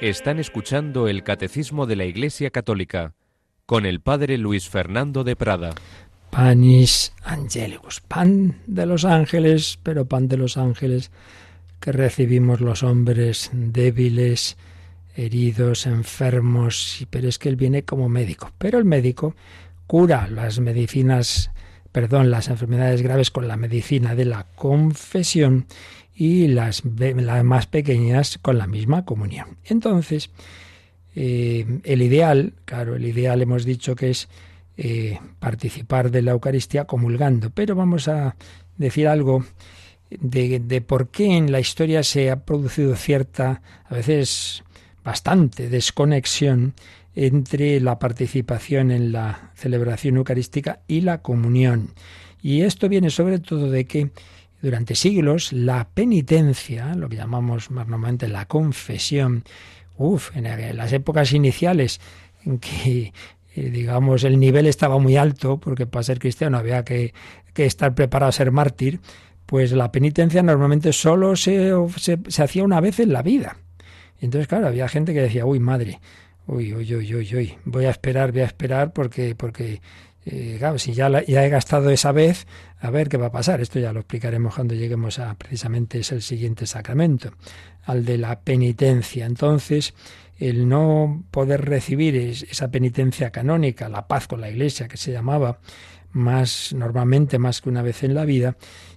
Están 0.00 0.38
escuchando 0.38 1.08
el 1.08 1.22
Catecismo 1.22 1.84
de 1.84 1.94
la 1.94 2.06
Iglesia 2.06 2.48
Católica 2.48 3.12
con 3.66 3.84
el 3.84 4.00
Padre 4.00 4.38
Luis 4.38 4.66
Fernando 4.66 5.24
de 5.24 5.36
Prada. 5.36 5.74
Panis 6.30 7.12
Angelicus, 7.22 8.00
pan 8.00 8.62
de 8.66 8.86
los 8.86 9.04
ángeles, 9.04 9.78
pero 9.82 10.06
pan 10.06 10.26
de 10.26 10.38
los 10.38 10.56
ángeles 10.56 11.10
que 11.80 11.92
recibimos 11.92 12.62
los 12.62 12.82
hombres 12.82 13.50
débiles, 13.52 14.56
heridos, 15.16 15.84
enfermos, 15.84 17.06
pero 17.10 17.28
es 17.28 17.38
que 17.38 17.50
él 17.50 17.56
viene 17.56 17.82
como 17.82 18.08
médico. 18.08 18.52
Pero 18.56 18.78
el 18.78 18.86
médico 18.86 19.36
cura 19.86 20.28
las 20.28 20.60
medicinas, 20.60 21.50
perdón, 21.92 22.30
las 22.30 22.48
enfermedades 22.48 23.02
graves 23.02 23.30
con 23.30 23.48
la 23.48 23.58
medicina 23.58 24.14
de 24.14 24.24
la 24.24 24.46
confesión 24.54 25.66
y 26.20 26.48
las, 26.48 26.82
las 26.84 27.44
más 27.44 27.66
pequeñas 27.66 28.36
con 28.42 28.58
la 28.58 28.66
misma 28.66 29.06
comunión. 29.06 29.56
Entonces, 29.64 30.28
eh, 31.16 31.80
el 31.82 32.02
ideal, 32.02 32.52
claro, 32.66 32.94
el 32.94 33.06
ideal 33.06 33.40
hemos 33.40 33.64
dicho 33.64 33.96
que 33.96 34.10
es 34.10 34.28
eh, 34.76 35.18
participar 35.38 36.10
de 36.10 36.20
la 36.20 36.32
Eucaristía 36.32 36.84
comulgando, 36.84 37.48
pero 37.48 37.74
vamos 37.74 38.06
a 38.06 38.36
decir 38.76 39.08
algo 39.08 39.46
de, 40.10 40.58
de, 40.58 40.82
por 40.82 41.08
qué 41.08 41.38
en 41.38 41.52
la 41.52 41.58
historia 41.58 42.02
se 42.02 42.30
ha 42.30 42.44
producido 42.44 42.96
cierta, 42.96 43.62
a 43.86 43.94
veces 43.94 44.62
bastante 45.02 45.70
desconexión 45.70 46.74
entre 47.14 47.80
la 47.80 47.98
participación 47.98 48.90
en 48.90 49.12
la 49.12 49.52
celebración 49.54 50.18
eucarística 50.18 50.80
y 50.86 51.00
la 51.00 51.22
comunión. 51.22 51.94
Y 52.42 52.60
esto 52.60 52.90
viene 52.90 53.08
sobre 53.08 53.38
todo 53.38 53.70
de 53.70 53.86
que 53.86 54.10
durante 54.62 54.94
siglos 54.94 55.52
la 55.52 55.88
penitencia, 55.88 56.94
lo 56.94 57.08
que 57.08 57.16
llamamos 57.16 57.70
más 57.70 57.86
normalmente 57.86 58.28
la 58.28 58.46
confesión, 58.46 59.44
uff, 59.96 60.36
en 60.36 60.76
las 60.76 60.92
épocas 60.92 61.32
iniciales 61.32 62.00
en 62.44 62.58
que 62.58 63.12
eh, 63.56 63.70
digamos, 63.70 64.22
el 64.24 64.38
nivel 64.38 64.66
estaba 64.66 64.98
muy 64.98 65.16
alto, 65.16 65.58
porque 65.58 65.86
para 65.86 66.02
ser 66.02 66.18
cristiano 66.18 66.58
había 66.58 66.84
que, 66.84 67.12
estar 67.56 67.94
preparado 67.94 68.30
a 68.30 68.32
ser 68.32 68.50
mártir, 68.52 69.00
pues 69.44 69.72
la 69.72 69.92
penitencia 69.92 70.42
normalmente 70.42 70.94
solo 70.94 71.36
se, 71.36 71.72
se, 71.98 72.42
hacía 72.42 72.64
una 72.64 72.80
vez 72.80 73.00
en 73.00 73.12
la 73.12 73.20
vida. 73.20 73.58
Entonces, 74.18 74.48
claro, 74.48 74.68
había 74.68 74.88
gente 74.88 75.12
que 75.12 75.20
decía, 75.20 75.44
uy, 75.44 75.60
madre, 75.60 76.00
uy, 76.46 76.72
uy, 76.72 76.94
uy, 76.94 77.14
uy, 77.14 77.36
uy, 77.36 77.54
voy 77.66 77.84
a 77.84 77.90
esperar, 77.90 78.32
voy 78.32 78.40
a 78.40 78.46
esperar 78.46 78.94
porque, 78.94 79.34
porque 79.34 79.82
eh, 80.24 80.60
si 80.76 80.92
ya, 80.92 81.24
ya 81.24 81.44
he 81.44 81.48
gastado 81.48 81.90
esa 81.90 82.12
vez, 82.12 82.46
a 82.78 82.90
ver 82.90 83.08
qué 83.08 83.16
va 83.16 83.26
a 83.26 83.32
pasar. 83.32 83.60
Esto 83.60 83.78
ya 83.78 83.92
lo 83.92 84.00
explicaremos 84.00 84.54
cuando 84.54 84.74
lleguemos 84.74 85.18
a 85.18 85.34
precisamente 85.34 86.00
es 86.00 86.12
el 86.12 86.22
siguiente 86.22 86.66
sacramento, 86.66 87.32
al 87.84 88.04
de 88.04 88.18
la 88.18 88.40
penitencia. 88.40 89.26
Entonces, 89.26 89.94
el 90.38 90.68
no 90.68 91.24
poder 91.30 91.64
recibir 91.64 92.16
esa 92.16 92.70
penitencia 92.70 93.30
canónica, 93.30 93.88
la 93.88 94.06
paz 94.06 94.26
con 94.26 94.40
la 94.40 94.50
Iglesia 94.50 94.88
que 94.88 94.96
se 94.96 95.12
llamaba, 95.12 95.58
más 96.12 96.72
normalmente 96.72 97.38
más 97.38 97.60
que 97.60 97.68
una 97.68 97.82
vez 97.82 98.02
en 98.02 98.14
la 98.14 98.24
vida, 98.24 98.56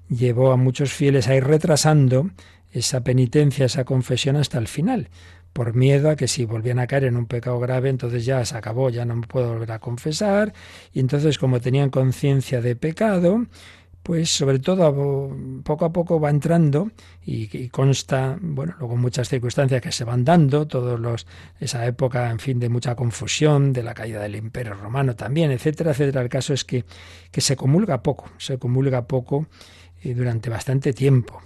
llevó 0.10 0.52
a 0.52 0.58
muchos 0.58 0.94
fieles 0.94 1.28
a 1.28 1.36
ir 1.36 1.44
retrasando 1.44 2.32
esa 2.72 3.04
penitencia, 3.04 3.66
esa 3.66 3.84
confesión 3.86 4.36
hasta 4.36 4.58
el 4.58 4.68
final, 4.68 5.10
por 5.54 5.76
miedo 5.76 6.10
a 6.10 6.16
que 6.16 6.28
si 6.28 6.46
volvían 6.46 6.80
a 6.80 6.88
caer 6.88 7.06
en 7.06 7.16
un 7.16 7.28
pecado 7.28 7.60
grave, 7.60 7.90
entonces 7.90 8.26
ya 8.26 8.44
se 8.44 8.58
acabó, 8.58 8.90
ya 8.90 9.06
no 9.06 9.16
me 9.16 9.28
puedo 9.28 9.54
volver 9.54 9.72
a 9.72 9.80
confesar. 9.80 10.54
Y 10.92 11.00
entonces, 11.00 11.38
como 11.38 11.62
tenían 11.62 11.92
conciencia 11.92 12.60
de 12.60 12.76
pecado, 12.76 13.46
pues 14.04 14.36
sobre 14.36 14.60
todo 14.60 15.34
poco 15.64 15.86
a 15.86 15.94
poco 15.94 16.20
va 16.20 16.30
entrando 16.30 16.92
y, 17.26 17.70
consta, 17.70 18.38
bueno, 18.42 18.76
luego 18.80 18.98
muchas 18.98 19.30
circunstancias 19.30 19.82
que 19.82 19.94
se 19.94 20.04
van 20.04 20.26
dando, 20.26 20.68
todos 20.68 21.00
los 21.00 21.26
esa 21.60 21.86
época, 21.86 22.30
en 22.30 22.40
fin, 22.40 22.60
de 22.60 22.68
mucha 22.68 22.96
confusión, 22.96 23.72
de 23.72 23.84
la 23.84 23.94
caída 23.94 24.22
del 24.22 24.36
Imperio 24.36 24.74
Romano 24.74 25.16
también, 25.16 25.52
etcétera, 25.52 25.92
etcétera. 25.92 26.22
El 26.22 26.30
caso 26.30 26.54
es 26.54 26.66
que, 26.66 26.84
que 27.32 27.42
se 27.42 27.56
comulga 27.56 28.04
poco, 28.04 28.30
se 28.38 28.58
comulga 28.58 29.08
poco 29.08 29.48
eh, 30.02 30.14
durante 30.14 30.50
bastante 30.50 30.92
tiempo 30.94 31.42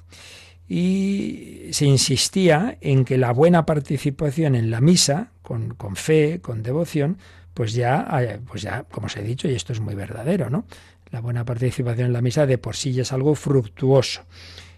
y 0.68 1.70
se 1.72 1.86
insistía 1.86 2.78
en 2.82 3.06
que 3.06 3.18
la 3.18 3.32
buena 3.32 3.66
participación 3.66 4.56
en 4.56 4.70
la 4.70 4.82
misa, 4.82 5.32
con, 5.42 5.76
con, 5.76 5.96
fe, 5.96 6.40
con 6.42 6.64
devoción, 6.64 7.18
pues 7.54 7.74
ya, 7.74 8.40
pues 8.48 8.62
ya, 8.62 8.84
como 8.84 9.08
os 9.08 9.18
he 9.18 9.24
dicho, 9.24 9.48
y 9.48 9.56
esto 9.56 9.74
es 9.74 9.80
muy 9.80 9.96
verdadero, 9.96 10.50
¿no? 10.50 10.66
La 11.10 11.22
buena 11.22 11.46
participación 11.46 12.08
en 12.08 12.14
la 12.14 12.22
misa 12.22 12.46
de 12.46 12.58
por 12.58 12.76
sí 12.76 12.92
ya 12.92 13.04
es 13.04 13.14
algo 13.14 13.34
fructuoso. 13.34 14.24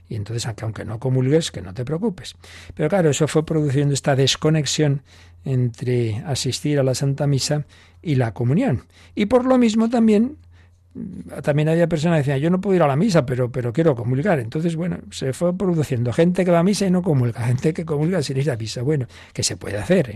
Y 0.08 0.16
entonces, 0.16 0.48
aunque 0.62 0.86
no 0.86 1.00
comulgues, 1.00 1.52
que 1.52 1.62
no 1.62 1.74
te 1.74 1.86
preocupes. 1.86 2.36
Pero 2.74 2.90
claro, 2.90 3.10
eso 3.10 3.28
fue 3.28 3.46
produciendo 3.46 3.94
esta 3.94 4.16
desconexión 4.16 5.04
entre 5.46 6.24
asistir 6.26 6.80
a 6.80 6.84
la 6.84 6.96
Santa 6.96 7.28
Misa 7.28 7.66
y 8.02 8.16
la 8.16 8.34
comunión. 8.34 8.86
Y 9.16 9.26
por 9.26 9.46
lo 9.46 9.58
mismo 9.58 9.90
también 9.90 10.38
también 11.44 11.70
había 11.70 11.88
personas 11.88 12.18
que 12.18 12.32
decían, 12.32 12.40
yo 12.40 12.50
no 12.50 12.60
puedo 12.60 12.76
ir 12.76 12.82
a 12.82 12.88
la 12.88 12.96
misa, 12.96 13.26
pero, 13.26 13.52
pero 13.52 13.72
quiero 13.72 13.96
comulgar. 13.96 14.40
Entonces, 14.40 14.76
bueno, 14.76 14.98
se 15.12 15.34
fue 15.34 15.56
produciendo 15.56 16.12
gente 16.12 16.44
que 16.44 16.52
va 16.52 16.60
a 16.60 16.64
misa 16.64 16.88
y 16.88 16.92
no 16.92 17.04
comulga, 17.04 17.42
gente 17.46 17.74
que 17.74 17.86
comulga 17.86 18.22
sin 18.24 18.38
ir 18.38 18.50
a 18.50 18.58
misa. 18.58 18.82
Bueno, 18.82 19.08
que 19.34 19.44
se 19.44 19.56
puede 19.56 19.78
hacer, 19.78 20.16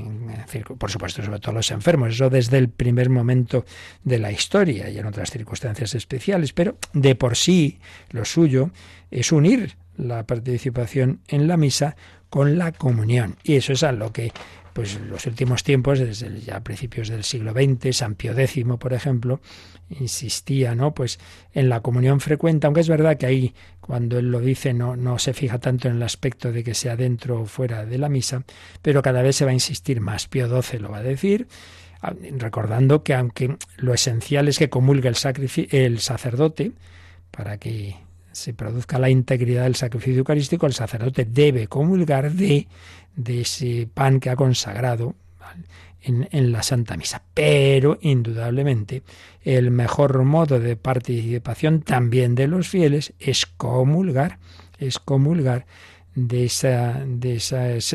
por 0.78 0.90
supuesto, 0.90 1.24
sobre 1.24 1.40
todo 1.40 1.54
los 1.54 1.70
enfermos, 1.72 2.14
eso 2.14 2.30
desde 2.30 2.58
el 2.58 2.70
primer 2.70 3.10
momento 3.10 3.66
de 4.04 4.20
la 4.20 4.32
historia 4.32 4.90
y 4.90 4.98
en 4.98 5.06
otras 5.06 5.30
circunstancias 5.30 5.94
especiales, 5.94 6.54
pero 6.54 6.78
de 6.94 7.16
por 7.16 7.38
sí 7.38 7.80
lo 8.10 8.26
suyo 8.26 8.72
es 9.12 9.32
unir 9.32 9.76
la 9.96 10.26
participación 10.26 11.20
en 11.28 11.48
la 11.48 11.56
misa 11.56 11.96
con 12.30 12.58
la 12.58 12.72
comunión. 12.72 13.36
Y 13.44 13.56
eso 13.56 13.74
es 13.74 13.84
a 13.84 13.92
lo 13.92 14.12
que 14.12 14.32
pues 14.74 15.00
los 15.00 15.26
últimos 15.28 15.64
tiempos, 15.64 16.00
desde 16.00 16.42
ya 16.42 16.60
principios 16.62 17.08
del 17.08 17.24
siglo 17.24 17.54
XX, 17.54 17.96
San 17.96 18.16
Pío 18.16 18.38
X, 18.38 18.66
por 18.80 18.94
ejemplo, 18.94 19.40
insistía, 19.90 20.76
¿no? 20.76 20.94
Pues 20.94 21.20
en 21.54 21.70
la 21.70 21.82
comunión 21.82 22.20
frecuente, 22.20 22.68
aunque 22.68 22.82
es 22.82 22.90
verdad 22.90 23.18
que 23.18 23.26
ahí 23.26 23.54
cuando 23.80 24.18
él 24.18 24.32
lo 24.32 24.40
dice 24.40 24.74
no, 24.74 24.96
no 24.96 25.20
se 25.20 25.34
fija 25.34 25.60
tanto 25.60 25.88
en 25.88 25.98
el 25.98 26.04
aspecto 26.04 26.52
de 26.52 26.64
que 26.64 26.74
sea 26.74 26.96
dentro 26.96 27.42
o 27.42 27.46
fuera 27.46 27.86
de 27.86 27.98
la 27.98 28.10
misa, 28.10 28.44
pero 28.82 29.02
cada 29.02 29.22
vez 29.22 29.36
se 29.36 29.46
va 29.46 29.52
a 29.52 29.56
insistir 29.56 30.02
más. 30.02 30.28
Pío 30.28 30.48
XII 30.62 30.80
lo 30.80 30.90
va 30.90 30.98
a 30.98 31.04
decir, 31.04 31.48
recordando 32.38 33.04
que 33.04 33.14
aunque 33.14 33.58
lo 33.78 33.94
esencial 33.94 34.48
es 34.48 34.58
que 34.58 34.70
comulgue 34.70 35.10
el, 35.10 35.18
el 35.72 36.00
sacerdote, 36.00 36.72
para 37.32 37.58
que 37.58 37.96
se 38.32 38.54
produzca 38.54 39.00
la 39.00 39.10
integridad 39.10 39.64
del 39.64 39.76
sacrificio 39.76 40.20
eucarístico, 40.20 40.66
el 40.66 40.74
sacerdote 40.74 41.26
debe 41.26 41.68
comulgar 41.68 42.32
de, 42.32 42.68
de 43.16 43.42
ese 43.42 43.88
pan 43.94 44.20
que 44.20 44.30
ha 44.30 44.36
consagrado 44.36 45.16
en, 46.04 46.52
la 46.52 46.64
Santa 46.64 46.98
Misa. 46.98 47.24
Pero, 47.34 47.98
indudablemente, 48.02 49.04
el 49.44 49.72
mejor 49.72 50.24
modo 50.24 50.60
de 50.60 50.76
participación 50.76 51.82
también 51.82 52.36
de 52.36 52.48
los 52.48 52.68
fieles 52.68 53.14
es 53.20 53.46
comulgar, 53.46 54.40
es 54.80 55.00
comulgar 55.00 55.66
de, 56.16 56.46
esa, 56.46 57.04
de, 57.06 57.42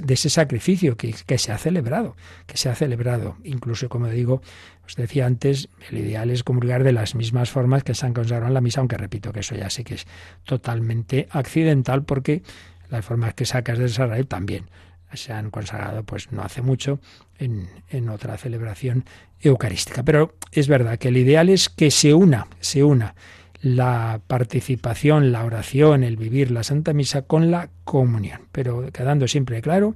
de 0.03 0.15
ese 0.15 0.31
sacrificio 0.31 0.97
que, 0.97 1.15
que, 1.27 1.39
se 1.39 1.53
ha 1.53 1.59
celebrado, 1.59 2.17
que 2.47 2.57
se 2.57 2.69
ha 2.69 2.75
celebrado. 2.75 3.37
Incluso, 3.45 3.89
como 3.89 4.09
digo, 4.09 4.43
os 4.87 4.97
decía 4.97 5.27
antes, 5.27 5.69
el 5.91 5.99
ideal 5.99 6.31
es 6.31 6.43
comulgar 6.43 6.83
de 6.83 6.93
las 6.93 7.15
mismas 7.15 7.51
formas 7.51 7.85
que 7.85 7.95
se 7.95 8.07
han 8.07 8.15
consagrado 8.15 8.49
en 8.49 8.55
la 8.55 8.61
misa, 8.61 8.81
aunque 8.81 8.97
repito 8.97 9.33
que 9.33 9.41
eso 9.41 9.55
ya 9.55 9.71
sí 9.71 9.85
que 9.85 9.95
es 9.95 10.07
totalmente 10.45 11.29
accidental 11.31 12.05
porque 12.05 12.43
las 12.89 13.05
formas 13.05 13.35
que 13.35 13.45
sacas 13.45 13.79
del 13.79 13.91
sagrario 13.91 14.27
también 14.27 14.65
se 15.13 15.33
han 15.33 15.51
consagrado 15.51 16.03
pues 16.05 16.33
no 16.33 16.43
hace 16.43 16.63
mucho 16.63 17.01
en, 17.39 17.69
en, 17.89 18.09
otra 18.09 18.37
celebración 18.37 19.05
eucarística. 19.41 20.03
Pero 20.03 20.35
es 20.53 20.69
verdad 20.69 20.99
que 20.99 21.09
el 21.09 21.17
ideal 21.17 21.49
es 21.49 21.69
que 21.69 21.91
se 21.91 22.15
una, 22.15 22.47
se 22.61 22.85
una 22.85 23.15
la 23.61 24.21
participación, 24.27 25.33
la 25.33 25.45
oración, 25.45 26.05
el 26.05 26.17
vivir 26.17 26.51
la 26.51 26.63
Santa 26.63 26.93
Misa 26.93 27.23
con 27.23 27.51
la 27.51 27.71
comunión. 27.85 28.43
Pero 28.53 28.91
quedando 28.93 29.27
siempre 29.27 29.61
claro 29.63 29.95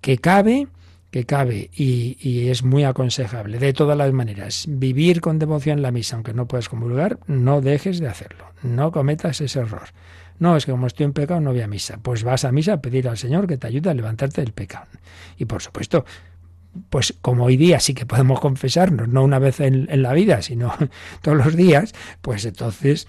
que 0.00 0.18
cabe, 0.18 0.66
que 1.10 1.24
cabe 1.24 1.70
y, 1.72 2.16
y, 2.20 2.48
es 2.48 2.64
muy 2.64 2.84
aconsejable 2.84 3.58
de 3.58 3.72
todas 3.72 3.96
las 3.96 4.12
maneras 4.12 4.66
vivir 4.68 5.20
con 5.20 5.38
devoción 5.38 5.80
la 5.80 5.92
misa, 5.92 6.16
aunque 6.16 6.34
no 6.34 6.46
puedas 6.46 6.68
comulgar, 6.68 7.18
no 7.26 7.60
dejes 7.60 8.00
de 8.00 8.08
hacerlo, 8.08 8.46
no 8.62 8.90
cometas 8.90 9.40
ese 9.40 9.60
error. 9.60 9.88
No, 10.38 10.56
es 10.56 10.66
que 10.66 10.72
como 10.72 10.86
estoy 10.86 11.04
en 11.04 11.12
pecado 11.12 11.40
no 11.40 11.50
voy 11.50 11.60
a 11.60 11.68
misa. 11.68 11.98
Pues 12.02 12.24
vas 12.24 12.44
a 12.44 12.52
misa 12.52 12.74
a 12.74 12.80
pedir 12.80 13.08
al 13.08 13.18
Señor 13.18 13.46
que 13.46 13.56
te 13.56 13.66
ayude 13.66 13.90
a 13.90 13.94
levantarte 13.94 14.40
del 14.40 14.52
pecado. 14.52 14.88
Y 15.38 15.44
por 15.44 15.62
supuesto, 15.62 16.04
pues 16.90 17.14
como 17.20 17.44
hoy 17.44 17.56
día 17.56 17.80
sí 17.80 17.94
que 17.94 18.06
podemos 18.06 18.40
confesarnos, 18.40 19.08
no 19.08 19.22
una 19.22 19.38
vez 19.38 19.60
en, 19.60 19.86
la 20.02 20.12
vida, 20.12 20.42
sino 20.42 20.74
todos 21.22 21.38
los 21.38 21.56
días, 21.56 21.94
pues 22.20 22.44
entonces 22.44 23.06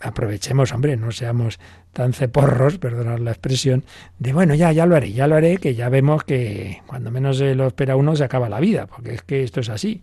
aprovechemos, 0.00 0.72
hombre, 0.72 0.96
no 0.96 1.10
seamos 1.10 1.58
tan 1.92 2.12
ceporros, 2.12 2.76
perdonad 2.78 3.18
la 3.18 3.30
expresión, 3.30 3.84
de 4.18 4.32
bueno, 4.34 4.54
ya, 4.54 4.72
ya 4.72 4.84
lo 4.84 4.94
haré, 4.94 5.12
ya 5.12 5.26
lo 5.26 5.36
haré, 5.36 5.56
que 5.56 5.74
ya 5.74 5.88
vemos 5.88 6.24
que 6.24 6.82
cuando 6.86 7.10
menos 7.10 7.38
se 7.38 7.54
lo 7.54 7.66
espera 7.66 7.96
uno 7.96 8.14
se 8.14 8.24
acaba 8.24 8.50
la 8.50 8.60
vida, 8.60 8.86
porque 8.86 9.14
es 9.14 9.22
que 9.22 9.42
esto 9.42 9.60
es 9.60 9.70
así, 9.70 10.02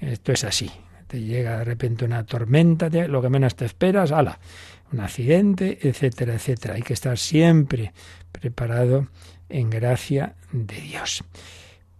esto 0.00 0.32
es 0.32 0.44
así. 0.44 0.70
Te 1.06 1.22
llega 1.22 1.56
de 1.58 1.64
repente 1.64 2.04
una 2.04 2.24
tormenta, 2.24 2.90
lo 2.90 3.22
que 3.22 3.30
menos 3.30 3.56
te 3.56 3.64
esperas, 3.64 4.12
ala, 4.12 4.38
un 4.92 5.00
accidente, 5.00 5.78
etcétera, 5.82 6.34
etcétera. 6.34 6.74
Hay 6.74 6.82
que 6.82 6.94
estar 6.94 7.18
siempre 7.18 7.92
preparado 8.32 9.08
en 9.48 9.70
gracia 9.70 10.34
de 10.52 10.80
Dios. 10.80 11.24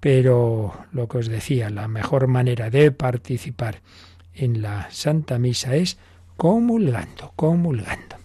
Pero 0.01 0.73
lo 0.93 1.09
que 1.09 1.19
os 1.19 1.29
decía, 1.29 1.71
la 1.71 1.89
mejor 1.89 2.29
manera 2.29 2.71
de 2.71 2.93
participar 2.93 3.81
en 4.35 4.63
la 4.63 4.89
Santa 4.91 5.39
Misa 5.39 5.75
es 5.75 5.99
comulgando, 6.37 7.33
comulgando. 7.35 8.18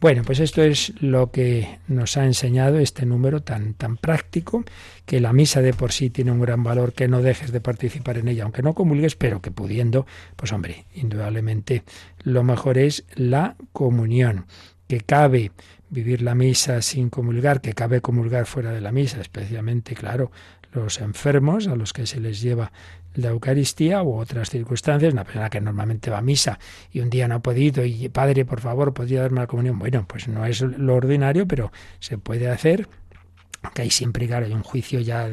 Bueno, 0.00 0.22
pues 0.22 0.38
esto 0.38 0.62
es 0.62 0.92
lo 1.00 1.32
que 1.32 1.80
nos 1.88 2.16
ha 2.16 2.24
enseñado 2.24 2.78
este 2.78 3.04
número 3.04 3.42
tan, 3.42 3.74
tan 3.74 3.96
práctico, 3.96 4.64
que 5.04 5.20
la 5.20 5.32
misa 5.32 5.60
de 5.60 5.74
por 5.74 5.90
sí 5.90 6.08
tiene 6.08 6.30
un 6.30 6.40
gran 6.40 6.62
valor, 6.62 6.92
que 6.92 7.08
no 7.08 7.20
dejes 7.20 7.50
de 7.50 7.60
participar 7.60 8.16
en 8.16 8.28
ella, 8.28 8.44
aunque 8.44 8.62
no 8.62 8.74
comulgues, 8.74 9.16
pero 9.16 9.42
que 9.42 9.50
pudiendo, 9.50 10.06
pues 10.36 10.52
hombre, 10.52 10.86
indudablemente 10.94 11.82
lo 12.22 12.44
mejor 12.44 12.78
es 12.78 13.06
la 13.16 13.56
comunión, 13.72 14.46
que 14.86 15.00
cabe 15.00 15.50
vivir 15.90 16.22
la 16.22 16.36
misa 16.36 16.80
sin 16.80 17.10
comulgar, 17.10 17.60
que 17.60 17.72
cabe 17.72 18.00
comulgar 18.00 18.46
fuera 18.46 18.70
de 18.70 18.80
la 18.80 18.92
misa, 18.92 19.20
especialmente, 19.20 19.96
claro, 19.96 20.30
los 20.72 21.00
enfermos 21.00 21.66
a 21.66 21.74
los 21.74 21.92
que 21.92 22.06
se 22.06 22.20
les 22.20 22.40
lleva 22.40 22.70
la 23.18 23.30
Eucaristía 23.30 24.02
u 24.02 24.14
otras 24.14 24.48
circunstancias, 24.48 25.12
una 25.12 25.24
persona 25.24 25.50
que 25.50 25.60
normalmente 25.60 26.08
va 26.08 26.18
a 26.18 26.22
misa 26.22 26.58
y 26.92 27.00
un 27.00 27.10
día 27.10 27.26
no 27.26 27.36
ha 27.36 27.42
podido 27.42 27.84
y 27.84 28.08
padre, 28.08 28.44
por 28.44 28.60
favor, 28.60 28.94
podría 28.94 29.22
darme 29.22 29.40
la 29.40 29.48
comunión. 29.48 29.78
Bueno, 29.78 30.06
pues 30.06 30.28
no 30.28 30.46
es 30.46 30.60
lo 30.60 30.94
ordinario, 30.94 31.46
pero 31.46 31.72
se 31.98 32.16
puede 32.16 32.48
hacer, 32.48 32.88
que 33.74 33.82
hay 33.82 33.90
siempre, 33.90 34.28
claro, 34.28 34.46
hay 34.46 34.52
un 34.52 34.62
juicio 34.62 35.00
ya, 35.00 35.28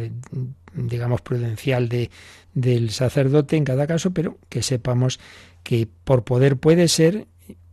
digamos, 0.74 1.22
prudencial 1.22 1.88
de, 1.88 2.10
del 2.56 2.90
sacerdote 2.90 3.56
en 3.56 3.66
cada 3.66 3.86
caso, 3.86 4.12
pero 4.12 4.40
que 4.50 4.64
sepamos 4.64 5.20
que 5.62 5.88
por 6.04 6.24
poder 6.24 6.58
puede 6.58 6.88
ser 6.88 7.28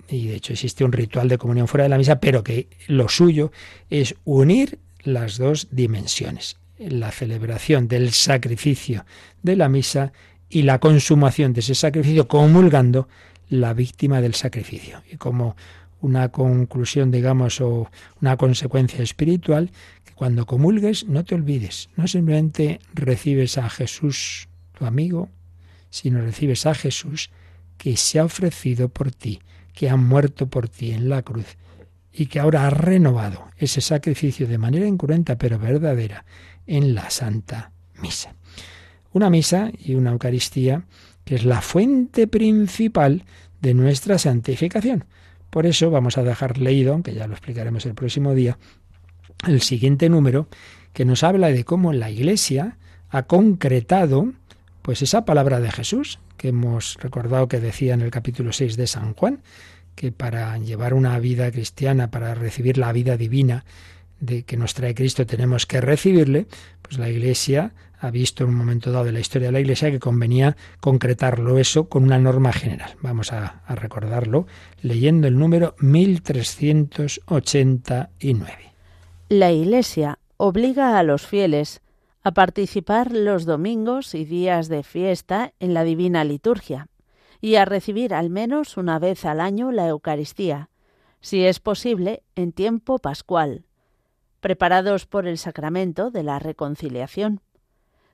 y 0.08 0.26
de 0.26 0.34
hecho 0.34 0.52
existe 0.52 0.84
un 0.84 0.92
ritual 0.92 1.28
de 1.28 1.38
comunión 1.38 1.68
fuera 1.68 1.84
de 1.84 1.88
la 1.88 1.96
misa, 1.96 2.20
pero 2.20 2.44
que 2.44 2.68
lo 2.86 3.08
suyo 3.08 3.50
es 3.88 4.14
unir 4.24 4.78
las 5.04 5.38
dos 5.38 5.68
dimensiones, 5.70 6.58
la 6.90 7.10
celebración 7.10 7.88
del 7.88 8.12
sacrificio 8.12 9.04
de 9.42 9.56
la 9.56 9.68
misa 9.68 10.12
y 10.48 10.62
la 10.62 10.78
consumación 10.78 11.52
de 11.52 11.60
ese 11.60 11.74
sacrificio 11.74 12.28
comulgando 12.28 13.08
la 13.48 13.72
víctima 13.74 14.20
del 14.20 14.34
sacrificio. 14.34 15.02
Y 15.10 15.16
como 15.16 15.56
una 16.00 16.30
conclusión, 16.30 17.10
digamos, 17.10 17.60
o 17.60 17.90
una 18.20 18.36
consecuencia 18.36 19.02
espiritual, 19.02 19.70
que 20.04 20.12
cuando 20.14 20.46
comulgues 20.46 21.06
no 21.06 21.24
te 21.24 21.34
olvides, 21.34 21.88
no 21.96 22.06
simplemente 22.06 22.80
recibes 22.92 23.56
a 23.56 23.70
Jesús, 23.70 24.48
tu 24.76 24.84
amigo, 24.84 25.28
sino 25.90 26.20
recibes 26.20 26.66
a 26.66 26.74
Jesús 26.74 27.30
que 27.78 27.96
se 27.96 28.18
ha 28.18 28.24
ofrecido 28.24 28.88
por 28.88 29.12
ti, 29.12 29.40
que 29.74 29.88
ha 29.88 29.96
muerto 29.96 30.48
por 30.48 30.68
ti 30.68 30.92
en 30.92 31.08
la 31.08 31.22
cruz 31.22 31.56
y 32.12 32.26
que 32.26 32.40
ahora 32.40 32.66
ha 32.66 32.70
renovado 32.70 33.48
ese 33.56 33.80
sacrificio 33.80 34.46
de 34.46 34.58
manera 34.58 34.86
incruenta 34.86 35.38
pero 35.38 35.58
verdadera 35.58 36.24
en 36.66 36.94
la 36.94 37.10
Santa 37.10 37.72
Misa. 38.00 38.34
Una 39.12 39.30
misa 39.30 39.70
y 39.78 39.94
una 39.94 40.12
Eucaristía 40.12 40.84
que 41.24 41.34
es 41.34 41.44
la 41.44 41.60
fuente 41.60 42.26
principal 42.26 43.24
de 43.60 43.74
nuestra 43.74 44.18
santificación. 44.18 45.04
Por 45.50 45.66
eso 45.66 45.90
vamos 45.90 46.18
a 46.18 46.22
dejar 46.22 46.58
leído, 46.58 46.94
aunque 46.94 47.14
ya 47.14 47.26
lo 47.26 47.34
explicaremos 47.34 47.86
el 47.86 47.94
próximo 47.94 48.34
día, 48.34 48.58
el 49.46 49.60
siguiente 49.60 50.08
número 50.08 50.48
que 50.92 51.04
nos 51.04 51.22
habla 51.22 51.48
de 51.48 51.64
cómo 51.64 51.92
la 51.92 52.10
Iglesia 52.10 52.76
ha 53.10 53.24
concretado 53.24 54.32
pues 54.82 55.02
esa 55.02 55.24
palabra 55.24 55.60
de 55.60 55.70
Jesús 55.70 56.18
que 56.36 56.48
hemos 56.48 56.96
recordado 57.00 57.48
que 57.48 57.60
decía 57.60 57.94
en 57.94 58.00
el 58.00 58.10
capítulo 58.10 58.52
6 58.52 58.76
de 58.76 58.86
San 58.86 59.14
Juan, 59.14 59.42
que 59.94 60.10
para 60.10 60.56
llevar 60.58 60.94
una 60.94 61.18
vida 61.18 61.50
cristiana, 61.52 62.10
para 62.10 62.34
recibir 62.34 62.78
la 62.78 62.92
vida 62.92 63.16
divina 63.16 63.64
de 64.22 64.44
que 64.44 64.56
nos 64.56 64.72
trae 64.72 64.94
Cristo, 64.94 65.26
tenemos 65.26 65.66
que 65.66 65.80
recibirle, 65.80 66.46
pues 66.80 66.96
la 66.98 67.10
Iglesia 67.10 67.74
ha 67.98 68.08
visto 68.10 68.44
en 68.44 68.50
un 68.50 68.56
momento 68.56 68.92
dado 68.92 69.04
de 69.04 69.12
la 69.12 69.18
historia 69.18 69.48
de 69.48 69.52
la 69.52 69.58
Iglesia 69.60 69.90
que 69.90 69.98
convenía 69.98 70.56
concretarlo 70.80 71.58
eso 71.58 71.88
con 71.88 72.04
una 72.04 72.20
norma 72.20 72.52
general. 72.52 72.92
Vamos 73.00 73.32
a, 73.32 73.62
a 73.66 73.74
recordarlo 73.74 74.46
leyendo 74.80 75.26
el 75.26 75.36
número 75.36 75.74
1389. 75.80 78.52
La 79.28 79.50
Iglesia 79.50 80.20
obliga 80.36 80.98
a 80.98 81.02
los 81.02 81.26
fieles 81.26 81.82
a 82.22 82.30
participar 82.30 83.10
los 83.10 83.44
domingos 83.44 84.14
y 84.14 84.24
días 84.24 84.68
de 84.68 84.84
fiesta 84.84 85.52
en 85.58 85.74
la 85.74 85.82
divina 85.82 86.22
liturgia 86.22 86.86
y 87.40 87.56
a 87.56 87.64
recibir 87.64 88.14
al 88.14 88.30
menos 88.30 88.76
una 88.76 89.00
vez 89.00 89.24
al 89.24 89.40
año 89.40 89.72
la 89.72 89.88
Eucaristía, 89.88 90.70
si 91.20 91.44
es 91.44 91.58
posible 91.58 92.22
en 92.36 92.52
tiempo 92.52 92.98
pascual, 92.98 93.64
preparados 94.42 95.06
por 95.06 95.26
el 95.28 95.38
sacramento 95.38 96.10
de 96.10 96.24
la 96.24 96.40
reconciliación. 96.40 97.40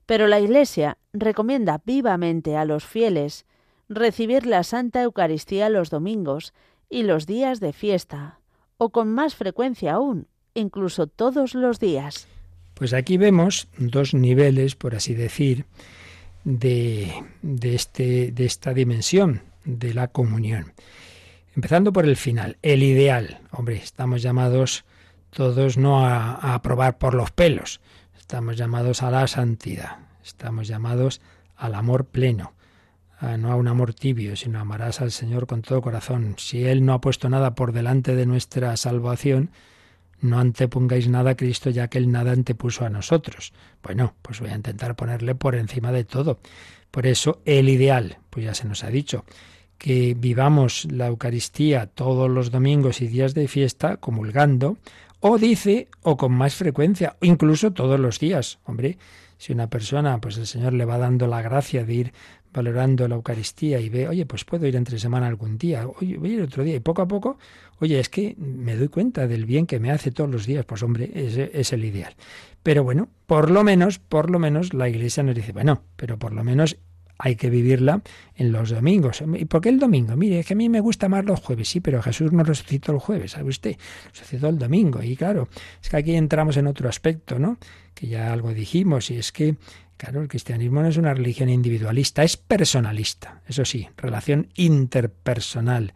Pero 0.05 0.29
la 0.29 0.39
Iglesia 0.39 0.99
recomienda 1.13 1.81
vivamente 1.85 2.55
a 2.55 2.67
los 2.67 2.85
fieles 2.85 3.47
recibir 3.89 4.47
la 4.47 4.63
Santa 4.63 5.03
Eucaristía 5.03 5.71
los 5.71 5.89
domingos 5.89 6.53
y 6.91 7.03
los 7.03 7.27
días 7.27 7.61
de 7.61 7.73
fiesta, 7.73 8.41
o 8.77 8.91
con 8.91 9.09
más 9.13 9.35
frecuencia 9.35 9.95
aún, 9.95 10.29
incluso 10.53 11.07
todos 11.07 11.55
los 11.55 11.81
días. 11.81 12.29
Pues 12.75 12.93
aquí 12.93 13.17
vemos 13.17 13.67
dos 13.79 14.13
niveles, 14.13 14.77
por 14.77 14.95
así 14.95 15.15
decir, 15.15 15.65
de, 16.45 17.11
de, 17.41 17.75
este, 17.75 18.33
de 18.33 18.45
esta 18.45 18.75
dimensión 18.75 19.43
de 19.65 19.95
la 19.95 20.09
comunión. 20.09 20.75
Empezando 21.57 21.91
por 21.91 22.05
el 22.05 22.17
final, 22.17 22.59
el 22.61 22.83
ideal. 22.83 23.41
Hombre, 23.51 23.77
estamos 23.77 24.21
llamados 24.21 24.85
todos 25.31 25.77
no 25.77 26.05
a, 26.05 26.35
a 26.35 26.55
aprobar 26.55 26.99
por 26.99 27.15
los 27.15 27.31
pelos, 27.31 27.81
Estamos 28.29 28.59
llamados 28.59 29.03
a 29.03 29.11
la 29.11 29.27
santidad, 29.27 30.01
estamos 30.23 30.69
llamados 30.69 31.23
al 31.57 31.75
amor 31.75 32.05
pleno, 32.05 32.53
no 33.39 33.51
a 33.51 33.57
un 33.57 33.69
amor 33.69 33.95
tibio, 33.95 34.37
sino 34.37 34.61
amarás 34.61 35.01
al 35.01 35.13
Señor 35.13 35.47
con 35.47 35.63
todo 35.63 35.81
corazón. 35.81 36.35
Si 36.37 36.63
Él 36.63 36.85
no 36.85 36.93
ha 36.93 37.01
puesto 37.01 37.31
nada 37.31 37.55
por 37.55 37.73
delante 37.73 38.15
de 38.15 38.27
nuestra 38.27 38.77
salvación, 38.77 39.49
no 40.21 40.39
antepongáis 40.39 41.09
nada 41.09 41.31
a 41.31 41.37
Cristo, 41.37 41.71
ya 41.71 41.89
que 41.89 41.97
Él 41.97 42.13
nada 42.13 42.33
antepuso 42.33 42.85
a 42.85 42.91
nosotros. 42.91 43.55
Bueno, 43.83 44.13
pues 44.21 44.41
voy 44.41 44.51
a 44.51 44.57
intentar 44.57 44.95
ponerle 44.95 45.35
por 45.35 45.55
encima 45.55 45.91
de 45.91 46.05
todo. 46.05 46.39
Por 46.91 47.07
eso, 47.07 47.41
el 47.47 47.71
ideal, 47.71 48.19
pues 48.29 48.45
ya 48.45 48.53
se 48.53 48.69
nos 48.69 48.85
ha 48.85 48.91
dicho, 48.91 49.25
que 49.79 50.15
vivamos 50.15 50.85
la 50.91 51.07
Eucaristía 51.07 51.87
todos 51.87 52.29
los 52.29 52.51
domingos 52.51 53.01
y 53.01 53.09
días 53.09 53.33
de 53.33 53.49
fiesta, 53.49 53.97
comulgando, 53.97 54.77
o 55.21 55.39
dice, 55.39 55.89
o 56.03 56.17
con 56.17 56.33
más 56.33 56.55
frecuencia, 56.55 57.17
incluso 57.21 57.73
todos 57.73 57.99
los 57.99 58.19
días. 58.19 58.59
Hombre, 58.65 58.99
si 59.37 59.53
una 59.53 59.69
persona, 59.69 60.21
pues 60.21 60.37
el 60.39 60.47
Señor 60.47 60.73
le 60.73 60.85
va 60.85 60.99
dando 60.99 61.27
la 61.27 61.43
gracia 61.43 61.85
de 61.85 61.95
ir 61.95 62.13
valorando 62.53 63.07
la 63.09 63.17
Eucaristía 63.17 63.79
y 63.81 63.89
ve, 63.89 64.09
oye, 64.09 64.27
pues 64.27 64.45
puedo 64.45 64.67
ir 64.67 64.75
entre 64.77 64.99
semana 64.99 65.27
algún 65.27 65.59
día, 65.59 65.87
oye, 65.87 66.17
voy 66.17 66.31
a 66.31 66.35
ir 66.35 66.43
otro 66.43 66.65
día, 66.65 66.75
y 66.75 66.81
poco 66.81 67.03
a 67.03 67.09
poco, 67.09 67.39
oye, 67.79 68.01
es 68.01 68.09
que 68.09 68.35
me 68.39 68.75
doy 68.77 68.89
cuenta 68.89 69.27
del 69.27 69.45
bien 69.45 69.67
que 69.67 69.79
me 69.79 69.91
hace 69.91 70.11
todos 70.11 70.31
los 70.31 70.47
días, 70.47 70.65
pues 70.65 70.83
hombre, 70.83 71.11
ese 71.15 71.51
es 71.53 71.73
el 71.73 71.85
ideal. 71.85 72.15
Pero 72.63 72.85
bueno, 72.85 73.09
por 73.27 73.51
lo 73.51 73.63
menos, 73.65 73.99
por 73.99 74.31
lo 74.31 74.39
menos 74.39 74.75
la 74.75 74.89
Iglesia 74.89 75.23
nos 75.23 75.35
dice, 75.35 75.53
bueno, 75.53 75.83
pero 75.97 76.19
por 76.19 76.33
lo 76.33 76.43
menos 76.43 76.77
hay 77.19 77.35
que 77.35 77.51
vivirla 77.51 78.01
en 78.37 78.53
los 78.53 78.71
domingos. 78.71 79.23
¿Y 79.37 79.45
por 79.45 79.61
qué 79.61 79.69
el 79.69 79.81
domingo? 79.81 80.17
Mire, 80.17 80.41
es 80.41 80.47
que 80.47 80.55
a 80.55 80.57
mí 80.57 80.69
me 80.69 80.81
gusta 80.81 81.09
más 81.09 81.25
los 81.25 81.41
jueves, 81.41 81.69
sí, 81.69 81.81
pero 81.81 82.01
Jesús 82.01 82.33
no 82.33 82.45
resucitó 82.45 82.93
el 82.93 83.01
jueves, 83.01 83.33
¿sabe 83.33 83.49
usted? 83.49 83.77
Resucitó 84.13 84.49
el 84.49 84.59
domingo. 84.59 85.03
Y 85.03 85.17
claro, 85.17 85.49
es 85.83 85.91
que 85.91 85.97
aquí 85.97 86.15
entramos 86.15 86.57
en 86.57 86.69
otro 86.69 86.89
aspecto, 86.89 87.39
¿no? 87.39 87.59
Que 87.95 88.07
ya 88.07 88.33
algo 88.33 88.55
dijimos, 88.55 89.11
y 89.11 89.17
es 89.17 89.33
que, 89.33 89.57
claro, 89.97 90.23
el 90.23 90.29
cristianismo 90.29 90.81
no 90.81 90.89
es 90.89 90.97
una 90.97 91.13
religión 91.13 91.49
individualista, 91.49 92.23
es 92.23 92.37
personalista. 92.37 93.43
Eso 93.49 93.65
sí, 93.65 93.89
relación 93.97 94.49
interpersonal 94.55 95.95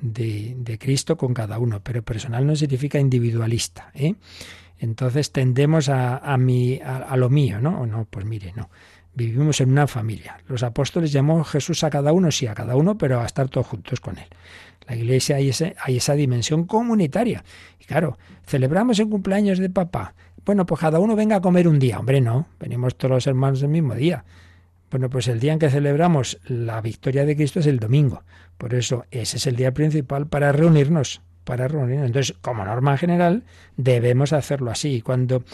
de, 0.00 0.56
de 0.58 0.78
Cristo 0.78 1.16
con 1.16 1.34
cada 1.34 1.58
uno, 1.58 1.82
pero 1.84 2.02
personal 2.02 2.44
no 2.46 2.56
significa 2.56 2.98
individualista, 2.98 3.92
¿eh? 3.94 4.16
Entonces 4.76 5.30
tendemos 5.30 5.88
a, 5.88 6.18
a, 6.18 6.36
mi, 6.36 6.80
a, 6.80 6.96
a 6.96 7.16
lo 7.16 7.30
mío, 7.30 7.60
¿no? 7.60 7.82
O 7.82 7.86
no, 7.86 8.06
pues 8.10 8.26
mire, 8.26 8.52
no 8.56 8.68
vivimos 9.14 9.60
en 9.60 9.70
una 9.70 9.86
familia. 9.86 10.38
Los 10.48 10.62
apóstoles 10.62 11.12
llamó 11.12 11.42
Jesús 11.44 11.84
a 11.84 11.90
cada 11.90 12.12
uno, 12.12 12.30
sí, 12.30 12.46
a 12.46 12.54
cada 12.54 12.76
uno, 12.76 12.98
pero 12.98 13.20
a 13.20 13.26
estar 13.26 13.48
todos 13.48 13.66
juntos 13.66 14.00
con 14.00 14.18
él. 14.18 14.26
La 14.86 14.96
iglesia 14.96 15.36
hay, 15.36 15.48
ese, 15.48 15.76
hay 15.80 15.96
esa 15.96 16.14
dimensión 16.14 16.64
comunitaria. 16.64 17.44
Y 17.80 17.84
claro, 17.84 18.18
celebramos 18.46 18.98
el 18.98 19.08
cumpleaños 19.08 19.58
de 19.58 19.70
papá. 19.70 20.14
Bueno, 20.44 20.66
pues 20.66 20.80
cada 20.80 20.98
uno 20.98 21.16
venga 21.16 21.36
a 21.36 21.40
comer 21.40 21.68
un 21.68 21.78
día. 21.78 21.98
Hombre, 21.98 22.20
no, 22.20 22.46
venimos 22.60 22.96
todos 22.96 23.12
los 23.12 23.26
hermanos 23.26 23.62
el 23.62 23.68
mismo 23.68 23.94
día. 23.94 24.24
Bueno, 24.90 25.08
pues 25.10 25.26
el 25.28 25.40
día 25.40 25.52
en 25.52 25.58
que 25.58 25.70
celebramos 25.70 26.38
la 26.44 26.80
victoria 26.80 27.24
de 27.24 27.34
Cristo 27.34 27.60
es 27.60 27.66
el 27.66 27.80
domingo. 27.80 28.22
Por 28.58 28.74
eso 28.74 29.06
ese 29.10 29.38
es 29.38 29.46
el 29.46 29.56
día 29.56 29.72
principal 29.72 30.26
para 30.26 30.52
reunirnos, 30.52 31.22
para 31.44 31.68
reunirnos. 31.68 32.06
Entonces, 32.06 32.36
como 32.40 32.64
norma 32.64 32.96
general, 32.96 33.44
debemos 33.76 34.32
hacerlo 34.32 34.70
así. 34.70 35.02
Cuando 35.02 35.44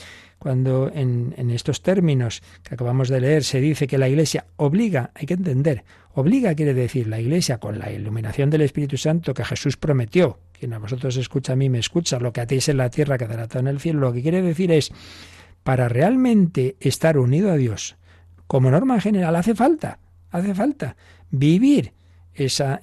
cuando 0.40 0.90
en, 0.92 1.50
estos 1.50 1.82
términos 1.82 2.42
que 2.62 2.74
acabamos 2.74 3.10
de 3.10 3.20
leer 3.20 3.44
se 3.44 3.60
dice 3.60 3.86
que 3.86 3.98
la 3.98 4.08
Iglesia 4.08 4.46
obliga, 4.56 5.10
hay 5.14 5.26
que 5.26 5.34
entender, 5.34 5.84
obliga 6.14 6.54
quiere 6.54 6.72
decir 6.72 7.08
la 7.08 7.20
Iglesia 7.20 7.58
con 7.58 7.78
la 7.78 7.92
iluminación 7.92 8.48
del 8.48 8.62
Espíritu 8.62 8.96
Santo 8.96 9.34
que 9.34 9.44
Jesús 9.44 9.76
prometió, 9.76 10.38
quien 10.58 10.72
a 10.72 10.78
vosotros 10.78 11.18
escucha 11.18 11.52
a 11.52 11.56
mí 11.56 11.68
me 11.68 11.78
escucha, 11.78 12.18
lo 12.18 12.32
que 12.32 12.40
atéis 12.40 12.70
en 12.70 12.78
la 12.78 12.88
tierra 12.88 13.18
quedará 13.18 13.46
en 13.52 13.66
el 13.66 13.80
cielo, 13.80 14.00
lo 14.00 14.14
que 14.14 14.22
quiere 14.22 14.40
decir 14.40 14.72
es, 14.72 14.90
para 15.62 15.90
realmente 15.90 16.76
estar 16.80 17.18
unido 17.18 17.50
a 17.50 17.56
Dios, 17.56 17.96
como 18.46 18.70
norma 18.70 18.98
general 18.98 19.36
hace 19.36 19.54
falta, 19.54 19.98
hace 20.30 20.54
falta 20.54 20.96
vivir 21.30 21.92
ese, 22.32 22.78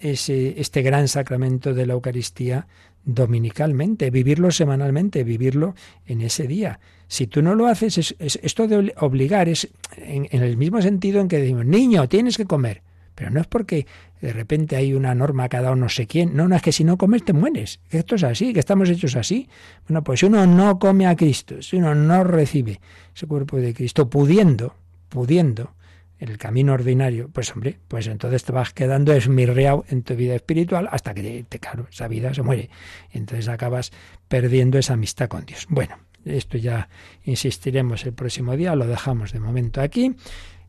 este 0.62 0.82
gran 0.84 1.08
sacramento 1.08 1.74
de 1.74 1.88
la 1.88 1.94
Eucaristía 1.94 2.68
dominicalmente, 3.08 4.12
vivirlo 4.12 4.52
semanalmente, 4.52 5.24
vivirlo 5.24 5.76
en 6.06 6.22
ese 6.22 6.46
día. 6.46 6.80
Si 7.08 7.26
tú 7.26 7.42
no 7.42 7.56
lo 7.56 7.68
haces, 7.68 7.98
es, 7.98 8.40
esto 8.44 8.68
de 8.68 8.94
obligar 8.98 9.48
es 9.48 9.70
en, 9.96 10.28
el 10.30 10.58
mismo 10.58 10.82
sentido 10.82 11.22
en 11.22 11.30
que 11.30 11.38
decimos, 11.40 11.66
niño, 11.66 12.08
tienes 12.10 12.38
que 12.38 12.46
comer. 12.46 12.84
Pero 13.16 13.32
no 13.32 13.40
es 13.40 13.48
porque 13.48 13.88
de 14.22 14.32
repente 14.34 14.76
hay 14.76 14.94
una 14.94 15.16
norma 15.16 15.50
cada 15.50 15.72
uno 15.72 15.84
no 15.84 15.90
sé 15.90 16.06
quién. 16.06 16.36
No, 16.36 16.48
no, 16.48 16.56
es 16.56 16.62
que 16.62 16.74
si 16.74 16.84
no 16.84 16.98
comes 16.98 17.24
te 17.24 17.34
mueres. 17.34 17.80
Esto 17.90 18.16
es 18.16 18.24
así, 18.24 18.54
que 18.54 18.60
estamos 18.60 18.90
hechos 18.90 19.16
así. 19.16 19.48
Bueno, 19.88 20.04
pues 20.04 20.20
si 20.20 20.26
uno 20.26 20.46
no 20.46 20.78
come 20.78 21.08
a 21.08 21.16
Cristo, 21.16 21.62
si 21.62 21.78
uno 21.78 21.96
no 21.96 22.24
recibe 22.26 22.80
ese 23.16 23.26
cuerpo 23.26 23.58
de 23.58 23.74
Cristo, 23.74 24.10
pudiendo, 24.10 24.76
pudiendo, 25.10 25.72
en 26.20 26.30
el 26.30 26.38
camino 26.38 26.74
ordinario, 26.74 27.30
pues 27.32 27.52
hombre, 27.52 27.80
pues 27.88 28.08
entonces 28.08 28.44
te 28.44 28.52
vas 28.52 28.74
quedando 28.74 29.14
esmirreado 29.14 29.86
en 29.90 30.04
tu 30.04 30.16
vida 30.16 30.36
espiritual 30.36 30.88
hasta 30.92 31.14
que, 31.14 31.46
te, 31.48 31.60
claro, 31.60 31.88
esa 31.92 32.08
vida 32.08 32.34
se 32.34 32.42
muere. 32.42 32.70
Entonces 33.12 33.48
acabas 33.48 33.92
perdiendo 34.28 34.78
esa 34.78 34.94
amistad 34.94 35.28
con 35.28 35.46
Dios. 35.46 35.68
Bueno, 35.70 35.98
esto 36.26 36.58
ya 36.58 36.90
insistiremos 37.24 38.06
el 38.06 38.14
próximo 38.14 38.56
día, 38.56 38.76
lo 38.76 38.88
dejamos 38.88 39.32
de 39.32 39.40
momento 39.40 39.82
aquí, 39.82 40.16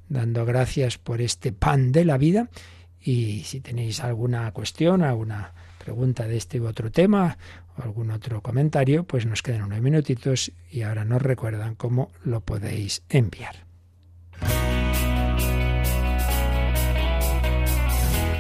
dando 0.09 0.44
gracias 0.44 0.99
por 0.99 1.20
este 1.20 1.53
pan 1.53 1.92
de 1.92 2.05
la 2.05 2.18
vida. 2.18 2.49
Y 3.01 3.44
si 3.44 3.61
tenéis 3.61 4.01
alguna 4.01 4.51
cuestión, 4.53 5.03
alguna 5.03 5.55
pregunta 5.78 6.26
de 6.26 6.36
este 6.36 6.61
u 6.61 6.66
otro 6.66 6.90
tema 6.90 7.38
o 7.76 7.82
algún 7.82 8.11
otro 8.11 8.42
comentario, 8.42 9.05
pues 9.05 9.24
nos 9.24 9.42
quedan 9.42 9.62
unos 9.62 9.80
minutitos 9.80 10.53
y 10.70 10.82
ahora 10.82 11.05
nos 11.05 11.22
recuerdan 11.22 11.74
cómo 11.74 12.11
lo 12.24 12.40
podéis 12.40 13.03
enviar. 13.09 13.66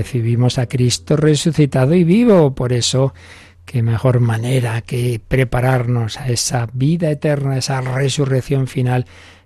recibimos 0.00 0.58
a 0.58 0.66
Cristo 0.66 1.14
resucitado 1.14 1.94
y 1.94 2.04
vivo. 2.04 2.54
Por 2.54 2.72
eso, 2.72 3.12
qué 3.66 3.82
mejor 3.82 4.20
manera 4.20 4.80
que 4.80 5.20
prepararnos 5.28 6.18
a 6.18 6.30
esa 6.30 6.70
vida 6.72 7.10
eterna, 7.10 7.58
esa 7.58 7.82
resurrección 7.82 8.66
final, 8.66 9.04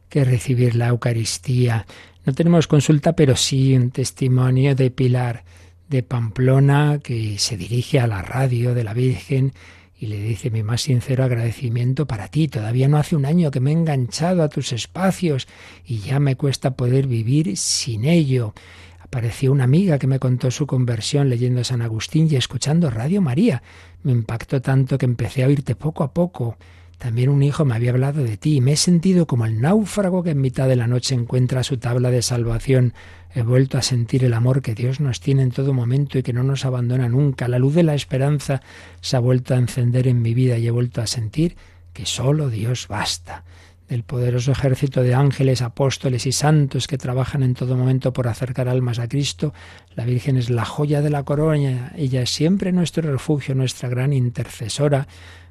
que 0.08 0.22
recibir 0.22 0.76
la 0.76 0.88
Eucaristía. 0.88 1.86
No 2.24 2.34
tenemos 2.34 2.68
consulta, 2.68 3.16
pero 3.16 3.34
sí 3.34 3.74
un 3.74 3.90
testimonio 3.90 4.76
de 4.76 4.92
Pilar 4.92 5.42
de 5.88 6.04
Pamplona 6.04 7.00
que 7.02 7.36
se 7.38 7.56
dirige 7.56 7.98
a 7.98 8.06
la 8.06 8.22
radio 8.22 8.74
de 8.74 8.84
la 8.84 8.94
Virgen 8.94 9.54
y 9.98 10.06
le 10.06 10.20
dice 10.20 10.50
mi 10.50 10.62
más 10.62 10.82
sincero 10.82 11.24
agradecimiento 11.24 12.06
para 12.06 12.28
ti. 12.28 12.46
Todavía 12.46 12.86
no 12.86 12.98
hace 12.98 13.16
un 13.16 13.26
año 13.26 13.50
que 13.50 13.58
me 13.58 13.70
he 13.70 13.72
enganchado 13.72 14.44
a 14.44 14.48
tus 14.48 14.72
espacios 14.72 15.48
y 15.84 15.98
ya 15.98 16.20
me 16.20 16.36
cuesta 16.36 16.76
poder 16.76 17.08
vivir 17.08 17.56
sin 17.56 18.04
ello. 18.04 18.54
Apareció 19.14 19.52
una 19.52 19.62
amiga 19.62 20.00
que 20.00 20.08
me 20.08 20.18
contó 20.18 20.50
su 20.50 20.66
conversión 20.66 21.28
leyendo 21.28 21.62
San 21.62 21.82
Agustín 21.82 22.26
y 22.28 22.34
escuchando 22.34 22.90
Radio 22.90 23.22
María. 23.22 23.62
Me 24.02 24.10
impactó 24.10 24.60
tanto 24.60 24.98
que 24.98 25.06
empecé 25.06 25.44
a 25.44 25.46
oírte 25.46 25.76
poco 25.76 26.02
a 26.02 26.12
poco. 26.12 26.56
También 26.98 27.28
un 27.28 27.44
hijo 27.44 27.64
me 27.64 27.76
había 27.76 27.92
hablado 27.92 28.24
de 28.24 28.36
ti 28.36 28.56
y 28.56 28.60
me 28.60 28.72
he 28.72 28.76
sentido 28.76 29.28
como 29.28 29.46
el 29.46 29.60
náufrago 29.60 30.24
que 30.24 30.30
en 30.30 30.40
mitad 30.40 30.66
de 30.66 30.74
la 30.74 30.88
noche 30.88 31.14
encuentra 31.14 31.62
su 31.62 31.76
tabla 31.76 32.10
de 32.10 32.22
salvación. 32.22 32.92
He 33.32 33.42
vuelto 33.42 33.78
a 33.78 33.82
sentir 33.82 34.24
el 34.24 34.34
amor 34.34 34.62
que 34.62 34.74
Dios 34.74 34.98
nos 34.98 35.20
tiene 35.20 35.42
en 35.42 35.52
todo 35.52 35.72
momento 35.72 36.18
y 36.18 36.24
que 36.24 36.32
no 36.32 36.42
nos 36.42 36.64
abandona 36.64 37.08
nunca. 37.08 37.46
La 37.46 37.60
luz 37.60 37.76
de 37.76 37.84
la 37.84 37.94
esperanza 37.94 38.62
se 39.00 39.16
ha 39.16 39.20
vuelto 39.20 39.54
a 39.54 39.58
encender 39.58 40.08
en 40.08 40.22
mi 40.22 40.34
vida 40.34 40.58
y 40.58 40.66
he 40.66 40.72
vuelto 40.72 41.00
a 41.00 41.06
sentir 41.06 41.54
que 41.92 42.04
solo 42.04 42.50
Dios 42.50 42.88
basta. 42.88 43.44
Del 43.88 44.02
poderoso 44.02 44.52
ejército 44.52 45.02
de 45.02 45.14
ángeles, 45.14 45.60
apóstoles 45.60 46.24
y 46.26 46.32
santos 46.32 46.86
que 46.86 46.96
trabajan 46.96 47.42
en 47.42 47.52
todo 47.52 47.76
momento 47.76 48.14
por 48.14 48.28
acercar 48.28 48.66
almas 48.66 48.98
a 48.98 49.08
Cristo, 49.08 49.52
la 49.94 50.04
Virgen 50.06 50.38
es 50.38 50.48
la 50.48 50.64
joya 50.64 51.02
de 51.02 51.10
la 51.10 51.24
corona. 51.24 51.92
Ella 51.94 52.22
es 52.22 52.30
siempre 52.30 52.72
nuestro 52.72 53.10
refugio, 53.12 53.54
nuestra 53.54 53.90
gran 53.90 54.14
intercesora. 54.14 55.06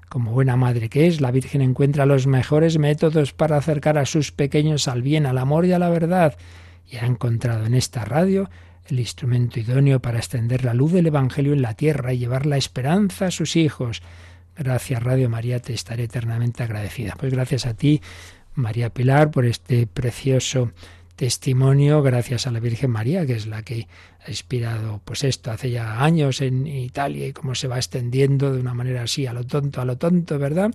Como 0.09 0.31
buena 0.31 0.55
madre 0.55 0.89
que 0.89 1.05
es, 1.05 1.21
la 1.21 1.29
Virgen 1.29 1.61
encuentra 1.61 2.07
los 2.07 2.25
mejores 2.25 2.79
métodos 2.79 3.33
para 3.33 3.57
acercar 3.57 3.99
a 3.99 4.05
sus 4.07 4.31
pequeños 4.31 4.87
al 4.87 5.03
bien, 5.03 5.27
al 5.27 5.37
amor 5.37 5.65
y 5.67 5.73
a 5.73 5.79
la 5.79 5.89
verdad. 5.89 6.35
Y 6.89 6.97
ha 6.97 7.05
encontrado 7.05 7.67
en 7.67 7.75
esta 7.75 8.03
radio 8.03 8.49
el 8.87 8.99
instrumento 8.99 9.59
idóneo 9.59 10.01
para 10.01 10.17
extender 10.17 10.65
la 10.65 10.73
luz 10.73 10.91
del 10.91 11.07
Evangelio 11.07 11.53
en 11.53 11.61
la 11.61 11.75
tierra 11.75 12.13
y 12.13 12.17
llevar 12.17 12.47
la 12.47 12.57
esperanza 12.57 13.27
a 13.27 13.31
sus 13.31 13.55
hijos. 13.55 14.01
Gracias 14.57 15.01
Radio 15.01 15.29
María, 15.29 15.59
te 15.59 15.73
estaré 15.73 16.03
eternamente 16.03 16.63
agradecida. 16.63 17.15
Pues 17.17 17.33
gracias 17.33 17.65
a 17.65 17.73
ti, 17.73 18.01
María 18.53 18.91
Pilar, 18.91 19.31
por 19.31 19.45
este 19.45 19.87
precioso 19.87 20.71
testimonio 21.15 22.01
gracias 22.01 22.47
a 22.47 22.51
la 22.51 22.59
Virgen 22.59 22.91
María, 22.91 23.25
que 23.25 23.33
es 23.33 23.45
la 23.45 23.61
que 23.61 23.87
ha 24.25 24.29
inspirado 24.29 25.01
pues 25.05 25.23
esto 25.23 25.51
hace 25.51 25.69
ya 25.69 26.03
años 26.03 26.41
en 26.41 26.65
Italia 26.65 27.27
y 27.27 27.33
cómo 27.33 27.55
se 27.55 27.67
va 27.67 27.77
extendiendo 27.77 28.51
de 28.53 28.59
una 28.59 28.73
manera 28.73 29.03
así 29.03 29.27
a 29.27 29.33
lo 29.33 29.43
tonto, 29.43 29.81
a 29.81 29.85
lo 29.85 29.97
tonto, 29.97 30.39
¿verdad? 30.39 30.71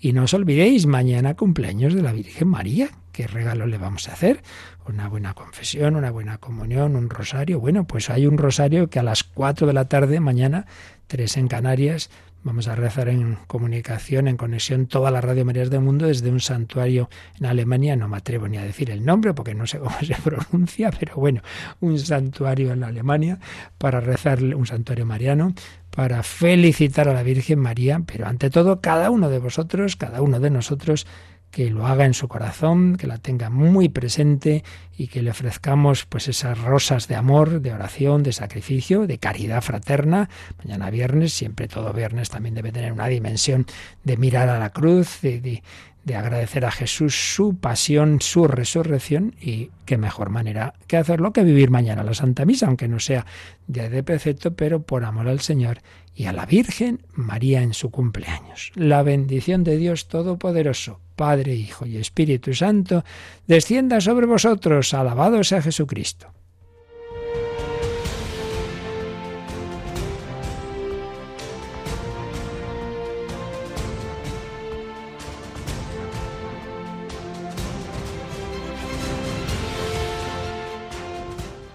Y 0.00 0.12
no 0.12 0.24
os 0.24 0.34
olvidéis, 0.34 0.86
mañana 0.86 1.34
cumpleaños 1.34 1.94
de 1.94 2.02
la 2.02 2.12
Virgen 2.12 2.48
María. 2.48 2.90
¿Qué 3.12 3.26
regalo 3.26 3.66
le 3.66 3.76
vamos 3.76 4.08
a 4.08 4.14
hacer? 4.14 4.42
Una 4.88 5.08
buena 5.08 5.34
confesión, 5.34 5.96
una 5.96 6.10
buena 6.10 6.38
comunión, 6.38 6.96
un 6.96 7.10
rosario. 7.10 7.60
Bueno, 7.60 7.86
pues 7.86 8.08
hay 8.08 8.26
un 8.26 8.38
rosario 8.38 8.88
que 8.88 8.98
a 8.98 9.02
las 9.02 9.22
4 9.22 9.66
de 9.66 9.72
la 9.74 9.84
tarde, 9.86 10.18
mañana, 10.18 10.66
tres 11.06 11.36
en 11.36 11.48
Canarias, 11.48 12.08
Vamos 12.44 12.66
a 12.66 12.74
rezar 12.74 13.08
en 13.08 13.38
comunicación, 13.46 14.26
en 14.26 14.36
conexión, 14.36 14.86
toda 14.86 15.12
la 15.12 15.20
Radio 15.20 15.44
Marías 15.44 15.70
del 15.70 15.80
mundo 15.80 16.08
desde 16.08 16.28
un 16.28 16.40
santuario 16.40 17.08
en 17.38 17.46
Alemania. 17.46 17.94
No 17.94 18.08
me 18.08 18.16
atrevo 18.16 18.48
ni 18.48 18.56
a 18.56 18.64
decir 18.64 18.90
el 18.90 19.04
nombre 19.04 19.32
porque 19.32 19.54
no 19.54 19.64
sé 19.68 19.78
cómo 19.78 19.94
se 20.00 20.14
pronuncia, 20.24 20.90
pero 20.98 21.14
bueno, 21.14 21.40
un 21.80 22.00
santuario 22.00 22.72
en 22.72 22.82
Alemania 22.82 23.38
para 23.78 24.00
rezar, 24.00 24.42
un 24.42 24.66
santuario 24.66 25.06
mariano, 25.06 25.54
para 25.94 26.24
felicitar 26.24 27.08
a 27.08 27.14
la 27.14 27.22
Virgen 27.22 27.60
María, 27.60 28.02
pero 28.04 28.26
ante 28.26 28.50
todo 28.50 28.80
cada 28.80 29.10
uno 29.10 29.30
de 29.30 29.38
vosotros, 29.38 29.94
cada 29.94 30.20
uno 30.20 30.40
de 30.40 30.50
nosotros, 30.50 31.06
que 31.52 31.70
lo 31.70 31.86
haga 31.86 32.06
en 32.06 32.14
su 32.14 32.28
corazón, 32.28 32.96
que 32.96 33.06
la 33.06 33.18
tenga 33.18 33.50
muy 33.50 33.90
presente 33.90 34.64
y 34.96 35.08
que 35.08 35.20
le 35.20 35.30
ofrezcamos 35.30 36.06
pues 36.06 36.26
esas 36.26 36.58
rosas 36.58 37.08
de 37.08 37.14
amor, 37.14 37.60
de 37.60 37.72
oración, 37.72 38.22
de 38.22 38.32
sacrificio, 38.32 39.06
de 39.06 39.18
caridad 39.18 39.60
fraterna. 39.60 40.30
Mañana 40.64 40.88
viernes, 40.88 41.34
siempre 41.34 41.68
todo 41.68 41.92
viernes 41.92 42.30
también 42.30 42.54
debe 42.54 42.72
tener 42.72 42.90
una 42.92 43.06
dimensión 43.06 43.66
de 44.02 44.16
mirar 44.16 44.48
a 44.48 44.58
la 44.58 44.70
cruz, 44.70 45.20
de, 45.20 45.62
de 46.04 46.16
agradecer 46.16 46.64
a 46.64 46.70
Jesús 46.70 47.34
su 47.34 47.56
pasión, 47.56 48.20
su 48.20 48.48
resurrección 48.48 49.34
y 49.40 49.70
qué 49.84 49.98
mejor 49.98 50.30
manera 50.30 50.74
que 50.86 50.96
hacerlo 50.96 51.32
que 51.32 51.44
vivir 51.44 51.70
mañana 51.70 52.02
la 52.02 52.14
Santa 52.14 52.44
Misa, 52.44 52.66
aunque 52.66 52.88
no 52.88 52.98
sea 52.98 53.26
de 53.66 54.02
precepto, 54.02 54.54
pero 54.54 54.82
por 54.82 55.04
amor 55.04 55.28
al 55.28 55.40
Señor 55.40 55.78
y 56.14 56.26
a 56.26 56.32
la 56.32 56.46
Virgen 56.46 57.00
María 57.14 57.62
en 57.62 57.74
su 57.74 57.90
cumpleaños. 57.90 58.72
La 58.74 59.02
bendición 59.02 59.64
de 59.64 59.76
Dios 59.76 60.08
Todopoderoso, 60.08 61.00
Padre, 61.16 61.54
Hijo 61.54 61.86
y 61.86 61.96
Espíritu 61.96 62.54
Santo, 62.54 63.04
descienda 63.46 64.00
sobre 64.00 64.26
vosotros. 64.26 64.92
Alabado 64.94 65.42
sea 65.44 65.62
Jesucristo. 65.62 66.32